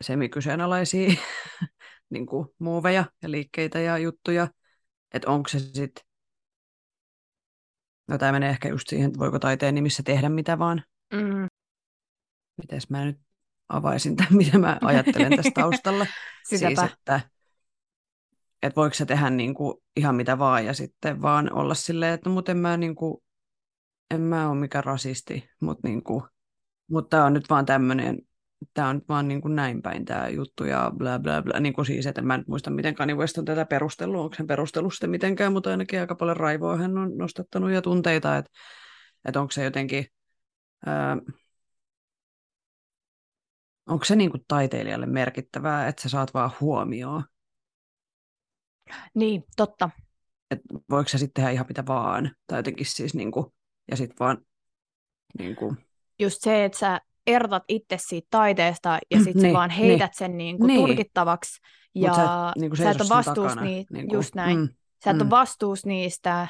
semikyseenalaisia 0.03 1.13
niin 2.09 2.25
kuin 2.25 2.47
muuveja 2.59 3.05
ja 3.21 3.31
liikkeitä 3.31 3.79
ja 3.79 3.97
juttuja, 3.97 4.47
että 5.13 5.29
onko 5.29 5.49
se 5.49 5.59
sitten, 5.59 6.05
no 8.07 8.17
tämä 8.17 8.31
menee 8.31 8.49
ehkä 8.49 8.69
just 8.69 8.87
siihen, 8.87 9.07
että 9.07 9.19
voiko 9.19 9.39
taiteen 9.39 9.75
nimissä 9.75 10.03
tehdä 10.03 10.29
mitä 10.29 10.59
vaan. 10.59 10.83
Mm. 11.13 11.47
Mites 12.57 12.89
mä 12.89 13.05
nyt 13.05 13.19
avaisin 13.69 14.15
tämän, 14.15 14.35
mitä 14.43 14.57
mä 14.57 14.77
ajattelen 14.81 15.35
tästä 15.35 15.51
taustalla. 15.55 16.05
siis, 16.49 16.63
että, 16.63 17.19
että 18.61 18.75
voiko 18.75 18.93
se 18.93 19.05
tehdä 19.05 19.29
niin 19.29 19.53
kuin 19.53 19.77
ihan 19.95 20.15
mitä 20.15 20.39
vaan 20.39 20.65
ja 20.65 20.73
sitten 20.73 21.21
vaan 21.21 21.53
olla 21.53 21.73
silleen, 21.73 22.13
että 22.13 22.29
no, 22.29 22.33
mutta 22.33 22.51
en 22.51 22.57
mä, 22.57 22.77
niin 22.77 22.95
kuin, 22.95 23.23
en 24.11 24.21
mä 24.21 24.49
ole 24.49 24.59
mikään 24.59 24.83
rasisti, 24.83 25.49
mutta 25.61 25.87
niin 25.87 26.03
kuin, 26.03 26.23
mutta 26.87 27.09
tämä 27.09 27.25
on 27.25 27.33
nyt 27.33 27.49
vaan 27.49 27.65
tämmöinen, 27.65 28.17
tämä 28.73 28.89
on 28.89 28.95
nyt 28.95 29.09
vaan 29.09 29.27
niin 29.27 29.41
kuin 29.41 29.55
näin 29.55 29.81
päin 29.81 30.05
tämä 30.05 30.29
juttu 30.29 30.65
ja 30.65 30.91
bla 30.97 31.19
bla 31.19 31.41
bla. 31.41 31.59
Niin 31.59 31.73
kuin 31.73 31.85
siis, 31.85 32.05
että 32.05 32.21
mä 32.21 32.35
en 32.35 32.43
muista, 32.47 32.69
miten 32.69 32.95
Kanye 32.95 33.15
West 33.15 33.37
on 33.37 33.45
tätä 33.45 33.65
perustellut, 33.65 34.21
onko 34.21 34.35
sen 34.35 34.47
perustellut 34.47 34.93
sitten 34.93 35.09
mitenkään, 35.09 35.53
mutta 35.53 35.69
ainakin 35.69 35.99
aika 35.99 36.15
paljon 36.15 36.37
raivoa 36.37 36.77
hän 36.77 36.97
on 36.97 37.17
nostattanut 37.17 37.71
ja 37.71 37.81
tunteita, 37.81 38.37
että, 38.37 38.51
että 39.25 39.41
onko 39.41 39.51
se 39.51 39.63
jotenkin, 39.63 40.05
ää, 40.85 41.17
onko 43.89 44.05
se 44.05 44.15
niin 44.15 44.31
kuin 44.31 44.43
taiteilijalle 44.47 45.05
merkittävää, 45.05 45.87
että 45.87 46.01
sä 46.01 46.09
saat 46.09 46.33
vaan 46.33 46.51
huomioon? 46.61 47.23
Niin, 49.15 49.43
totta. 49.57 49.89
Et 50.51 50.59
voiko 50.89 51.09
sä 51.09 51.17
sitten 51.17 51.33
tehdä 51.33 51.49
ihan 51.49 51.65
mitä 51.69 51.85
vaan, 51.87 52.31
tai 52.47 52.59
jotenkin 52.59 52.85
siis 52.85 53.13
niin 53.13 53.31
kuin, 53.31 53.45
ja 53.91 53.97
sitten 53.97 54.15
vaan 54.19 54.37
niin 55.39 55.55
kuin, 55.55 55.77
just 56.19 56.37
se, 56.41 56.65
että 56.65 56.77
sä 56.77 57.01
erotat 57.27 57.63
itse 57.67 57.97
siitä 57.99 58.27
taiteesta 58.31 58.99
ja 59.11 59.23
sitten 59.23 59.43
niin, 59.43 59.53
vaan 59.53 59.69
heität 59.69 60.11
niin, 60.11 60.17
sen 60.17 60.37
niin 60.37 60.57
kuin 60.57 60.67
niin. 60.67 60.85
tulkittavaksi. 60.85 61.61
Ja 61.95 62.13
sä, 62.13 62.27
niin 62.57 62.77
sä 62.77 62.91
et 62.91 63.01
ole 63.01 63.09
vastuus 63.09 63.55
niistä, 63.55 63.93
niin 63.93 64.07
kuin, 64.07 64.17
just 64.17 64.35
näin. 64.35 64.57
Mm, 64.57 64.69
sä 65.03 65.11
et 65.11 65.17
mm. 65.17 65.21
ole 65.21 65.29
vastuus 65.29 65.85
niistä, 65.85 66.47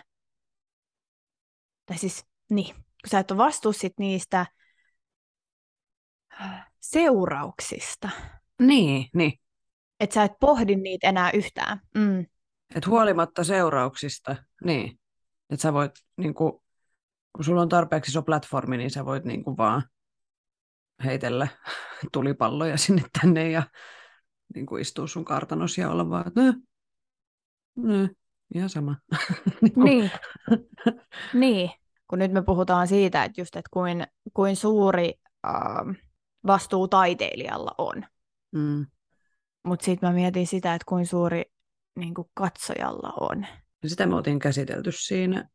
tai 1.86 1.98
siis 1.98 2.26
niin, 2.50 2.76
kun 2.76 3.10
sä 3.12 3.20
et 3.20 3.32
ole 3.32 3.38
vastuus 3.38 3.78
sit 3.78 3.94
niistä 4.00 4.46
seurauksista. 6.80 8.10
Niin, 8.62 9.10
niin. 9.14 9.34
Että 10.00 10.14
sä 10.14 10.24
et 10.24 10.32
pohdi 10.40 10.76
niitä 10.76 11.10
enää 11.10 11.32
yhtään. 11.32 11.80
Mm. 11.96 12.26
Et 12.76 12.88
huolimatta 12.88 13.44
seurauksista, 13.44 14.36
niin. 14.66 15.00
Että 15.50 15.62
sä 15.62 15.74
voit 15.74 15.92
niin 16.18 16.34
kuin, 16.34 16.61
kun 17.36 17.46
sulla 17.46 17.62
on 17.62 17.70
tarpeeksi 17.70 18.12
iso 18.12 18.22
platformi, 18.22 18.78
niin 18.78 18.92
sä 18.92 19.06
voit 19.06 19.26
niin 19.26 19.44
kuin 19.44 19.58
vaan 19.58 19.84
heitellä 21.04 21.48
tulipalloja 22.14 22.78
sinne 22.78 23.04
tänne 23.22 23.50
ja 23.50 23.64
niin 24.56 24.66
kuin 24.66 24.82
istua 24.82 25.08
sun 25.08 25.26
kartanos 25.26 25.78
ja 25.78 25.90
olla 25.90 26.10
vaan, 26.10 26.28
että 26.28 26.42
nö, 27.76 28.08
ihan 28.56 28.70
sama. 28.70 28.96
niin, 29.62 29.74
niin. 29.76 30.12
niin, 31.34 31.72
kun 32.08 32.20
nyt 32.20 32.32
me 32.32 32.44
puhutaan 32.44 32.88
siitä, 32.88 33.24
että 33.24 33.42
just, 33.42 33.56
että 33.56 33.70
kuin, 33.74 34.08
kuin 34.34 34.56
suuri 34.56 35.14
äh, 35.48 35.54
vastuu 36.48 36.88
taiteilijalla 36.88 37.76
on. 37.78 38.06
Mm. 38.52 38.86
Mutta 39.64 39.86
sitten 39.86 40.10
mä 40.10 40.16
mietin 40.16 40.48
sitä, 40.48 40.74
että 40.74 40.86
kuin 40.88 41.08
suuri 41.08 41.44
niin 41.96 42.14
kuin 42.14 42.28
katsojalla 42.34 43.14
on. 43.20 43.46
Sitä 43.86 44.06
me 44.06 44.16
oltiin 44.16 44.40
käsitelty 44.40 44.92
siinä, 44.92 45.50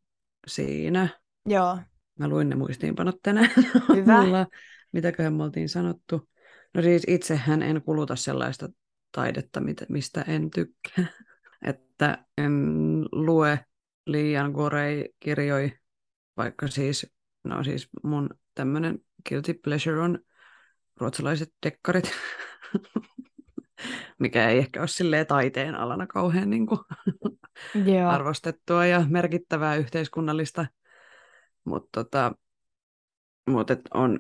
siinä 0.47 1.09
Joo. 1.47 1.79
Mä 2.19 2.29
luin 2.29 2.49
ne 2.49 2.57
muistiinpanot 2.57 3.17
tänään. 3.23 3.51
Hyvä. 3.97 4.23
Mulla, 4.23 4.47
mitäköhän 4.93 5.35
me 5.35 5.43
oltiin 5.43 5.69
sanottu. 5.69 6.29
No 6.75 6.83
siis 6.83 7.03
itsehän 7.07 7.63
en 7.63 7.83
kuluta 7.83 8.17
sellaista 8.17 8.69
taidetta, 9.13 9.61
mistä 9.89 10.23
en 10.23 10.51
tykkää. 10.51 11.07
Että 11.67 12.25
en 12.39 12.53
lue 13.13 13.65
liian 14.07 14.53
gorei 14.53 15.09
kirjoi, 15.21 15.73
vaikka 16.37 16.69
siis, 16.69 17.15
no 17.45 17.65
siis 17.65 17.89
mun 18.03 18.31
tämmönen 18.55 18.99
guilty 19.29 19.55
pleasure 19.55 20.01
on 20.01 20.19
ruotsalaiset 20.97 21.53
dekkarit, 21.67 22.11
mikä 24.19 24.49
ei 24.49 24.59
ehkä 24.59 24.81
ole 24.81 24.89
silleen 24.89 25.27
taiteen 25.27 25.75
alana 25.75 26.07
kauhean 26.07 26.51
niin 26.51 26.67
kuin 26.67 26.81
arvostettua 28.09 28.87
ja 28.87 29.05
merkittävää 29.09 29.77
yhteiskunnallista 29.77 30.67
mutta 31.67 31.89
tota, 31.93 32.33
mut 33.51 33.69
on 33.95 34.19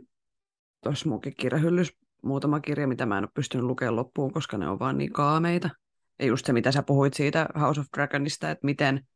tuossa 0.83 1.09
munkin 1.09 1.35
kirjahyllys 1.37 1.93
muutama 2.23 2.61
kirja, 2.61 2.87
mitä 2.89 3.07
mä 3.07 3.19
en 3.19 3.25
ole 3.25 3.31
pystynyt 3.35 3.67
lukemaan 3.67 3.97
loppuun, 3.97 4.33
koska 4.33 4.59
ne 4.59 4.69
on 4.69 4.79
vaan 4.79 4.99
niin 4.99 5.13
kaameita. 5.13 5.71
Ja 6.19 6.27
just 6.27 6.47
se, 6.47 6.53
mitä 6.53 6.73
sä 6.73 6.83
puhuit 6.83 7.15
siitä 7.15 7.49
House 7.61 7.81
of 7.81 7.87
Dragonista, 7.97 8.51
että 8.51 8.65
miten, 8.65 9.07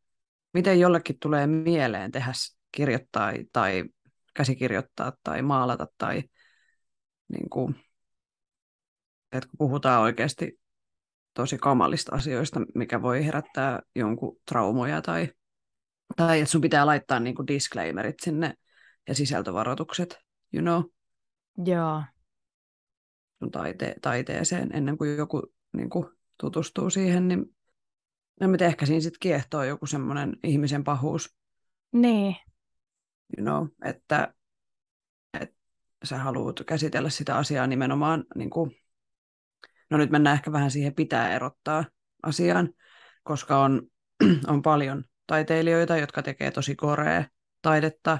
miten 0.54 0.80
jollekin 0.80 1.16
tulee 1.22 1.46
mieleen 1.46 2.10
tehdä 2.10 2.32
kirjoittaa 2.72 3.32
tai 3.52 3.84
käsikirjoittaa 4.34 5.12
tai 5.22 5.42
maalata 5.42 5.86
tai 5.98 6.22
niin 7.28 7.50
kuin, 7.50 7.74
että 9.32 9.48
kun 9.48 9.58
puhutaan 9.58 10.02
oikeasti 10.02 10.60
tosi 11.34 11.58
kamalista 11.58 12.14
asioista, 12.14 12.60
mikä 12.74 13.02
voi 13.02 13.26
herättää 13.26 13.80
jonkun 13.94 14.36
traumoja 14.48 15.02
tai 15.02 15.28
tai 16.16 16.40
että 16.40 16.50
sun 16.50 16.60
pitää 16.60 16.86
laittaa 16.86 17.20
niin 17.20 17.34
kuin 17.34 17.46
disclaimerit 17.46 18.16
sinne 18.22 18.54
ja 19.08 19.14
sisältövaroitukset, 19.14 20.18
you 20.52 20.62
know. 20.62 20.82
Joo. 21.66 22.02
Sun 23.38 23.50
taite- 23.50 23.94
taiteeseen 24.02 24.70
ennen 24.76 24.98
kuin 24.98 25.16
joku 25.16 25.42
niin 25.72 25.90
kuin 25.90 26.06
tutustuu 26.40 26.90
siihen, 26.90 27.28
niin 27.28 27.56
no, 28.40 28.48
mitä 28.48 28.66
ehkä 28.66 28.86
siinä 28.86 29.00
sitten 29.00 29.20
kiehtoo 29.20 29.64
joku 29.64 29.86
semmoinen 29.86 30.36
ihmisen 30.44 30.84
pahuus. 30.84 31.36
Niin. 31.92 32.36
You 33.38 33.44
know, 33.44 33.66
että, 33.84 34.34
että 35.40 35.56
sä 36.04 36.18
haluat 36.18 36.56
käsitellä 36.66 37.10
sitä 37.10 37.36
asiaa 37.36 37.66
nimenomaan, 37.66 38.24
niin 38.34 38.50
kuin, 38.50 38.70
no 39.90 39.98
nyt 39.98 40.10
mennään 40.10 40.34
ehkä 40.34 40.52
vähän 40.52 40.70
siihen 40.70 40.94
pitää 40.94 41.34
erottaa 41.34 41.84
asiaan, 42.22 42.68
koska 43.22 43.60
on, 43.60 43.82
on 44.52 44.62
paljon 44.62 45.04
taiteilijoita, 45.30 45.96
jotka 45.96 46.22
tekee 46.22 46.50
tosi 46.50 46.76
korea 46.76 47.24
taidetta, 47.62 48.18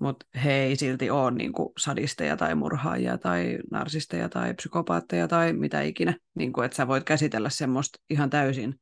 mutta 0.00 0.26
he 0.44 0.52
ei 0.52 0.76
silti 0.76 1.10
ole 1.10 1.30
niin 1.30 1.52
kuin 1.52 1.68
sadisteja 1.78 2.36
tai 2.36 2.54
murhaajia 2.54 3.18
tai 3.18 3.58
narsisteja 3.70 4.28
tai 4.28 4.54
psykopaatteja 4.54 5.28
tai 5.28 5.52
mitä 5.52 5.82
ikinä. 5.82 6.16
Niin 6.34 6.52
kuin, 6.52 6.64
että 6.64 6.76
sä 6.76 6.88
voit 6.88 7.04
käsitellä 7.04 7.50
semmoista 7.50 7.98
ihan 8.10 8.30
täysin 8.30 8.80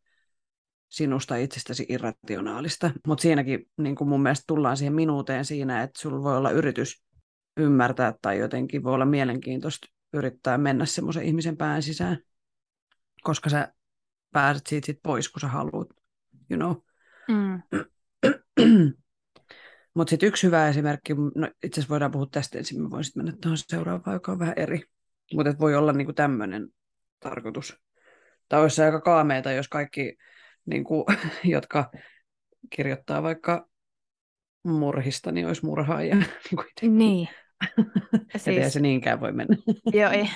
sinusta 0.88 1.36
itsestäsi 1.36 1.86
irrationaalista. 1.88 2.90
Mutta 3.06 3.22
siinäkin 3.22 3.70
niin 3.78 3.94
kuin 3.94 4.08
mun 4.08 4.22
mielestä 4.22 4.44
tullaan 4.46 4.76
siihen 4.76 4.94
minuuteen 4.94 5.44
siinä, 5.44 5.82
että 5.82 6.00
sulla 6.00 6.22
voi 6.22 6.36
olla 6.36 6.50
yritys 6.50 7.04
ymmärtää 7.56 8.14
tai 8.22 8.38
jotenkin 8.38 8.82
voi 8.82 8.94
olla 8.94 9.04
mielenkiintoista 9.04 9.86
yrittää 10.12 10.58
mennä 10.58 10.86
semmoisen 10.86 11.24
ihmisen 11.24 11.56
pään 11.56 11.82
sisään, 11.82 12.18
koska 13.22 13.50
sä 13.50 13.72
pääset 14.32 14.66
siitä 14.66 14.86
sit 14.86 14.98
pois, 15.02 15.28
kun 15.28 15.40
sä 15.40 15.48
haluat, 15.48 15.88
you 16.50 16.58
know. 16.58 16.87
Mm. 17.28 17.62
Mutta 19.94 20.10
sitten 20.10 20.26
yksi 20.26 20.46
hyvä 20.46 20.68
esimerkki, 20.68 21.14
no 21.14 21.46
itse 21.62 21.80
asiassa 21.80 21.90
voidaan 21.90 22.10
puhua 22.10 22.26
tästä 22.30 22.58
ensin, 22.58 22.82
mä 22.82 22.90
voin 22.90 23.04
sitten 23.04 23.24
mennä 23.24 23.38
tuohon 23.42 23.58
seuraavaan, 23.58 24.14
joka 24.14 24.32
on 24.32 24.38
vähän 24.38 24.54
eri. 24.56 24.82
Mutta 25.34 25.58
voi 25.60 25.74
olla 25.74 25.92
niinku 25.92 26.12
tämmöinen 26.12 26.68
tarkoitus. 27.20 27.76
Tai 28.48 28.60
olisi 28.60 28.82
aika 28.82 29.00
kaameita, 29.00 29.52
jos 29.52 29.68
kaikki, 29.68 30.16
niinku, 30.66 31.06
jotka 31.44 31.90
kirjoittaa 32.70 33.22
vaikka 33.22 33.68
murhista, 34.64 35.32
niin 35.32 35.46
olisi 35.46 35.66
murhaajia. 35.66 36.16
niin. 36.82 37.28
siis... 38.36 38.64
Ei 38.64 38.70
se 38.70 38.80
niinkään 38.80 39.20
voi 39.20 39.32
mennä. 39.32 39.56
Joo, 39.92 40.10
ei. 40.10 40.28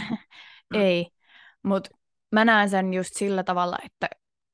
ei. 0.75 1.07
Mutta 1.63 1.91
mä 2.33 2.45
näen 2.45 2.71
sen 2.71 2.95
just 2.95 3.11
sillä 3.15 3.45
tavalla, 3.45 3.79
että 3.85 4.09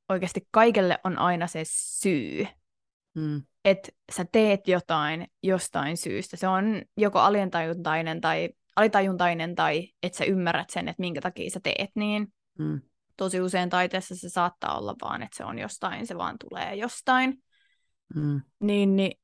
oikeasti 0.08 0.48
kaikelle 0.50 0.98
on 1.04 1.18
aina 1.18 1.46
se 1.46 1.62
syy. 1.64 2.46
Mm. 3.14 3.42
Että 3.64 3.88
sä 4.12 4.24
teet 4.32 4.68
jotain 4.68 5.26
jostain 5.42 5.96
syystä. 5.96 6.36
Se 6.36 6.48
on 6.48 6.82
joko 6.96 7.18
alientajuntainen 7.18 8.20
tai 8.20 8.48
alitajuntainen 8.76 9.54
tai 9.54 9.88
että 10.02 10.18
sä 10.18 10.24
ymmärrät 10.24 10.70
sen, 10.70 10.88
että 10.88 11.00
minkä 11.00 11.20
takia 11.20 11.50
sä 11.50 11.60
teet 11.62 11.90
niin. 11.94 12.32
Mm. 12.58 12.80
Tosi 13.16 13.40
usein 13.40 13.70
taiteessa 13.70 14.16
se 14.16 14.28
saattaa 14.28 14.78
olla 14.78 14.94
vaan, 15.02 15.22
että 15.22 15.36
se 15.36 15.44
on 15.44 15.58
jostain, 15.58 16.06
se 16.06 16.18
vaan 16.18 16.36
tulee 16.48 16.74
jostain. 16.74 17.42
Mm. 18.14 18.40
Niin, 18.60 18.96
niin 18.96 19.20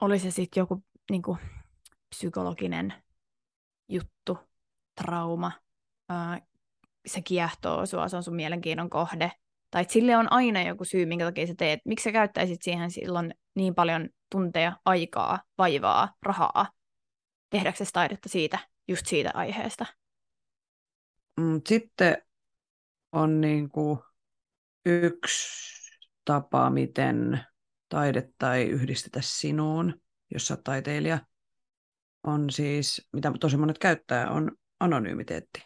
oli 0.00 0.18
se 0.18 0.30
sitten 0.30 0.60
joku 0.60 0.84
niin 1.10 1.22
kuin, 1.22 1.38
psykologinen 2.08 2.94
juttu, 3.88 4.38
trauma, 5.02 5.52
ää, 6.08 6.40
se 7.06 7.22
kiehtoo 7.22 7.86
sua, 7.86 8.08
se 8.08 8.16
on 8.16 8.22
sun 8.22 8.36
mielenkiinnon 8.36 8.90
kohde, 8.90 9.32
tai 9.74 9.82
että 9.82 9.92
sille 9.92 10.16
on 10.16 10.32
aina 10.32 10.62
joku 10.62 10.84
syy, 10.84 11.06
minkä 11.06 11.24
takia 11.24 11.46
sä 11.46 11.54
teet. 11.58 11.80
Miksi 11.84 12.04
sä 12.04 12.12
käyttäisit 12.12 12.62
siihen 12.62 12.90
silloin 12.90 13.34
niin 13.54 13.74
paljon 13.74 14.08
tunteja, 14.30 14.76
aikaa, 14.84 15.42
vaivaa, 15.58 16.14
rahaa 16.22 16.66
tehdäksesi 17.50 17.92
taidetta 17.92 18.28
siitä, 18.28 18.58
just 18.88 19.06
siitä 19.06 19.30
aiheesta? 19.34 19.86
Mm, 21.40 21.60
sitten 21.68 22.16
on 23.12 23.40
niin 23.40 23.68
kuin 23.68 23.98
yksi 24.86 25.48
tapa, 26.24 26.70
miten 26.70 27.40
taidetta 27.88 28.54
ei 28.54 28.68
yhdistetä 28.68 29.20
sinuun, 29.22 30.00
jos 30.30 30.46
sä 30.46 30.56
taiteilija, 30.64 31.18
on 32.22 32.50
siis, 32.50 33.08
mitä 33.12 33.32
tosi 33.40 33.56
monet 33.56 33.78
käyttää, 33.78 34.30
on 34.30 34.52
anonymiteetti. 34.80 35.62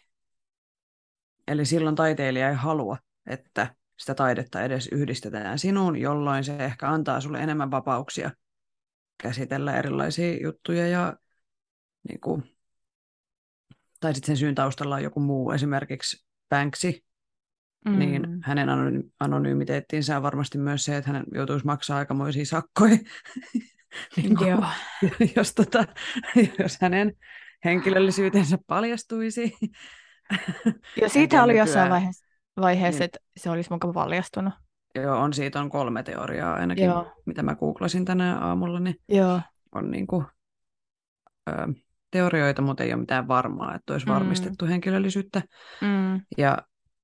Eli 1.47 1.65
silloin 1.65 1.95
taiteilija 1.95 2.49
ei 2.49 2.55
halua, 2.55 2.97
että 3.25 3.78
sitä 3.99 4.15
taidetta 4.15 4.61
edes 4.61 4.89
yhdistetään 4.91 5.59
sinuun, 5.59 5.97
jolloin 5.97 6.43
se 6.43 6.55
ehkä 6.55 6.89
antaa 6.89 7.21
sulle 7.21 7.39
enemmän 7.39 7.71
vapauksia 7.71 8.31
käsitellä 9.23 9.77
erilaisia 9.77 10.41
juttuja 10.43 10.87
ja 10.87 11.17
niin 12.09 12.19
kuin, 12.19 12.43
tai 13.99 14.13
sitten 14.13 14.27
sen 14.27 14.37
syyn 14.37 14.55
taustalla 14.55 14.95
on 14.95 15.03
joku 15.03 15.19
muu, 15.19 15.51
esimerkiksi 15.51 16.25
Banksy, 16.49 16.93
mm. 17.85 17.99
niin 17.99 18.23
hänen 18.43 18.69
anony- 18.69 19.11
anonymiteettiinsa 19.19 20.17
on 20.17 20.23
varmasti 20.23 20.57
myös 20.57 20.85
se, 20.85 20.97
että 20.97 21.11
hän 21.11 21.23
joutuisi 21.33 21.65
maksaa 21.65 21.97
aikamoisia 21.97 22.45
sakkoja, 22.45 22.97
niin 24.17 24.35
kuin, 24.37 24.49
Joo. 24.49 24.65
jos, 25.35 25.53
tota, 25.53 25.85
jos 26.59 26.77
hänen 26.81 27.13
henkilöllisyytensä 27.65 28.57
paljastuisi. 28.67 29.57
Ja 31.01 31.09
siitä 31.09 31.43
oli 31.43 31.57
jossain 31.57 31.89
vaiheessa, 31.89 32.28
vaiheessa 32.61 32.99
niin. 32.99 33.05
että 33.05 33.19
se 33.37 33.49
olisi 33.49 33.71
mukaan 33.71 33.93
paljastunut. 33.93 34.53
Joo, 34.95 35.19
on 35.19 35.33
siitä 35.33 35.59
on 35.59 35.69
kolme 35.69 36.03
teoriaa 36.03 36.53
ainakin, 36.53 36.85
Joo. 36.85 37.11
mitä 37.25 37.43
mä 37.43 37.55
googlasin 37.55 38.05
tänään 38.05 38.43
aamulla, 38.43 38.79
niin 38.79 38.95
Joo. 39.09 39.41
on 39.75 39.91
niin 39.91 40.07
kuin, 40.07 40.25
ö, 41.49 41.53
teorioita, 42.11 42.61
mutta 42.61 42.83
ei 42.83 42.93
ole 42.93 42.99
mitään 42.99 43.27
varmaa, 43.27 43.75
että 43.75 43.93
olisi 43.93 44.05
mm. 44.05 44.13
varmistettu 44.13 44.65
henkilöllisyyttä. 44.65 45.41
Mm. 45.81 46.21
Ja 46.37 46.57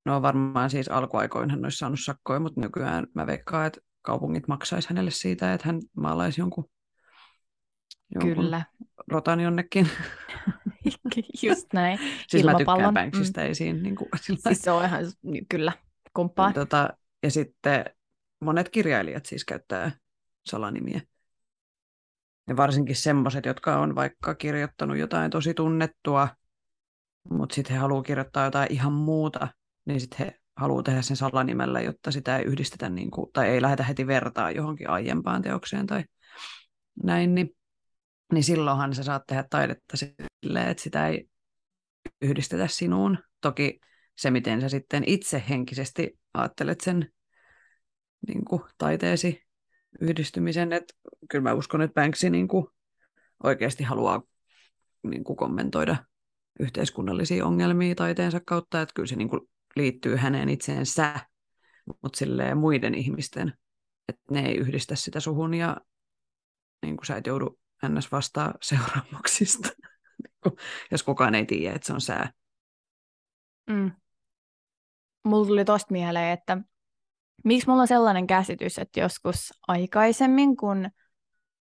no 0.06 0.22
varmaan 0.22 0.70
siis 0.70 0.88
alkuaikoin 0.88 1.50
hän 1.50 1.65
olisi 1.65 1.78
saanut 1.78 2.00
sakkoja, 2.04 2.39
mutta 2.39 2.62
nykyään 2.62 3.08
mä 3.13 3.28
veikkaan, 3.28 3.68
että 3.68 3.82
kaupungit 4.02 4.48
maksaisi 4.48 4.89
hänelle 4.89 5.12
siitä, 5.12 5.54
että 5.54 5.68
hän 5.68 5.80
maalaisi 5.98 6.41
jonkun, 6.41 6.65
jonkun 8.15 8.44
Kyllä. 8.44 8.65
rotan 9.12 9.39
jonnekin. 9.39 9.89
Just 11.43 11.74
näin. 11.74 12.00
siis 12.28 12.43
mä 12.43 12.56
tykkään 12.58 12.93
Banksista, 12.93 13.41
mm. 13.41 13.48
ei 13.48 13.56
siinä 13.56 13.80
niin 13.80 13.95
kuin, 13.95 14.10
siis 14.21 14.62
se 14.62 14.71
on 14.71 14.86
ihan, 14.86 15.04
kyllä, 15.50 15.71
kumppaa. 16.13 16.54
Tota, 16.54 16.89
ja 17.24 17.32
sitten 17.32 17.86
monet 18.41 18.69
kirjailijat 18.69 19.26
siis 19.26 19.45
käyttää 19.45 19.91
salanimiä. 20.45 21.02
Ja 22.48 22.58
varsinkin 22.58 22.95
semmoiset, 22.95 23.45
jotka 23.45 23.80
on 23.80 23.95
vaikka 23.95 24.36
kirjoittanut 24.36 24.98
jotain 24.98 25.32
tosi 25.32 25.54
tunnettua, 25.54 26.28
mutta 27.30 27.56
sitten 27.56 27.74
he 27.74 27.80
haluaa 27.80 28.04
kirjoittaa 28.04 28.45
jotain 28.45 28.71
ihan 28.71 28.93
muuta, 28.93 29.48
niin 29.86 30.00
sitten 30.00 30.26
he 30.26 30.39
haluaa 30.56 30.84
tehdä 30.84 31.02
sen 31.02 31.17
salanimellä, 31.17 31.82
jotta 31.82 32.12
sitä 32.12 32.38
ei 32.38 32.45
yhdistetä, 32.45 32.89
niin 32.89 33.12
kuin, 33.12 33.32
tai 33.34 33.50
ei 33.50 33.62
lähdetä 33.62 33.84
heti 33.84 34.08
vertaa 34.08 34.52
johonkin 34.52 34.89
aiempaan 34.89 35.41
teokseen 35.41 35.88
tai 35.88 36.04
näin, 37.04 37.36
niin, 37.36 37.56
niin 38.33 38.43
silloinhan 38.43 38.95
sä 38.95 39.03
saat 39.03 39.23
tehdä 39.27 39.45
taidetta 39.49 39.97
silleen, 39.97 40.69
että 40.69 40.83
sitä 40.83 41.07
ei 41.07 41.29
yhdistetä 42.21 42.67
sinuun. 42.67 43.17
Toki 43.41 43.79
se, 44.15 44.31
miten 44.31 44.61
sä 44.61 44.69
sitten 44.69 45.03
itse 45.07 45.43
henkisesti 45.49 46.19
ajattelet 46.33 46.81
sen 46.81 47.11
niin 48.27 48.45
kuin, 48.45 48.61
taiteesi 48.77 49.41
yhdistymisen, 50.01 50.73
että 50.73 50.93
kyllä 51.29 51.43
mä 51.43 51.53
uskon, 51.53 51.81
että 51.81 52.01
Banksy 52.01 52.29
niin 52.29 52.47
kuin, 52.47 52.67
oikeasti 53.43 53.83
haluaa 53.83 54.21
niin 55.03 55.23
kuin, 55.23 55.38
kommentoida 55.38 55.95
yhteiskunnallisia 56.59 57.45
ongelmia 57.45 57.95
taiteensa 57.95 58.39
kautta, 58.45 58.81
että 58.81 58.93
kyllä 58.95 59.07
se 59.07 59.15
niin 59.15 59.29
kuin, 59.29 59.41
liittyy 59.75 60.15
häneen 60.15 60.49
itseensä, 60.49 61.19
mutta 62.03 62.17
silleen 62.17 62.57
muiden 62.57 62.95
ihmisten, 62.95 63.53
että 64.09 64.23
ne 64.31 64.45
ei 64.45 64.57
yhdistä 64.57 64.95
sitä 64.95 65.19
suhun 65.19 65.53
ja 65.53 65.77
niin 66.81 66.97
kuin 66.97 67.05
sä 67.05 67.17
et 67.17 67.27
joudu 67.27 67.59
ns. 67.89 68.11
vastaa 68.11 68.53
seuraamuksista, 68.61 69.69
jos 70.91 71.03
kukaan 71.03 71.35
ei 71.35 71.45
tiedä, 71.45 71.75
että 71.75 71.88
se 71.88 71.93
on 71.93 72.01
sää. 72.01 72.29
Mm. 73.69 73.91
Mulla 75.23 75.47
tuli 75.47 75.65
tosta 75.65 75.91
mieleen, 75.91 76.33
että 76.33 76.57
miksi 77.43 77.67
mulla 77.67 77.81
on 77.81 77.88
sellainen 77.88 78.27
käsitys, 78.27 78.77
että 78.77 78.99
joskus 78.99 79.53
aikaisemmin, 79.67 80.57
kun 80.57 80.89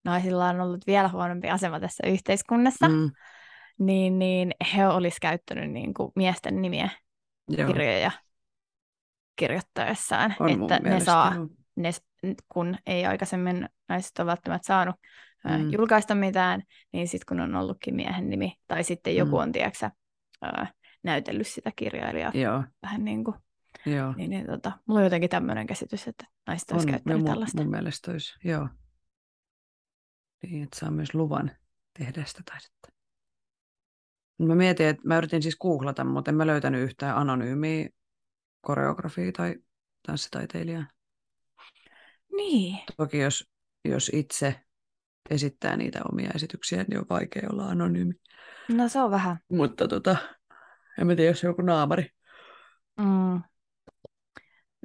naisilla 0.04 0.50
on 0.50 0.62
ollut 0.62 0.88
vielä 0.88 1.08
huonompi 1.10 1.50
asema 1.50 1.80
tässä 1.80 2.08
yhteiskunnassa, 2.08 2.90
mm. 2.90 3.12
niin, 3.80 4.20
niin 4.20 4.52
he 4.76 4.88
olisi 4.88 5.18
käyttänyt 5.22 5.72
niin 5.72 5.94
kuin 5.94 6.12
miesten 6.16 6.62
nimiä 6.62 6.90
Joo. 7.48 7.68
kirjoja 7.68 8.12
kirjoittaessaan, 9.36 10.36
on 10.40 10.50
että 10.50 10.80
ne 10.80 11.00
saa, 11.00 11.34
ne, 11.76 11.92
kun 12.50 12.78
ei 12.86 13.06
aikaisemmin 13.06 13.70
naiset 13.90 14.20
ole 14.20 14.26
välttämättä 14.28 14.68
saanut 14.68 14.96
mm. 15.44 15.72
julkaista 15.72 16.16
mitään, 16.16 16.64
niin 16.92 17.08
sitten 17.08 17.26
kun 17.26 17.40
on 17.40 17.56
ollutkin 17.56 17.96
miehen 17.96 18.30
nimi, 18.30 18.54
tai 18.68 18.84
sitten 18.84 19.16
joku 19.16 19.36
mm. 19.36 19.42
on, 19.42 19.52
tiedätkö, 19.52 19.90
näytellyt 21.04 21.48
sitä 21.48 21.72
kirjailijaa 21.76 22.32
Joo. 22.34 22.64
vähän 22.82 23.06
niin 23.06 23.24
kuin 23.24 23.36
Joo. 23.86 24.14
Niin, 24.18 24.30
niin 24.30 24.46
tota, 24.46 24.72
mulla 24.86 25.00
on 25.00 25.04
jotenkin 25.04 25.30
tämmöinen 25.30 25.68
käsitys, 25.68 26.08
että 26.08 26.26
naiset 26.48 26.72
olisi 26.72 26.88
käyttänyt 26.88 27.20
mun, 27.20 27.28
tällaista. 27.28 27.62
Mun 27.62 27.72
mielestä 27.72 28.12
olisi, 28.12 28.34
joo. 28.44 28.68
Niin, 30.44 30.64
että 30.64 30.80
saa 30.80 30.92
myös 30.92 31.14
luvan 31.14 31.52
tehdä 32.00 32.24
sitä 32.26 32.42
taidetta. 32.46 32.88
Mä 34.40 34.56
mietin, 34.56 34.88
että 34.88 35.02
mä 35.06 35.18
yritin 35.18 35.42
siis 35.42 35.58
googlata, 35.58 36.04
mutta 36.04 36.32
en 36.32 36.36
mä 36.36 36.48
löytänyt 36.48 36.82
yhtään 36.82 37.18
anonyymiä 37.18 37.90
koreografia 38.62 39.32
tai 39.32 39.56
tanssitaiteilijaa. 40.08 40.86
Niin. 42.36 42.78
Toki 42.98 43.18
jos, 43.18 43.52
jos 43.86 44.12
itse 44.14 44.60
esittää 45.30 45.78
niitä 45.78 46.00
omia 46.12 46.32
esityksiä, 46.36 46.86
niin 46.88 47.00
on 47.00 47.06
vaikea 47.10 47.50
olla 47.52 47.66
anonyymi. 47.66 48.14
No 48.70 48.88
se 48.88 49.00
on 49.00 49.12
vähän. 49.12 49.38
Mutta 49.52 49.88
tota, 49.88 50.16
en 51.00 51.08
mä 51.08 51.16
tiedä, 51.16 51.32
jos 51.32 51.44
joku 51.44 51.62
naamari. 51.62 52.10
Mm. 52.98 53.42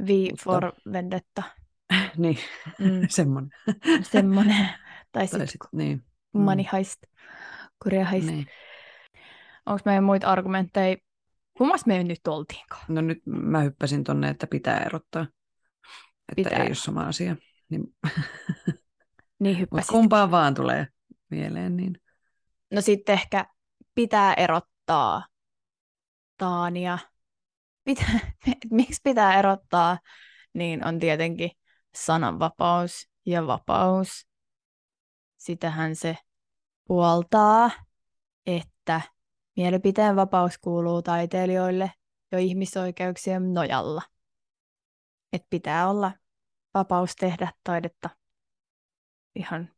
V 0.07 0.09
for 0.45 0.65
Mutta... 0.65 0.81
Vendetta. 0.93 1.43
niin, 2.17 2.39
mm. 2.79 3.07
semmoinen. 3.09 3.51
semmoinen. 4.03 4.69
Tai 5.13 5.27
sitten 5.27 5.49
sit, 5.49 5.61
niin. 5.73 6.05
Money 6.33 6.65
mm. 6.65 6.69
Heist, 6.73 7.03
Korea 7.79 8.05
Heist. 8.05 8.29
Niin. 8.29 8.47
Onko 9.67 9.83
meidän 9.85 10.05
muita 10.05 10.27
argumentteja? 10.27 10.97
Kummas 11.59 11.87
me 11.87 12.05
nyt 12.05 12.27
oltiinkaan? 12.29 12.85
No 12.89 13.01
nyt 13.01 13.23
mä 13.27 13.61
hyppäsin 13.61 14.05
tonne, 14.05 14.29
että 14.29 14.47
pitää 14.47 14.79
erottaa. 14.79 15.23
Että 15.23 16.35
pitää. 16.37 16.59
ei 16.59 16.67
ole 16.67 16.75
sama 16.75 17.01
asia. 17.03 17.37
Niin, 17.69 17.95
niin 19.39 19.59
hyppäsit. 19.59 19.91
kumpaa 19.91 20.31
vaan 20.31 20.55
tulee 20.55 20.87
mieleen. 21.31 21.77
Niin. 21.77 22.01
No 22.71 22.81
sitten 22.81 23.13
ehkä 23.13 23.47
pitää 23.95 24.35
erottaa 24.35 25.27
Taania 26.37 26.99
pitää, 27.87 28.21
miksi 28.71 29.01
pitää 29.05 29.39
erottaa, 29.39 29.99
niin 30.55 30.87
on 30.87 30.99
tietenkin 30.99 31.51
sananvapaus 31.95 33.09
ja 33.27 33.47
vapaus. 33.47 34.27
Sitähän 35.37 35.97
se 35.97 36.17
puoltaa, 36.85 37.71
että 38.47 39.01
mielipiteen 39.57 40.17
vapaus 40.17 40.59
kuuluu 40.59 41.03
taiteilijoille 41.03 41.93
jo 42.33 42.39
ihmisoikeuksien 42.39 43.55
nojalla. 43.55 44.03
Että 45.33 45.47
pitää 45.51 45.91
olla 45.91 46.13
vapaus 46.75 47.17
tehdä 47.17 47.53
taidetta. 47.65 48.11
Ihan, 49.37 49.71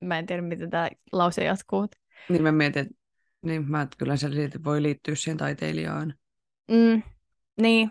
mä 0.00 0.18
en 0.18 0.26
tiedä, 0.26 0.42
miten 0.42 0.70
tämä 0.70 0.88
lause 1.12 1.44
jatkuu. 1.44 1.88
Niin 2.28 2.42
mä 2.42 2.52
mietin, 2.52 2.82
että 2.82 2.94
niin, 3.42 3.70
mä, 3.70 3.82
että 3.82 3.96
kyllä 3.98 4.16
se 4.16 4.28
voi 4.64 4.82
liittyä 4.82 5.14
siihen 5.14 5.38
taiteilijaan. 5.38 6.14
Mm, 6.70 7.02
niin. 7.60 7.90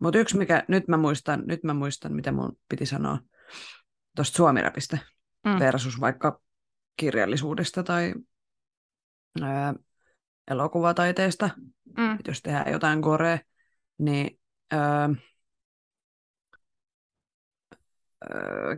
Mutta 0.00 0.18
yksi, 0.18 0.38
mikä 0.38 0.64
nyt 0.68 0.88
mä 0.88 0.96
muistan, 0.96 1.42
nyt 1.46 1.64
mä 1.64 1.74
muistan, 1.74 2.12
mitä 2.12 2.32
mun 2.32 2.58
piti 2.68 2.86
sanoa 2.86 3.18
tuosta 4.16 4.36
suomirapista 4.36 4.98
mm. 5.44 5.58
versus 5.58 6.00
vaikka 6.00 6.40
kirjallisuudesta 6.96 7.82
tai 7.82 8.14
ää, 9.42 9.74
elokuvataiteesta, 10.50 11.50
mm. 11.98 12.18
jos 12.28 12.42
tehdään 12.42 12.72
jotain 12.72 13.00
gore, 13.00 13.40
niin 13.98 14.38
ää, 14.70 15.10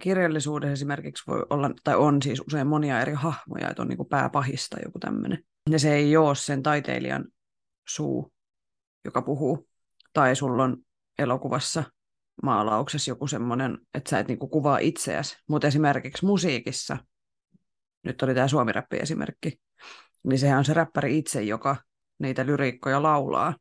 kirjallisuudessa 0.01 0.73
esimerkiksi 0.73 1.25
voi 1.27 1.47
olla, 1.51 1.71
tai 1.85 1.97
on 1.97 2.23
siis 2.23 2.43
usein 2.47 2.67
monia 2.67 3.01
eri 3.01 3.13
hahmoja, 3.13 3.71
että 3.71 3.83
on 3.83 3.89
niin 3.89 4.09
pääpahista 4.11 4.77
joku 4.85 4.99
tämmöinen. 4.99 5.45
Ja 5.71 5.79
se 5.79 5.95
ei 5.95 6.17
ole 6.17 6.35
sen 6.35 6.63
taiteilijan 6.63 7.25
suu, 7.89 8.33
joka 9.05 9.23
puhuu, 9.23 9.69
tai 10.13 10.37
sulla 10.37 10.65
on 10.65 10.77
elokuvassa 11.19 11.85
maalauksessa 12.43 13.11
joku 13.11 13.27
semmoinen, 13.27 13.79
että 13.95 14.11
sä 14.11 14.19
et 14.19 14.29
niinku 14.29 14.49
kuvaa 14.49 14.79
itseäsi. 14.79 15.37
Mutta 15.49 15.67
esimerkiksi 15.67 16.27
musiikissa, 16.27 16.97
nyt 18.03 18.23
oli 18.23 18.35
tämä 18.35 18.49
suomirappi 18.49 18.97
esimerkki, 18.97 19.61
niin 20.25 20.39
sehän 20.39 20.59
on 20.59 20.65
se 20.65 20.75
räppäri 20.75 21.19
itse, 21.19 21.43
joka 21.43 21.77
niitä 22.19 22.47
lyriikkoja 22.47 23.03
laulaa. 23.03 23.55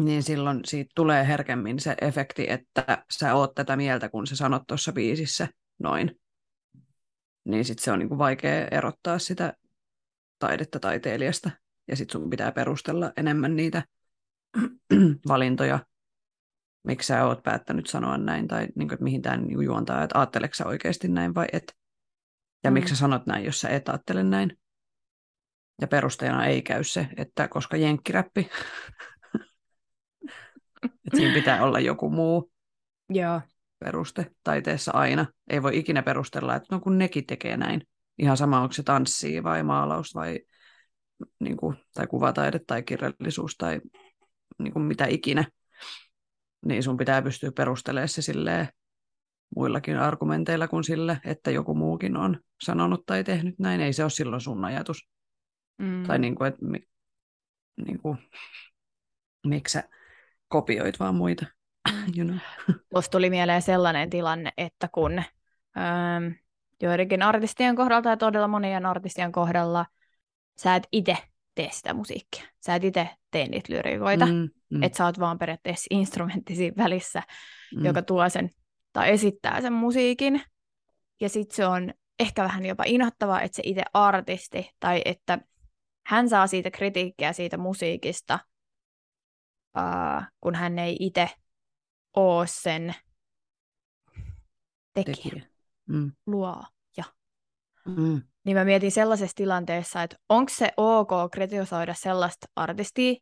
Niin 0.00 0.22
silloin 0.22 0.60
siitä 0.64 0.90
tulee 0.94 1.26
herkemmin 1.26 1.80
se 1.80 1.96
efekti, 2.00 2.46
että 2.48 3.04
sä 3.18 3.34
oot 3.34 3.54
tätä 3.54 3.76
mieltä, 3.76 4.08
kun 4.08 4.26
sä 4.26 4.36
sanot 4.36 4.62
tuossa 4.66 4.92
biisissä 4.92 5.48
noin. 5.78 6.20
Niin 7.44 7.64
sitten 7.64 7.84
se 7.84 7.92
on 7.92 7.98
niinku 7.98 8.18
vaikea 8.18 8.68
erottaa 8.70 9.18
sitä 9.18 9.54
taidetta 10.38 10.80
taiteilijasta. 10.80 11.50
Ja 11.88 11.96
sitten 11.96 12.20
sun 12.20 12.30
pitää 12.30 12.52
perustella 12.52 13.12
enemmän 13.16 13.56
niitä 13.56 13.82
valintoja, 15.28 15.78
miksi 16.86 17.06
sä 17.06 17.24
oot 17.24 17.42
päättänyt 17.42 17.86
sanoa 17.86 18.18
näin, 18.18 18.48
tai 18.48 18.60
niin 18.60 18.88
kuin, 18.88 18.94
että 18.94 19.04
mihin 19.04 19.22
tämä 19.22 19.36
niin 19.36 19.62
juontaa, 19.62 20.02
että 20.02 20.18
ajatteleksä 20.18 20.64
sä 20.64 20.68
oikeasti 20.68 21.08
näin 21.08 21.34
vai 21.34 21.46
et. 21.52 21.76
Ja 22.64 22.70
mm. 22.70 22.74
miksi 22.74 22.94
sä 22.94 23.00
sanot 23.00 23.26
näin, 23.26 23.44
jos 23.44 23.60
sä 23.60 23.68
et 23.68 23.88
ajattele 23.88 24.22
näin. 24.22 24.58
Ja 25.80 25.88
perusteena 25.88 26.46
ei 26.46 26.62
käy 26.62 26.84
se, 26.84 27.08
että 27.16 27.48
koska 27.48 27.76
jenkkiräppi, 27.76 28.50
että 30.84 31.16
siinä 31.16 31.34
pitää 31.34 31.64
olla 31.64 31.80
joku 31.80 32.10
muu 32.10 32.52
Joo. 33.10 33.40
peruste 33.78 34.30
taiteessa 34.44 34.92
aina. 34.92 35.26
Ei 35.50 35.62
voi 35.62 35.78
ikinä 35.78 36.02
perustella, 36.02 36.56
että 36.56 36.74
no 36.74 36.80
kun 36.80 36.98
nekin 36.98 37.26
tekee 37.26 37.56
näin. 37.56 37.82
Ihan 38.18 38.36
sama, 38.36 38.60
onko 38.60 38.72
se 38.72 38.82
tanssii 38.82 39.42
vai 39.42 39.62
maalaus 39.62 40.14
vai 40.14 40.40
niin 41.40 41.56
kuin, 41.56 41.76
tai 41.94 42.06
kuvataide 42.06 42.58
tai 42.66 42.82
kirjallisuus 42.82 43.56
tai 43.56 43.80
niin 44.58 44.72
kuin 44.72 44.82
mitä 44.82 45.06
ikinä, 45.06 45.44
niin 46.66 46.82
sun 46.82 46.96
pitää 46.96 47.22
pystyä 47.22 47.52
perustelemaan 47.52 48.08
se 48.08 48.22
silleen 48.22 48.68
muillakin 49.56 49.96
argumenteilla 49.96 50.68
kuin 50.68 50.84
sille, 50.84 51.20
että 51.24 51.50
joku 51.50 51.74
muukin 51.74 52.16
on 52.16 52.40
sanonut 52.62 53.06
tai 53.06 53.24
tehnyt 53.24 53.58
näin. 53.58 53.80
Ei 53.80 53.92
se 53.92 54.02
ole 54.02 54.10
silloin 54.10 54.40
sun 54.40 54.64
ajatus. 54.64 55.08
Mm. 55.78 56.02
Tai 56.06 56.18
niin 56.18 56.34
kuin, 56.34 56.48
että 56.48 56.64
mi, 56.64 56.78
niin 57.86 57.98
kuin, 57.98 58.18
miksi 59.46 59.72
sä 59.72 59.88
kopioit 60.48 61.00
vaan 61.00 61.14
muita. 61.14 61.46
You 62.16 62.26
know. 62.26 62.38
Musta 62.94 63.10
tuli 63.10 63.30
mieleen 63.30 63.62
sellainen 63.62 64.10
tilanne, 64.10 64.52
että 64.56 64.88
kun 64.92 65.18
ähm, 65.18 66.32
joidenkin 66.82 67.22
artistien 67.22 67.76
kohdalla 67.76 68.02
tai 68.02 68.16
todella 68.16 68.48
monien 68.48 68.86
artistien 68.86 69.32
kohdalla 69.32 69.86
sä 70.58 70.74
et 70.74 70.88
itse 70.92 71.16
tee 71.54 71.68
sitä 71.72 71.94
musiikkia. 71.94 72.44
Sä 72.66 72.74
et 72.74 72.84
itse 72.84 73.08
tee 73.30 73.48
niitä 73.48 73.72
lyrikoita. 73.72 74.26
Mm, 74.26 74.48
mm. 74.70 74.82
Että 74.82 74.98
sä 74.98 75.04
oot 75.04 75.20
vaan 75.20 75.38
periaatteessa 75.38 75.86
instrumentti 75.90 76.54
siinä 76.54 76.84
välissä, 76.84 77.22
mm. 77.76 77.84
joka 77.84 78.02
tuo 78.02 78.28
sen 78.28 78.50
tai 78.92 79.10
esittää 79.10 79.60
sen 79.60 79.72
musiikin. 79.72 80.42
Ja 81.20 81.28
sitten 81.28 81.56
se 81.56 81.66
on 81.66 81.92
ehkä 82.18 82.44
vähän 82.44 82.66
jopa 82.66 82.84
inhottavaa, 82.86 83.42
että 83.42 83.56
se 83.56 83.62
itse 83.64 83.82
artisti 83.94 84.70
tai 84.80 85.02
että 85.04 85.38
hän 86.06 86.28
saa 86.28 86.46
siitä 86.46 86.70
kritiikkiä 86.70 87.32
siitä 87.32 87.56
musiikista, 87.56 88.38
uh, 89.78 90.24
kun 90.40 90.54
hän 90.54 90.78
ei 90.78 90.96
itse 91.00 91.30
ole 92.16 92.46
sen 92.46 92.94
tekijä, 94.94 95.14
tekijä. 95.14 95.46
Mm. 95.86 96.12
luoja. 96.26 97.04
Mm. 97.86 98.22
Niin 98.44 98.56
mä 98.56 98.64
mietin 98.64 98.92
sellaisessa 98.92 99.34
tilanteessa, 99.34 100.02
että 100.02 100.16
onko 100.28 100.52
se 100.54 100.72
ok 100.76 101.10
kritisoida 101.32 101.94
sellaista 101.94 102.46
artistia, 102.56 103.14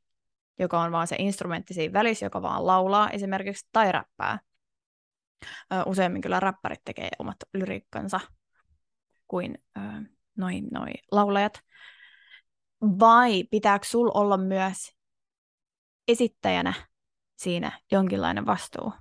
joka 0.59 0.81
on 0.81 0.93
vaan 0.93 1.07
se 1.07 1.17
instrumentti 1.19 1.75
siinä 1.75 1.93
välissä, 1.93 2.27
joka 2.27 2.43
vaan 2.43 2.67
laulaa 2.67 3.11
esimerkiksi 3.11 3.69
tai 3.73 3.93
räppää. 3.93 4.39
Useimmin 5.87 6.23
kyllä 6.23 6.41
räppärit 6.41 6.81
tekee 6.85 7.09
omat 7.19 7.37
lyriikkansa 7.55 8.21
kuin 9.29 9.59
noin 10.37 10.69
noi 10.73 10.91
laulajat. 11.13 11.61
Vai 12.81 13.45
pitääkö 13.51 13.87
sul 13.87 14.11
olla 14.15 14.37
myös 14.37 14.96
esittäjänä 16.09 16.75
siinä 17.37 17.81
jonkinlainen 17.93 18.47
vastuu? 18.47 18.93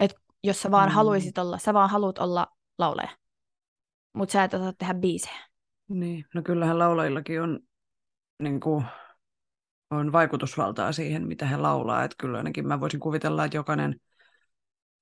Et 0.00 0.14
jos 0.42 0.62
sä 0.62 0.70
vaan 0.70 0.88
mm. 0.88 0.94
haluaisit 0.94 1.38
olla, 1.38 1.58
sä 1.58 1.74
vaan 1.74 1.90
haluat 1.90 2.18
olla 2.18 2.46
laulaja 2.78 3.08
mutta 4.14 4.32
sä 4.32 4.44
et 4.44 4.54
osaa 4.54 4.72
tehdä 4.72 4.94
biisejä. 4.94 5.46
Niin, 5.88 6.24
no 6.34 6.42
kyllähän 6.42 6.78
laulajillakin 6.78 7.42
on, 7.42 7.60
niin 8.42 8.60
kuin, 8.60 8.84
on 9.90 10.12
vaikutusvaltaa 10.12 10.92
siihen, 10.92 11.26
mitä 11.26 11.46
he 11.46 11.56
laulaa. 11.56 12.04
Että 12.04 12.16
kyllä 12.18 12.38
ainakin 12.38 12.68
mä 12.68 12.80
voisin 12.80 13.00
kuvitella, 13.00 13.44
että 13.44 13.56
jokainen 13.56 14.00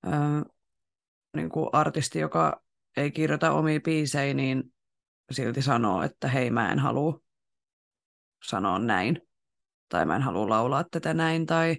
ää, 0.03 0.43
niin 1.37 1.49
kuin 1.49 1.69
artisti, 1.73 2.19
joka 2.19 2.63
ei 2.97 3.11
kirjoita 3.11 3.53
omia 3.53 3.81
biisejä, 3.81 4.35
niin 4.35 4.75
silti 5.31 5.63
sanoo, 5.63 6.03
että 6.03 6.29
hei 6.29 6.51
mä 6.51 6.73
en 6.73 6.79
halua 6.79 7.21
sanoa 8.45 8.79
näin. 8.79 9.21
Tai 9.93 10.07
mä 10.07 10.17
en 10.17 10.23
halua 10.23 10.49
laulaa 10.49 10.85
tätä 10.91 11.15
näin. 11.15 11.47
Tai 11.47 11.77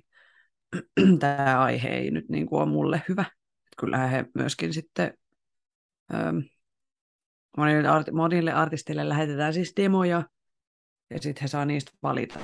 tämä 1.20 1.64
aihe 1.64 1.90
ei 1.90 2.12
nyt 2.12 2.30
niin 2.30 2.46
kuin 2.48 2.62
ole 2.62 2.70
mulle 2.70 3.02
hyvä. 3.10 3.22
Että 3.22 3.76
kyllähän 3.78 4.10
he 4.10 4.26
myöskin 4.36 4.74
sitten 4.74 5.14
Monille, 7.58 7.88
art- 7.88 8.12
monille 8.12 8.54
artisteille 8.54 9.10
lähetetään 9.10 9.54
siis 9.54 9.74
demoja, 9.78 10.24
ja 11.10 11.20
sitten 11.20 11.42
he 11.42 11.48
saa 11.48 11.66
niistä 11.66 11.92
valita, 12.04 12.40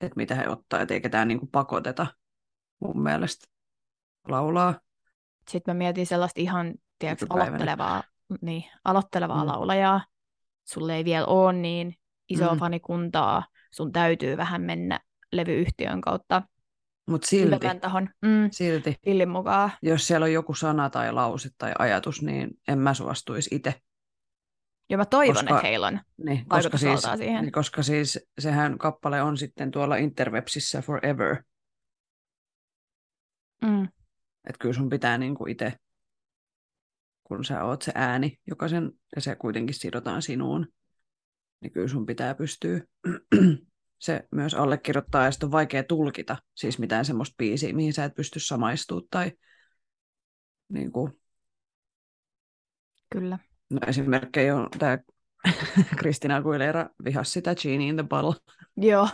että 0.00 0.16
mitä 0.16 0.34
he 0.34 0.48
ottaa, 0.48 0.80
et 0.80 0.90
eikä 0.90 1.08
tämä 1.08 1.24
niinku 1.24 1.46
pakoteta 1.46 2.06
mun 2.80 3.02
mielestä 3.02 3.46
laulaa. 4.28 4.80
Sitten 5.48 5.74
mä 5.74 5.78
mietin 5.78 6.06
sellaista 6.06 6.40
ihan 6.40 6.74
tiedätkö, 6.98 7.26
aloittelevaa, 7.30 8.02
niin, 8.40 8.64
aloittelevaa 8.84 9.44
mm. 9.44 9.50
laulajaa. 9.50 10.04
Sulle 10.64 10.96
ei 10.96 11.04
vielä 11.04 11.26
ole 11.26 11.52
niin 11.52 11.94
iso 12.28 12.52
mm. 12.52 12.58
fanikuntaa, 12.58 13.46
sun 13.70 13.92
täytyy 13.92 14.36
vähän 14.36 14.62
mennä 14.62 15.00
levyyhtiön 15.32 16.00
kautta 16.00 16.42
mutta 17.06 17.26
silti, 17.26 17.66
tahon. 17.80 18.08
Mm, 18.22 18.48
silti 18.52 18.96
Pillin 19.04 19.28
mukaan. 19.28 19.70
jos 19.82 20.06
siellä 20.06 20.24
on 20.24 20.32
joku 20.32 20.54
sana 20.54 20.90
tai 20.90 21.12
lause 21.12 21.48
tai 21.58 21.72
ajatus, 21.78 22.22
niin 22.22 22.50
en 22.68 22.78
mä 22.78 22.94
suostuisi 22.94 23.54
itse. 23.54 23.74
Ja 24.90 24.96
mä 24.96 25.04
toivon, 25.04 25.34
koska, 25.34 25.54
että 25.54 25.66
heillä 25.68 25.86
on 25.86 26.00
niin, 26.16 26.48
koska 26.48 26.78
siis, 26.78 27.02
siihen. 27.16 27.42
Niin, 27.42 27.52
koska 27.52 27.82
siis 27.82 28.26
sehän 28.38 28.78
kappale 28.78 29.22
on 29.22 29.36
sitten 29.36 29.70
tuolla 29.70 29.96
interwebsissä 29.96 30.82
forever. 30.82 31.42
Mm. 33.62 33.84
Että 34.44 34.58
kyllä 34.58 34.74
sun 34.74 34.88
pitää 34.88 35.18
niinku 35.18 35.46
itse, 35.46 35.72
kun 37.24 37.44
sä 37.44 37.64
oot 37.64 37.82
se 37.82 37.92
ääni, 37.94 38.38
joka 38.46 38.68
sen, 38.68 38.92
ja 39.16 39.20
se 39.20 39.36
kuitenkin 39.36 39.74
sidotaan 39.74 40.22
sinuun, 40.22 40.66
niin 41.66 41.72
kyllä 41.72 41.88
sun 41.88 42.06
pitää 42.06 42.34
pystyä 42.34 42.80
se 43.98 44.28
myös 44.30 44.54
allekirjoittaa 44.54 45.24
ja 45.24 45.30
sitten 45.30 45.46
on 45.46 45.52
vaikea 45.52 45.82
tulkita 45.82 46.36
siis 46.54 46.78
mitään 46.78 47.04
semmoista 47.04 47.34
biisiä, 47.38 47.72
mihin 47.72 47.92
sä 47.92 48.04
et 48.04 48.14
pysty 48.14 48.40
samaistumaan 48.40 49.06
tai 49.10 49.32
niin 50.68 50.92
kuin... 50.92 51.12
Kyllä. 53.10 53.38
No 53.70 53.78
esimerkkejä 53.86 54.56
on 54.56 54.68
tämä 54.78 54.98
Kristina 55.98 56.36
Aguilera 56.36 56.88
vihasi 57.04 57.30
sitä 57.30 57.54
Genie 57.54 57.88
in 57.88 57.96
the 57.96 58.04
Bottle. 58.08 58.54
Joo. 58.76 59.08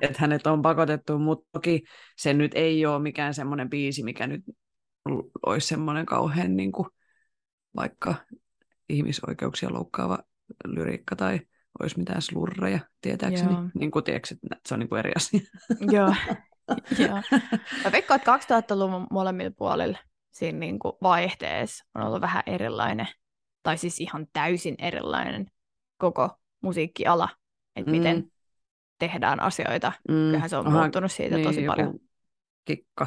Että 0.00 0.18
hänet 0.20 0.46
on 0.46 0.62
pakotettu, 0.62 1.18
mutta 1.18 1.48
toki 1.52 1.82
se 2.16 2.34
nyt 2.34 2.52
ei 2.54 2.86
ole 2.86 3.02
mikään 3.02 3.34
semmoinen 3.34 3.70
biisi, 3.70 4.02
mikä 4.02 4.26
nyt 4.26 4.42
olisi 5.46 5.68
semmoinen 5.68 6.06
kauhean 6.06 6.56
niin 6.56 6.72
kuin, 6.72 6.88
vaikka 7.76 8.14
ihmisoikeuksia 8.88 9.72
loukkaava 9.72 10.18
lyriikka 10.64 11.16
tai 11.16 11.40
olisi 11.80 11.98
mitään 11.98 12.22
slurreja, 12.22 12.78
tietääkseni. 13.00 13.52
Joo. 13.52 13.62
Niin 13.74 13.90
kuin, 13.90 14.04
tiedätkö, 14.04 14.34
että 14.52 14.68
se 14.68 14.74
on 14.74 14.80
niin 14.80 14.88
kuin 14.88 14.98
eri 14.98 15.12
asia. 15.16 15.40
Joo. 15.80 16.14
Joo. 17.08 17.22
Mä 17.84 17.92
veikkaan, 17.92 18.20
että 18.20 18.60
2000-luvun 18.60 19.06
molemmilla 19.10 19.54
puolilla 19.58 19.98
siinä 20.30 20.58
niin 20.58 20.78
kuin 20.78 20.92
vaihteessa 21.02 21.84
on 21.94 22.02
ollut 22.02 22.20
vähän 22.20 22.42
erilainen, 22.46 23.08
tai 23.62 23.78
siis 23.78 24.00
ihan 24.00 24.26
täysin 24.32 24.74
erilainen 24.78 25.46
koko 25.96 26.30
musiikkiala, 26.60 27.28
että 27.76 27.90
mm. 27.90 27.96
miten 27.96 28.32
tehdään 28.98 29.40
asioita. 29.40 29.92
Mm. 30.08 30.14
Kyllähän 30.14 30.50
se 30.50 30.56
on 30.56 30.66
Aha, 30.66 30.80
muuttunut 30.80 31.12
siitä 31.12 31.34
niin, 31.34 31.46
tosi 31.46 31.66
paljon. 31.66 31.98
Kikka. 32.64 33.06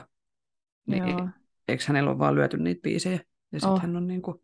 Niin, 0.88 1.08
Joo. 1.08 1.30
eikö 1.68 1.84
hänellä 1.88 2.10
ole 2.10 2.20
vaan 2.20 2.36
lyöty 2.36 2.58
niitä 2.58 2.82
biisejä? 2.82 3.20
Ja 3.52 3.60
sitten 3.60 3.70
oh. 3.70 3.82
hän 3.82 3.96
on 3.96 4.08
niin 4.08 4.22
kuin 4.22 4.42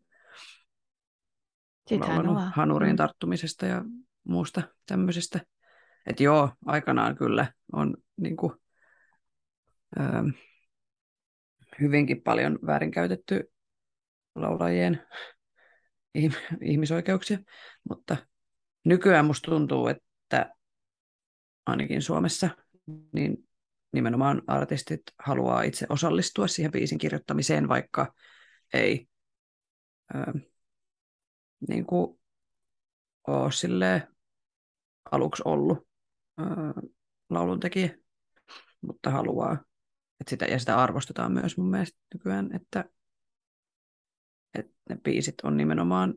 sitten 1.88 2.10
hän 2.10 2.28
on 2.28 2.52
hanuriin 2.54 2.92
mm. 2.92 2.96
tarttumisesta 2.96 3.66
ja 3.66 3.84
muusta 4.28 4.62
tämmöisestä. 4.86 5.40
Että 6.06 6.22
joo, 6.22 6.50
aikanaan 6.66 7.16
kyllä 7.16 7.52
on 7.72 7.96
niin 8.16 8.36
kuin, 8.36 8.52
ö, 10.00 10.02
hyvinkin 11.80 12.22
paljon 12.22 12.58
väärinkäytetty 12.66 13.52
laulajien 14.34 15.06
ihmisoikeuksia, 16.62 17.38
mutta 17.88 18.16
nykyään 18.84 19.24
musta 19.24 19.50
tuntuu, 19.50 19.86
että 19.86 20.54
ainakin 21.66 22.02
Suomessa 22.02 22.50
niin 23.12 23.48
nimenomaan 23.92 24.42
artistit 24.46 25.02
haluaa 25.18 25.62
itse 25.62 25.86
osallistua 25.88 26.48
siihen 26.48 26.72
biisin 26.72 26.98
kirjoittamiseen, 26.98 27.68
vaikka 27.68 28.14
ei 28.74 29.08
ö, 30.14 30.18
niin 31.68 31.86
kuin 31.86 32.20
ole 33.26 33.52
silleen 33.52 34.17
aluksi 35.10 35.42
ollut 35.44 35.88
öö, 36.40 36.46
lauluntekijä, 37.30 37.98
mutta 38.80 39.10
haluaa. 39.10 39.64
Et 40.20 40.28
sitä, 40.28 40.44
ja 40.44 40.58
sitä 40.58 40.82
arvostetaan 40.82 41.32
myös 41.32 41.56
mun 41.56 41.70
mielestä 41.70 41.98
nykyään, 42.14 42.50
että, 42.56 42.84
että 44.54 44.72
ne 44.88 44.96
biisit 45.04 45.34
on 45.42 45.56
nimenomaan 45.56 46.14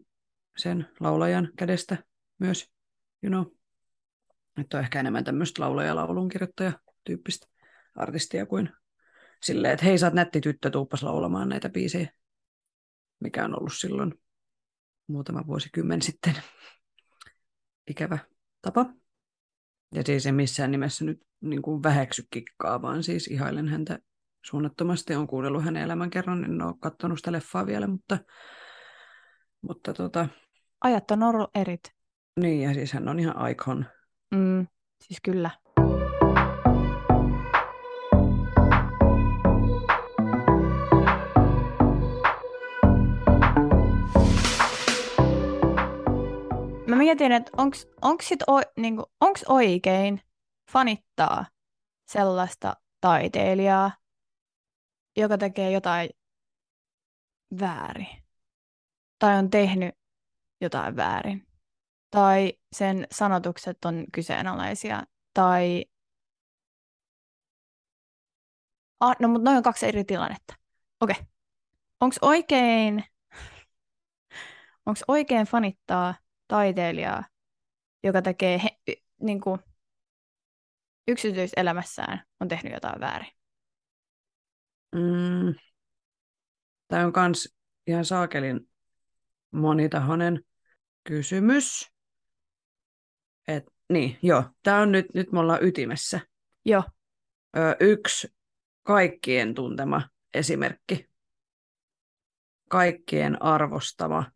sen 0.58 0.88
laulajan 1.00 1.50
kädestä 1.58 1.98
myös, 2.40 2.72
you 3.24 3.30
know. 3.30 3.58
Että 4.58 4.78
on 4.78 4.84
ehkä 4.84 5.00
enemmän 5.00 5.24
tämmöistä 5.24 5.62
laulaja 5.62 5.96
laulunkirjoittaja 5.96 6.72
tyyppistä 7.04 7.48
artistia 7.96 8.46
kuin 8.46 8.70
silleen, 9.44 9.74
että 9.74 9.86
hei 9.86 9.98
sä 9.98 10.06
oot 10.06 10.14
nätti 10.14 10.42
tyttö, 10.42 10.70
tuuppas 10.70 11.04
laulamaan 11.04 11.50
näitä 11.50 11.70
biisejä, 11.70 12.10
mikä 13.20 13.46
on 13.46 13.60
ollut 13.60 13.74
silloin 13.74 14.14
muutama 15.08 15.48
vuosikymmen 15.48 16.02
sitten 16.02 16.36
ikävä 17.88 18.20
tapa. 18.62 18.86
Ja 19.96 20.04
siis 20.06 20.26
ei 20.26 20.32
missään 20.32 20.72
nimessä 20.72 21.06
nyt 21.06 21.22
niin 21.42 21.62
kuin 21.62 21.84
väheksy 21.84 22.28
kikkaa, 22.30 22.82
vaan 22.82 23.04
siis 23.04 23.28
ihailen 23.28 23.68
häntä 23.68 24.00
suunnattomasti. 24.46 25.16
Olen 25.16 25.28
kuunnellut 25.28 25.64
hänen 25.64 25.84
elämän 25.84 26.10
kerran, 26.10 26.44
en 26.44 26.62
ole 26.62 26.76
katsonut 26.80 27.20
sitä 27.20 27.32
leffaa 27.32 27.66
vielä, 27.66 27.88
mutta, 27.88 28.18
mutta 29.62 29.94
tota... 29.94 30.28
Ajat 30.82 31.12
on 31.12 31.24
ollut 31.24 31.50
erit. 31.56 31.94
Niin, 32.40 32.62
ja 32.62 32.74
siis 32.74 32.94
hän 32.94 33.10
on 33.10 33.20
ihan 33.20 33.52
icon. 33.52 33.86
Mm, 34.36 34.68
siis 35.04 35.20
kyllä. 35.24 35.50
Mietin, 47.02 47.32
että 47.32 47.52
onko 48.02 48.22
niinku, 48.78 49.12
onks 49.22 49.44
oikein 49.48 50.22
fanittaa 50.72 51.46
sellaista 52.08 52.76
taiteilijaa, 53.02 53.92
joka 55.18 55.38
tekee 55.38 55.72
jotain 55.72 56.10
väärin. 57.60 58.24
Tai 59.20 59.38
on 59.38 59.50
tehnyt 59.50 59.96
jotain 60.62 60.96
väärin. 60.96 61.48
Tai 62.12 62.54
sen 62.72 63.08
sanotukset 63.12 63.86
on 63.86 64.06
kyseenalaisia. 64.14 65.04
Tai... 65.34 65.86
Ah, 69.00 69.16
no, 69.20 69.28
mutta 69.28 69.44
noin 69.46 69.58
on 69.58 69.64
kaksi 69.64 69.86
eri 69.86 70.04
tilannetta. 70.04 70.54
Okei. 71.00 71.16
Okay. 71.20 71.26
Onko 72.00 72.16
oikein... 72.22 73.04
Onko 74.86 75.00
oikein 75.08 75.48
fanittaa 75.48 76.16
taiteilijaa, 76.52 77.24
joka 78.04 78.22
tekee 78.22 78.62
he, 78.64 78.98
niin 79.22 79.42
kuin, 79.42 79.60
yksityiselämässään 81.08 82.24
on 82.40 82.48
tehnyt 82.48 82.74
jotain 82.74 83.00
väärin? 83.00 83.32
Mm. 84.96 85.56
Tämä 86.88 87.06
on 87.06 87.14
myös 87.16 87.56
ihan 87.88 88.06
saakelin 88.06 88.70
monitahoinen 89.52 90.44
kysymys. 91.04 91.92
Et, 93.48 93.64
niin, 93.90 94.18
joo. 94.22 94.44
Tämä 94.64 94.82
on 94.82 94.92
nyt, 94.92 95.06
nyt 95.14 95.32
me 95.32 95.40
ollaan 95.40 95.64
ytimessä. 95.64 96.20
Joo. 96.66 96.84
Ö, 97.58 97.76
yksi 97.80 98.36
kaikkien 98.84 99.54
tuntema 99.54 100.10
esimerkki. 100.34 101.10
Kaikkien 102.70 103.42
arvostama 103.42 104.32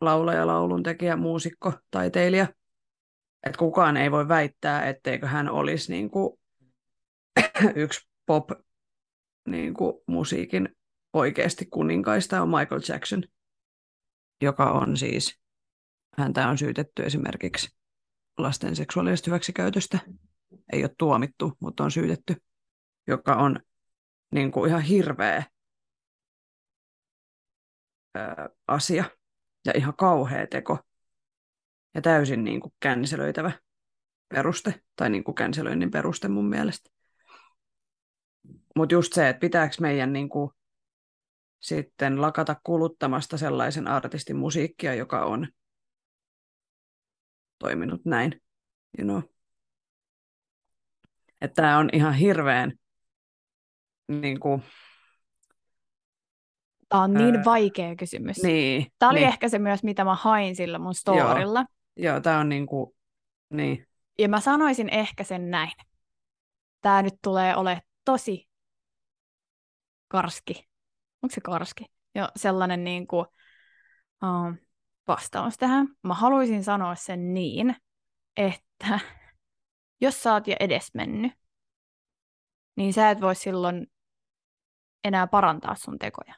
laulaja, 0.00 0.46
lauluntekijä, 0.46 1.16
muusikko, 1.16 1.72
taiteilija. 1.90 2.46
Et 3.46 3.56
kukaan 3.56 3.96
ei 3.96 4.10
voi 4.10 4.28
väittää, 4.28 4.88
etteikö 4.88 5.26
hän 5.26 5.48
olisi 5.48 5.92
niin 5.92 6.10
kuin 6.10 6.38
yksi 7.74 8.08
pop 8.26 8.50
niin 9.48 9.74
kuin 9.74 9.94
musiikin 10.06 10.68
oikeasti 11.12 11.66
kuninkaista 11.66 12.42
on 12.42 12.48
Michael 12.48 12.80
Jackson, 12.88 13.22
joka 14.42 14.70
on 14.70 14.96
siis, 14.96 15.40
häntä 16.18 16.48
on 16.48 16.58
syytetty 16.58 17.02
esimerkiksi 17.02 17.76
lasten 18.38 18.76
seksuaalisesta 18.76 19.30
hyväksikäytöstä. 19.30 19.98
Ei 20.72 20.84
ole 20.84 20.94
tuomittu, 20.98 21.52
mutta 21.60 21.84
on 21.84 21.90
syytetty, 21.90 22.36
joka 23.06 23.36
on 23.36 23.60
niin 24.32 24.52
kuin 24.52 24.68
ihan 24.68 24.82
hirveä 24.82 25.44
asia 28.68 29.04
ja 29.66 29.72
ihan 29.76 29.96
kauhea 29.96 30.46
teko 30.46 30.78
ja 31.94 32.02
täysin 32.02 32.44
niin 32.44 32.60
kuin 32.60 32.72
känselöitävä 32.80 33.52
peruste, 34.28 34.82
tai 34.96 35.10
niin 35.10 35.24
kuin 35.24 35.34
känselöinnin 35.34 35.90
peruste 35.90 36.28
mun 36.28 36.48
mielestä. 36.48 36.90
Mutta 38.76 38.94
just 38.94 39.12
se, 39.12 39.28
että 39.28 39.40
pitääkö 39.40 39.74
meidän 39.80 40.12
niin 40.12 40.28
kuin, 40.28 40.50
sitten 41.60 42.20
lakata 42.20 42.56
kuluttamasta 42.64 43.38
sellaisen 43.38 43.88
artistin 43.88 44.36
musiikkia, 44.36 44.94
joka 44.94 45.24
on 45.24 45.48
toiminut 47.58 48.04
näin. 48.04 48.42
You 48.98 49.04
know. 49.04 49.22
Että 51.40 51.54
tämä 51.54 51.78
on 51.78 51.90
ihan 51.92 52.14
hirveän 52.14 52.72
niin 54.08 54.40
kuin, 54.40 54.62
Tämä 56.88 57.02
on 57.02 57.14
niin 57.14 57.36
öö, 57.36 57.44
vaikea 57.44 57.96
kysymys. 57.96 58.42
Niin, 58.42 58.86
Tämä 58.98 59.10
oli 59.10 59.18
niin. 59.18 59.28
ehkä 59.28 59.48
se 59.48 59.58
myös, 59.58 59.82
mitä 59.82 60.04
mä 60.04 60.14
hain 60.14 60.56
sillä 60.56 60.78
mun 60.78 60.94
storilla. 60.94 61.64
Joo, 61.96 62.12
joo 62.12 62.20
tämä 62.20 62.38
on 62.38 62.48
niin 62.48 62.66
kuin, 62.66 62.96
niin. 63.50 63.86
Ja 64.18 64.28
mä 64.28 64.40
sanoisin 64.40 64.88
ehkä 64.88 65.24
sen 65.24 65.50
näin. 65.50 65.72
Tämä 66.80 67.02
nyt 67.02 67.14
tulee 67.22 67.56
olemaan 67.56 67.82
tosi 68.04 68.48
karski. 70.08 70.68
Onko 71.22 71.34
se 71.34 71.40
karski? 71.40 71.84
Jo 72.14 72.28
sellainen 72.36 72.84
niin 72.84 73.06
kuin, 73.06 73.26
uh, 74.22 74.66
vastaus 75.08 75.56
tähän. 75.56 75.88
Mä 76.02 76.14
haluaisin 76.14 76.64
sanoa 76.64 76.94
sen 76.94 77.34
niin, 77.34 77.76
että 78.36 79.00
jos 80.02 80.22
sä 80.22 80.32
oot 80.32 80.46
jo 80.46 80.56
edesmennyt, 80.60 81.32
niin 82.76 82.92
sä 82.92 83.10
et 83.10 83.20
voi 83.20 83.34
silloin 83.34 83.86
enää 85.04 85.26
parantaa 85.26 85.74
sun 85.74 85.98
tekoja. 85.98 86.34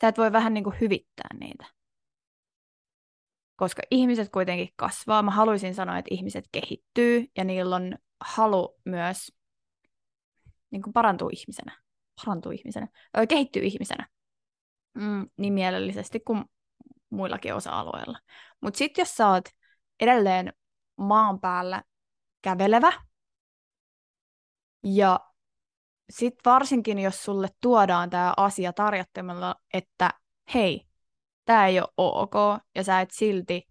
Sä 0.00 0.08
et 0.08 0.18
voi 0.18 0.32
vähän 0.32 0.54
niin 0.54 0.64
kuin 0.64 0.76
hyvittää 0.80 1.28
niitä. 1.40 1.66
Koska 3.56 3.82
ihmiset 3.90 4.28
kuitenkin 4.32 4.68
kasvaa. 4.76 5.22
Mä 5.22 5.30
haluaisin 5.30 5.74
sanoa, 5.74 5.98
että 5.98 6.14
ihmiset 6.14 6.44
kehittyy 6.52 7.26
ja 7.36 7.44
niillä 7.44 7.76
on 7.76 7.98
halu 8.20 8.80
myös 8.84 9.32
niin 10.70 10.82
kuin 10.82 10.92
parantua 10.92 11.30
ihmisenä 11.32 11.84
parantuu 12.16 12.52
ihmisenä, 12.52 12.88
öö, 13.16 13.26
kehittyy 13.26 13.62
ihmisenä 13.62 14.08
mm, 14.94 15.28
niin 15.36 15.52
mielellisesti 15.52 16.20
kuin 16.20 16.44
muillakin 17.10 17.54
osa-alueilla. 17.54 18.18
Mutta 18.60 18.78
sitten 18.78 19.02
jos 19.02 19.16
sä 19.16 19.28
oot 19.28 19.44
edelleen 20.00 20.52
maan 20.96 21.40
päällä 21.40 21.82
kävelevä, 22.42 22.92
ja 24.84 25.20
sitten 26.10 26.52
varsinkin, 26.52 26.98
jos 26.98 27.24
sulle 27.24 27.48
tuodaan 27.60 28.10
tämä 28.10 28.34
asia 28.36 28.72
tarjottamalla, 28.72 29.54
että 29.74 30.10
hei, 30.54 30.86
tämä 31.44 31.66
ei 31.66 31.80
ole 31.80 31.88
ok, 31.96 32.34
ja 32.74 32.84
sä 32.84 33.00
et 33.00 33.10
silti 33.10 33.68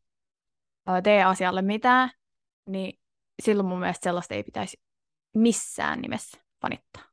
tee 1.03 1.23
asialle 1.23 1.61
mitään, 1.61 2.09
niin 2.69 2.99
silloin 3.43 3.67
mun 3.67 3.79
mielestä 3.79 4.03
sellaista 4.03 4.35
ei 4.35 4.43
pitäisi 4.43 4.77
missään 5.33 6.01
nimessä 6.01 6.41
fanittaa. 6.61 7.03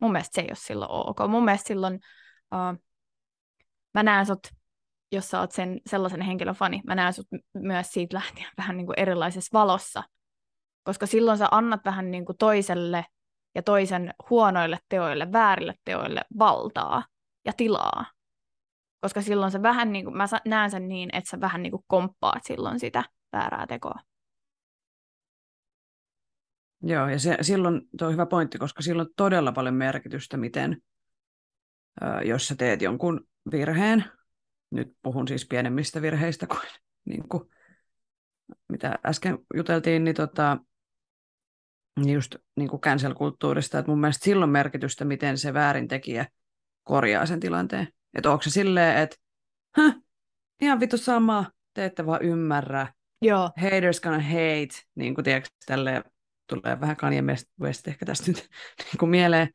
Mun 0.00 0.12
mielestä 0.12 0.34
se 0.34 0.40
ei 0.40 0.48
ole 0.50 0.56
silloin 0.56 0.90
ok. 0.90 1.18
Mun 1.28 1.44
mielestä 1.44 1.68
silloin 1.68 1.94
uh, 2.54 2.80
mä 3.94 4.02
näen 4.02 4.26
sut, 4.26 4.48
jos 5.12 5.30
sä 5.30 5.40
oot 5.40 5.52
sen, 5.52 5.80
sellaisen 5.86 6.20
henkilön 6.20 6.54
fani, 6.54 6.80
mä 6.86 6.94
näen 6.94 7.12
sut 7.12 7.26
myös 7.54 7.90
siitä 7.90 8.16
lähtien 8.16 8.48
vähän 8.58 8.76
niin 8.76 8.86
kuin 8.86 8.98
erilaisessa 8.98 9.58
valossa. 9.58 10.02
Koska 10.82 11.06
silloin 11.06 11.38
sä 11.38 11.48
annat 11.50 11.80
vähän 11.84 12.10
niin 12.10 12.24
kuin 12.24 12.38
toiselle 12.38 13.04
ja 13.58 13.62
toisen 13.62 14.14
huonoille 14.30 14.78
teoille, 14.88 15.32
väärille 15.32 15.74
teoille 15.84 16.20
valtaa 16.38 17.04
ja 17.44 17.52
tilaa. 17.52 18.06
Koska 19.00 19.22
silloin 19.22 19.52
se 19.52 19.62
vähän 19.62 19.92
niin 19.92 20.04
kuin, 20.04 20.16
mä 20.16 20.24
näen 20.46 20.70
sen 20.70 20.88
niin, 20.88 21.10
että 21.12 21.30
sä 21.30 21.40
vähän 21.40 21.62
niin 21.62 21.70
kuin 21.70 21.84
komppaat 21.86 22.44
silloin 22.44 22.80
sitä 22.80 23.04
väärää 23.32 23.66
tekoa. 23.66 24.00
Joo, 26.82 27.08
ja 27.08 27.18
se, 27.18 27.36
silloin 27.40 27.82
tuo 27.98 28.06
on 28.06 28.12
hyvä 28.12 28.26
pointti, 28.26 28.58
koska 28.58 28.82
silloin 28.82 29.08
on 29.08 29.14
todella 29.16 29.52
paljon 29.52 29.74
merkitystä, 29.74 30.36
miten 30.36 30.82
jos 32.24 32.48
sä 32.48 32.56
teet 32.56 32.82
jonkun 32.82 33.26
virheen, 33.50 34.04
nyt 34.70 34.96
puhun 35.02 35.28
siis 35.28 35.46
pienemmistä 35.46 36.02
virheistä 36.02 36.46
kuin, 36.46 36.68
niin 37.04 37.28
kuin 37.28 37.44
mitä 38.68 38.98
äsken 39.06 39.38
juteltiin, 39.54 40.04
niin, 40.04 40.16
tota, 40.16 40.58
just 42.06 42.36
niin 42.56 42.68
kuin 42.68 42.80
cancel-kulttuurista, 42.80 43.78
että 43.78 43.90
mun 43.90 44.00
mielestä 44.00 44.24
silloin 44.24 44.50
merkitystä, 44.50 45.04
miten 45.04 45.38
se 45.38 45.54
väärintekijä 45.54 46.26
korjaa 46.84 47.26
sen 47.26 47.40
tilanteen. 47.40 47.88
Että 48.14 48.30
onko 48.30 48.42
se 48.42 48.50
silleen, 48.50 48.98
että 48.98 49.16
ihan 50.62 50.80
vittu 50.80 50.96
sama, 50.96 51.50
te 51.74 51.84
ette 51.84 52.06
vaan 52.06 52.22
ymmärrä, 52.22 52.86
Joo. 53.22 53.50
Haters 53.56 54.00
gonna 54.00 54.20
hate, 54.20 54.82
niin 54.94 55.14
kuin 55.14 55.24
tiedätkö, 55.24 55.48
tälleen 55.66 56.04
tulee 56.46 56.80
vähän 56.80 56.96
Kanye 56.96 57.22
West 57.60 57.88
ehkä 57.88 58.06
tästä 58.06 58.30
nyt 58.30 58.38
niin 58.84 58.98
kuin 58.98 59.10
mieleen, 59.10 59.48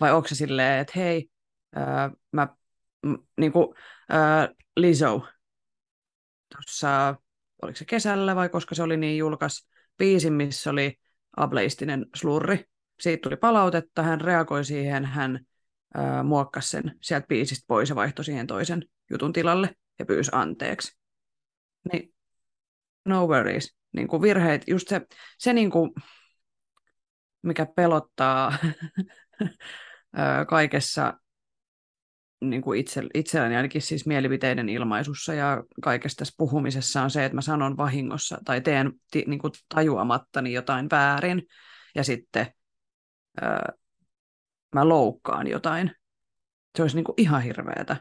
vai 0.00 0.12
onko 0.12 0.28
se 0.28 0.34
silleen, 0.34 0.80
että 0.80 0.92
hei, 0.96 1.28
äh, 1.76 2.10
mä, 2.32 2.48
m, 3.06 3.14
niin 3.40 3.52
kuin, 3.52 3.76
äh, 4.12 4.48
Lizzo, 4.76 5.26
tuossa, 6.54 7.14
oliko 7.62 7.76
se 7.76 7.84
kesällä 7.84 8.36
vai 8.36 8.48
koska 8.48 8.74
se 8.74 8.82
oli 8.82 8.96
niin 8.96 9.18
julkas, 9.18 9.68
biisin, 9.98 10.32
missä 10.32 10.70
oli 10.70 10.98
ableistinen 11.36 12.06
slurri. 12.14 12.64
Siitä 13.00 13.22
tuli 13.22 13.36
palautetta, 13.36 14.02
hän 14.02 14.20
reagoi 14.20 14.64
siihen, 14.64 15.04
hän 15.04 15.40
äh, 15.98 16.24
muokkasi 16.24 16.68
sen 16.68 16.92
sieltä 17.02 17.26
biisistä 17.26 17.64
pois 17.68 17.88
ja 17.88 17.94
vaihtoi 17.94 18.24
siihen 18.24 18.46
toisen 18.46 18.82
jutun 19.10 19.32
tilalle 19.32 19.70
ja 19.98 20.06
pyysi 20.06 20.30
anteeksi. 20.34 20.96
Niin, 21.92 22.14
no 23.04 23.26
worries. 23.26 23.76
Niin 23.92 24.08
kuin 24.08 24.22
virheet, 24.22 24.62
just 24.66 24.88
se, 24.88 25.00
se 25.38 25.52
niin 25.52 25.70
kuin, 25.70 25.90
mikä 27.42 27.66
pelottaa 27.76 28.52
kaikessa 30.48 31.14
niin 32.40 32.62
kuin 32.62 32.80
itse, 32.80 33.02
itselläni 33.14 33.56
ainakin 33.56 33.82
siis 33.82 34.06
mielipiteiden 34.06 34.68
ilmaisussa 34.68 35.34
ja 35.34 35.62
kaikessa 35.82 36.16
tässä 36.16 36.34
puhumisessa 36.38 37.02
on 37.02 37.10
se, 37.10 37.24
että 37.24 37.34
mä 37.34 37.40
sanon 37.40 37.76
vahingossa 37.76 38.38
tai 38.44 38.60
teen 38.60 38.92
ti, 39.10 39.24
niin 39.26 39.38
kuin 39.38 39.52
tajuamattani 39.74 40.52
jotain 40.52 40.88
väärin 40.90 41.42
ja 41.94 42.04
sitten 42.04 42.46
ää, 43.40 43.72
mä 44.74 44.88
loukkaan 44.88 45.46
jotain. 45.46 45.90
Se 46.76 46.82
olisi 46.82 46.96
niin 46.96 47.04
kuin 47.04 47.14
ihan 47.18 47.42
hirveätä. 47.42 47.96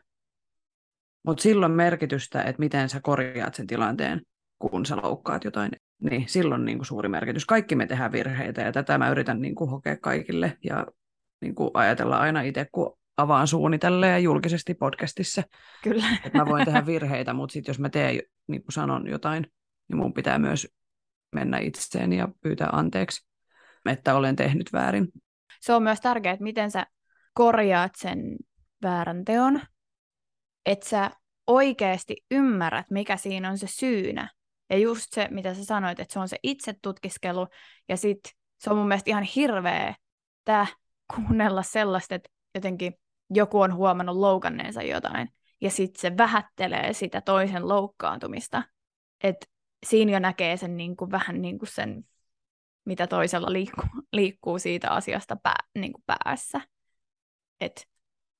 Mutta 1.24 1.44
silloin 1.44 1.72
merkitystä, 1.72 2.42
että 2.42 2.60
miten 2.60 2.90
sä 2.90 3.00
korjaat 3.02 3.56
sen 3.56 3.68
tilanteen, 3.68 4.22
kun 4.60 4.86
sä 4.86 4.96
loukkaat 4.96 5.44
jotain, 5.44 5.72
niin 6.02 6.30
silloin 6.30 6.66
niin 6.66 6.78
kuin 6.78 6.86
suuri 6.86 7.10
merkitys. 7.10 7.46
Kaikki 7.46 7.76
me 7.76 7.86
tehdään 7.86 8.12
virheitä 8.12 8.62
ja 8.62 8.72
tätä 8.72 8.98
mä 8.98 9.10
yritän 9.10 9.42
niin 9.42 9.56
kuin 9.56 9.70
hokea 9.70 9.98
kaikille 9.98 10.58
ja 10.64 10.86
niin 11.42 11.56
kuin 11.56 11.72
ajatella 11.74 12.18
aina 12.18 12.42
itse, 12.42 12.68
kun 12.72 12.98
avaan 13.18 13.48
suuni 13.48 13.80
ja 14.10 14.20
julkisesti 14.20 14.74
podcastissa. 14.74 15.44
Kyllä. 15.84 16.06
Että 16.26 16.38
mä 16.38 16.46
voin 16.46 16.66
tehdä 16.66 16.86
virheitä, 16.94 17.34
mutta 17.34 17.54
sitten 17.54 17.70
jos 17.70 17.80
mä 17.80 17.90
teen, 17.90 18.22
niin 18.48 18.64
kuin 18.64 18.74
sanon 18.74 19.08
jotain, 19.08 19.48
niin 19.88 19.98
mun 19.98 20.14
pitää 20.14 20.40
myös 20.40 20.68
mennä 21.36 21.58
itseen 21.58 22.14
ja 22.14 22.28
pyytää 22.42 22.70
anteeksi, 22.72 23.28
että 23.86 24.16
olen 24.16 24.36
tehnyt 24.36 24.74
väärin. 24.74 25.08
Se 25.62 25.74
on 25.74 25.84
myös 25.84 26.00
tärkeää, 26.00 26.34
että 26.34 26.44
miten 26.44 26.72
sä 26.72 26.86
korjaat 27.34 27.92
sen 27.98 28.36
väärän 28.84 29.26
teon, 29.26 29.62
että 30.66 30.90
sä 30.90 31.12
oikeasti 31.48 32.16
ymmärrät, 32.32 32.86
mikä 32.92 33.18
siinä 33.18 33.50
on 33.50 33.58
se 33.58 33.68
syynä. 33.68 34.30
Ja 34.70 34.78
just 34.78 35.06
se, 35.10 35.28
mitä 35.32 35.54
sä 35.54 35.66
sanoit, 35.66 36.00
että 36.00 36.14
se 36.14 36.20
on 36.20 36.30
se 36.30 36.38
itse 36.44 36.76
tutkiskelu, 36.82 37.48
ja 37.90 37.98
sitten 37.98 38.32
se 38.58 38.70
on 38.70 38.78
mun 38.78 38.88
mielestä 38.88 39.10
ihan 39.10 39.24
hirveä 39.24 39.96
tää 40.46 40.68
kuunnella 41.16 41.64
sellaista, 41.64 42.16
että 42.16 42.30
jotenkin 42.56 42.94
joku 43.30 43.62
on 43.62 43.74
huomannut 43.74 44.18
loukanneensa 44.18 44.82
jotain, 44.82 45.30
ja 45.62 45.70
sitten 45.72 46.02
se 46.02 46.18
vähättelee 46.18 46.94
sitä 46.94 47.22
toisen 47.22 47.68
loukkaantumista. 47.68 48.64
Että 49.24 49.46
siinä 49.86 50.12
jo 50.12 50.20
näkee 50.20 50.58
sen 50.58 50.78
niin 50.78 50.96
kuin, 50.96 51.12
vähän 51.12 51.42
niin 51.42 51.60
kuin 51.60 51.70
sen, 51.70 52.06
mitä 52.86 53.08
toisella 53.08 53.54
liikkuu, 53.54 53.86
liikkuu 54.14 54.60
siitä 54.60 54.90
asiasta 54.90 55.36
pää, 55.36 55.64
niin 55.76 55.94
kuin 55.94 56.04
päässä. 56.06 56.62
Että 57.62 57.82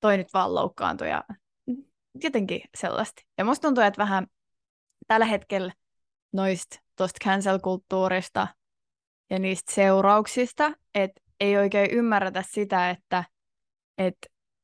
toi 0.00 0.16
nyt 0.16 0.34
vaan 0.34 0.54
loukkaantui 0.54 1.08
ja 1.08 1.24
jotenkin 2.24 2.60
sellaista. 2.76 3.22
Ja 3.38 3.44
musta 3.44 3.68
tuntuu, 3.68 3.84
että 3.84 4.02
vähän 4.02 4.26
tällä 5.06 5.26
hetkellä 5.26 5.72
noista 6.32 6.80
tuosta 6.96 7.24
cancel-kulttuurista 7.24 8.48
ja 9.30 9.38
niistä 9.38 9.74
seurauksista, 9.74 10.72
että 10.94 11.20
ei 11.40 11.56
oikein 11.56 11.90
ymmärretä 11.90 12.44
sitä, 12.50 12.90
että 12.90 13.24
et, 13.98 14.16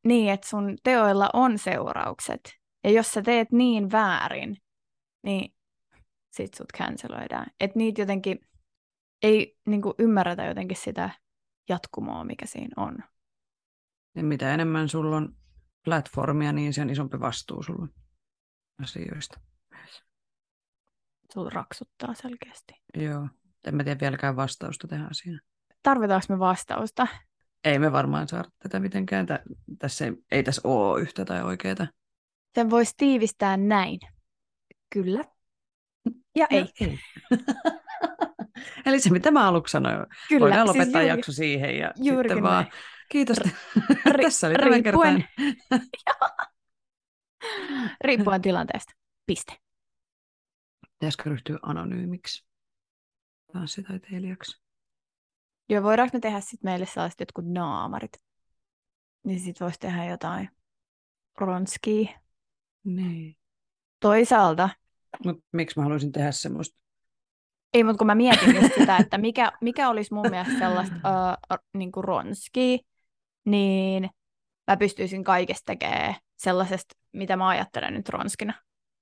niin, 0.04 0.32
että 0.32 0.48
sun 0.48 0.76
teoilla 0.82 1.30
on 1.32 1.58
seuraukset. 1.58 2.40
Ja 2.84 2.90
jos 2.90 3.12
sä 3.12 3.22
teet 3.22 3.52
niin 3.52 3.92
väärin, 3.92 4.56
niin 5.22 5.54
sit 6.30 6.54
sut 6.54 6.72
canceloidaan. 6.78 7.46
Että 7.60 7.78
niitä 7.78 8.02
jotenkin 8.02 8.38
ei 9.22 9.58
niinku 9.66 9.94
ymmärretä 9.98 10.44
jotenkin 10.44 10.76
sitä 10.76 11.10
jatkumoa, 11.68 12.24
mikä 12.24 12.46
siinä 12.46 12.82
on. 12.82 12.98
Ja 14.16 14.22
mitä 14.22 14.54
enemmän 14.54 14.88
sulla 14.88 15.16
on 15.16 15.36
platformia, 15.84 16.52
niin 16.52 16.74
sen 16.74 16.90
isompi 16.90 17.20
vastuu 17.20 17.62
sulla 17.62 17.88
asioista. 18.82 19.40
Sulla 21.32 21.50
raksuttaa 21.50 22.14
selkeästi. 22.14 22.74
Joo. 22.94 23.28
En 23.66 23.74
mä 23.74 23.84
tiedä 23.84 24.00
vieläkään 24.00 24.36
vastausta 24.36 24.88
tähän 24.88 25.10
asiaan. 25.10 25.40
Tarvitaanko 25.82 26.26
me 26.28 26.38
vastausta? 26.38 27.06
Ei 27.64 27.78
me 27.78 27.92
varmaan 27.92 28.28
saada 28.28 28.48
tätä 28.58 28.80
mitenkään. 28.80 29.26
Tässä 29.78 30.04
ei, 30.04 30.12
ei 30.32 30.42
tässä 30.42 30.60
ole 30.64 31.00
yhtä 31.00 31.24
tai 31.24 31.42
oikeaa. 31.42 31.86
Sen 32.54 32.70
voisi 32.70 32.94
tiivistää 32.96 33.56
näin. 33.56 34.00
Kyllä. 34.92 35.24
Ja 36.36 36.46
ei. 36.50 36.66
ei. 36.80 36.98
Eli 38.86 39.00
se, 39.00 39.10
mitä 39.10 39.30
mä 39.30 39.48
aluksi 39.48 39.72
sanoin. 39.72 40.06
Kyllä. 40.28 40.40
Voidaan 40.40 40.66
siis 40.66 40.76
lopettaa 40.76 41.00
siis 41.00 41.08
juuri, 41.08 41.18
jakso 41.18 41.32
siihen 41.32 41.78
ja 41.78 41.92
sitten 41.96 42.42
vaan... 42.42 42.64
Näin. 42.64 42.76
Kiitos. 43.08 43.36
Ri- 43.38 44.22
Tässä 44.22 44.46
oli 44.46 44.56
riippuen... 44.56 45.24
riippuen 48.04 48.42
tilanteesta. 48.42 48.92
Piste. 49.26 49.52
Pitäisikö 50.90 51.30
ryhtyä 51.30 51.58
anonyymiksi 51.62 52.46
tanssitaiteilijaksi? 53.52 54.61
Joo, 55.72 55.82
voidaanko 55.82 56.16
me 56.16 56.20
tehdä 56.20 56.40
sitten 56.40 56.70
meille 56.70 56.86
sellaiset 56.86 57.20
jotkut 57.20 57.44
naamarit? 57.44 58.12
Niin 59.24 59.40
sitten 59.40 59.64
voisi 59.64 59.80
tehdä 59.80 60.04
jotain 60.04 60.48
ronskia. 61.38 62.08
Niin. 62.84 63.36
Toisaalta. 64.00 64.68
Mut 65.24 65.44
miksi 65.52 65.78
mä 65.78 65.82
haluaisin 65.82 66.12
tehdä 66.12 66.32
semmoista? 66.32 66.78
Ei, 67.74 67.84
mutta 67.84 67.98
kun 67.98 68.06
mä 68.06 68.14
mietin 68.14 68.54
just 68.54 68.74
sitä, 68.78 68.96
että 68.96 69.18
mikä, 69.18 69.52
mikä 69.60 69.88
olisi 69.88 70.14
mun 70.14 70.30
mielestä 70.30 70.58
sellaista 70.58 70.94
uh, 70.94 71.58
niin 71.74 71.92
kuin 71.92 72.04
ronskia, 72.04 72.78
niin 73.44 74.10
mä 74.66 74.76
pystyisin 74.76 75.24
kaikesta 75.24 75.66
tekemään 75.66 76.14
sellaisesta, 76.36 76.94
mitä 77.12 77.36
mä 77.36 77.48
ajattelen 77.48 77.94
nyt 77.94 78.08
ronskina. 78.08 78.54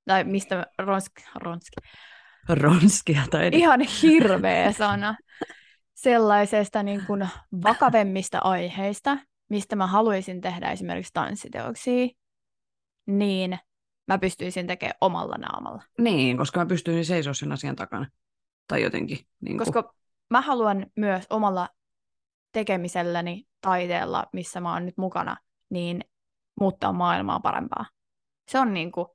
Tai 0.06 0.24
mistä 0.24 0.66
ronski, 0.78 1.24
ronski. 1.34 1.76
Ronskia 2.48 3.22
tai... 3.30 3.50
Ihan 3.52 3.80
hirveä 3.80 4.72
sana. 4.72 5.16
Sellaisesta 6.02 6.82
niin 6.82 7.06
kuin 7.06 7.28
vakavemmista 7.64 8.38
aiheista, 8.38 9.18
mistä 9.48 9.76
mä 9.76 9.86
haluaisin 9.86 10.40
tehdä 10.40 10.70
esimerkiksi 10.70 11.12
tanssiteoksia, 11.12 12.08
niin 13.06 13.58
mä 14.06 14.18
pystyisin 14.18 14.66
tekemään 14.66 14.96
omalla 15.00 15.36
naamalla. 15.38 15.82
Niin, 15.98 16.36
koska 16.36 16.60
mä 16.60 16.66
pystyisin 16.66 17.04
seisoa 17.04 17.34
sen 17.34 17.52
asian 17.52 17.76
takana. 17.76 18.06
Tai 18.66 18.82
jotenkin. 18.82 19.18
Niin 19.40 19.58
kuin... 19.58 19.72
Koska 19.72 19.94
mä 20.30 20.40
haluan 20.40 20.86
myös 20.96 21.26
omalla 21.30 21.68
tekemiselläni 22.52 23.48
taiteella, 23.60 24.26
missä 24.32 24.60
mä 24.60 24.72
oon 24.72 24.86
nyt 24.86 24.96
mukana, 24.96 25.36
niin 25.70 26.04
muuttaa 26.60 26.92
maailmaa 26.92 27.40
parempaa. 27.40 27.86
Se 28.48 28.58
on 28.58 28.74
niin 28.74 28.92
kuin 28.92 29.06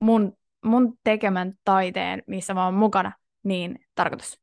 mun, 0.00 0.36
mun 0.64 0.98
tekemän 1.04 1.54
taiteen, 1.64 2.22
missä 2.26 2.54
mä 2.54 2.64
oon 2.64 2.74
mukana, 2.74 3.12
niin 3.44 3.78
tarkoitus. 3.94 4.39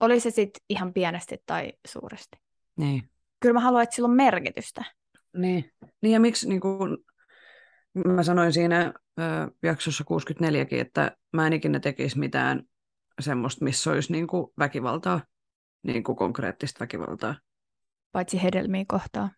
Oli 0.00 0.20
se 0.20 0.30
sitten 0.30 0.62
ihan 0.68 0.92
pienesti 0.92 1.36
tai 1.46 1.72
suuresti. 1.86 2.38
Niin. 2.76 3.10
Kyllä 3.40 3.52
mä 3.52 3.60
haluan, 3.60 3.82
että 3.82 3.96
sillä 3.96 4.06
on 4.06 4.16
merkitystä. 4.16 4.84
Niin, 5.36 5.70
niin 6.02 6.12
ja 6.12 6.20
miksi 6.20 6.48
niin 6.48 6.60
kuin, 6.60 6.96
mä 8.06 8.22
sanoin 8.22 8.52
siinä 8.52 8.92
ö, 9.18 9.22
jaksossa 9.62 10.04
64kin, 10.04 10.80
että 10.80 11.16
mä 11.32 11.46
en 11.46 11.52
ikinä 11.52 11.80
tekisi 11.80 12.18
mitään 12.18 12.62
semmoista, 13.20 13.64
missä 13.64 13.90
olisi 13.90 14.12
niin 14.12 14.26
kuin 14.26 14.52
väkivaltaa 14.58 15.20
niin 15.82 16.04
kuin 16.04 16.16
konkreettista 16.16 16.80
väkivaltaa. 16.80 17.34
Paitsi 18.12 18.42
hedelmiä 18.42 18.84
kohtaan. 18.88 19.30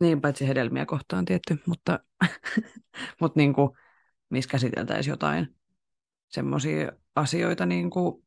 Niin, 0.00 0.20
paitsi 0.20 0.48
hedelmiä 0.48 0.86
kohtaan 0.86 1.24
tietty, 1.24 1.58
mutta, 1.66 2.00
mutta 3.20 3.40
niin 3.40 3.52
kuin, 3.52 3.70
missä 4.30 4.50
käsiteltäisiin 4.50 5.12
jotain 5.12 5.56
semmoisia 6.28 6.92
asioita 7.16 7.66
niin, 7.66 7.90
kuin, 7.90 8.24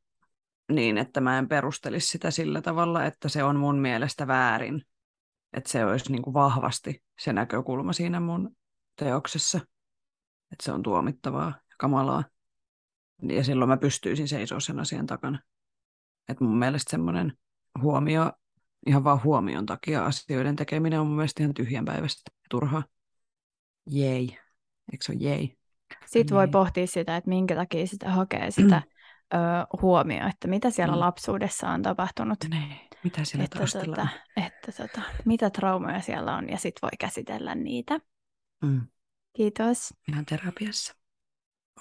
niin, 0.72 0.98
että 0.98 1.22
mä 1.22 1.38
en 1.38 1.48
perustelisi 1.48 2.08
sitä 2.08 2.32
sillä 2.32 2.62
tavalla, 2.62 3.06
että 3.06 3.30
se 3.30 3.44
on 3.44 3.56
mun 3.56 3.80
mielestä 3.80 4.28
väärin. 4.28 4.82
Että 5.54 5.70
se 5.70 5.86
olisi 5.86 6.12
niin 6.12 6.22
kuin 6.22 6.34
vahvasti 6.34 7.04
se 7.20 7.34
näkökulma 7.34 7.94
siinä 7.94 8.20
mun 8.20 8.56
teoksessa. 8.96 9.58
Että 10.52 10.64
se 10.64 10.72
on 10.72 10.84
tuomittavaa 10.84 11.48
ja 11.48 11.76
kamalaa. 11.80 12.24
Ja 13.24 13.44
silloin 13.44 13.70
mä 13.70 13.78
pystyisin 13.78 14.28
seisoa 14.28 14.60
sen 14.60 14.80
asian 14.80 15.06
takana. 15.06 15.40
Että 16.30 16.44
mun 16.44 16.58
mielestä 16.58 16.92
semmoinen 16.92 17.34
huomio, 17.82 18.32
ihan 18.88 19.04
vaan 19.04 19.24
huomion 19.24 19.66
takia 19.66 20.06
asioiden 20.06 20.56
tekeminen 20.56 21.00
on 21.00 21.08
mun 21.08 21.16
mielestä 21.16 21.44
ihan 21.44 21.54
tyhjän 21.54 21.86
päivästä 21.86 22.32
turhaa. 22.50 22.84
Jei. 23.90 24.38
Eikö 24.92 25.06
se 25.06 25.12
ole 25.12 25.20
jei? 25.22 25.58
Sitten 26.06 26.36
voi 26.38 26.46
Niin. 26.46 26.52
pohtia 26.52 26.88
sitä, 26.88 27.18
että 27.18 27.30
minkä 27.30 27.56
takia 27.56 27.88
sitä 27.88 28.12
hakee 28.12 28.52
sitä 28.52 28.82
ö, 29.34 29.38
huomioon, 29.82 30.30
että 30.30 30.48
mitä 30.48 30.70
siellä 30.70 30.94
Mm. 30.96 31.00
lapsuudessa 31.00 31.70
on 31.70 31.82
tapahtunut. 31.82 32.38
Niin. 32.50 32.76
Mitä 33.04 33.24
siellä 33.24 33.44
Että, 33.44 33.58
taustalla 33.58 33.86
tota, 33.96 34.08
että 34.38 34.72
tota, 34.72 35.02
mitä 35.26 35.50
traumoja 35.50 36.02
siellä 36.02 36.36
on 36.36 36.50
ja 36.50 36.58
sitten 36.58 36.80
voi 36.82 36.98
käsitellä 37.00 37.56
niitä. 37.56 38.00
Mm. 38.62 38.82
Kiitos. 39.34 39.94
Ihan 40.10 40.26
terapiassa. 40.26 40.96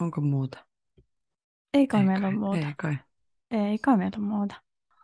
Onko 0.00 0.20
muuta? 0.20 0.66
Ei 1.74 1.86
kai 1.86 2.00
Ei 2.00 2.06
meillä 2.06 2.20
kai, 2.22 2.30
ole 2.34 2.38
muuta. 2.38 2.66
Ei 2.66 2.74
kai. 2.76 2.96
Ei 3.50 3.78
kai 3.78 3.96
meillä 3.96 4.16
ole 4.18 4.26
muuta. 4.26 4.54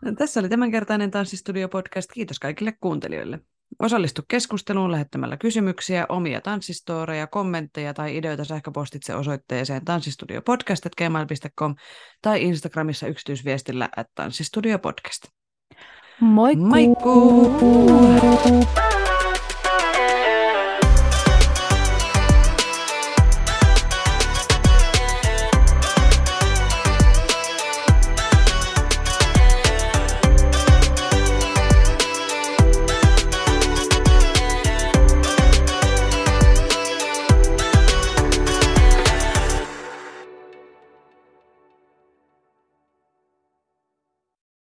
No, 0.05 0.13
tässä 0.19 0.41
oli 0.41 0.49
tämänkertainen 0.49 1.11
Tanssistudio-podcast. 1.11 2.13
Kiitos 2.15 2.39
kaikille 2.39 2.73
kuuntelijoille. 2.81 3.41
Osallistu 3.79 4.23
keskusteluun 4.29 4.93
lähettämällä 4.93 5.37
kysymyksiä, 5.37 6.07
omia 6.09 6.41
tanssistooreja, 6.41 7.27
kommentteja 7.27 7.95
tai 7.95 8.17
ideoita 8.17 8.45
sähköpostitse 8.45 9.15
osoitteeseen 9.15 9.85
tanssistudiopodcast.gmail.com 9.85 11.75
tai 12.23 12.43
Instagramissa 12.43 13.07
yksityisviestillä 13.07 13.89
at 13.97 14.07
tanssistudiopodcast. 14.15 15.23
Moikkuu! 16.21 16.69
Moikkuu! 16.69 18.92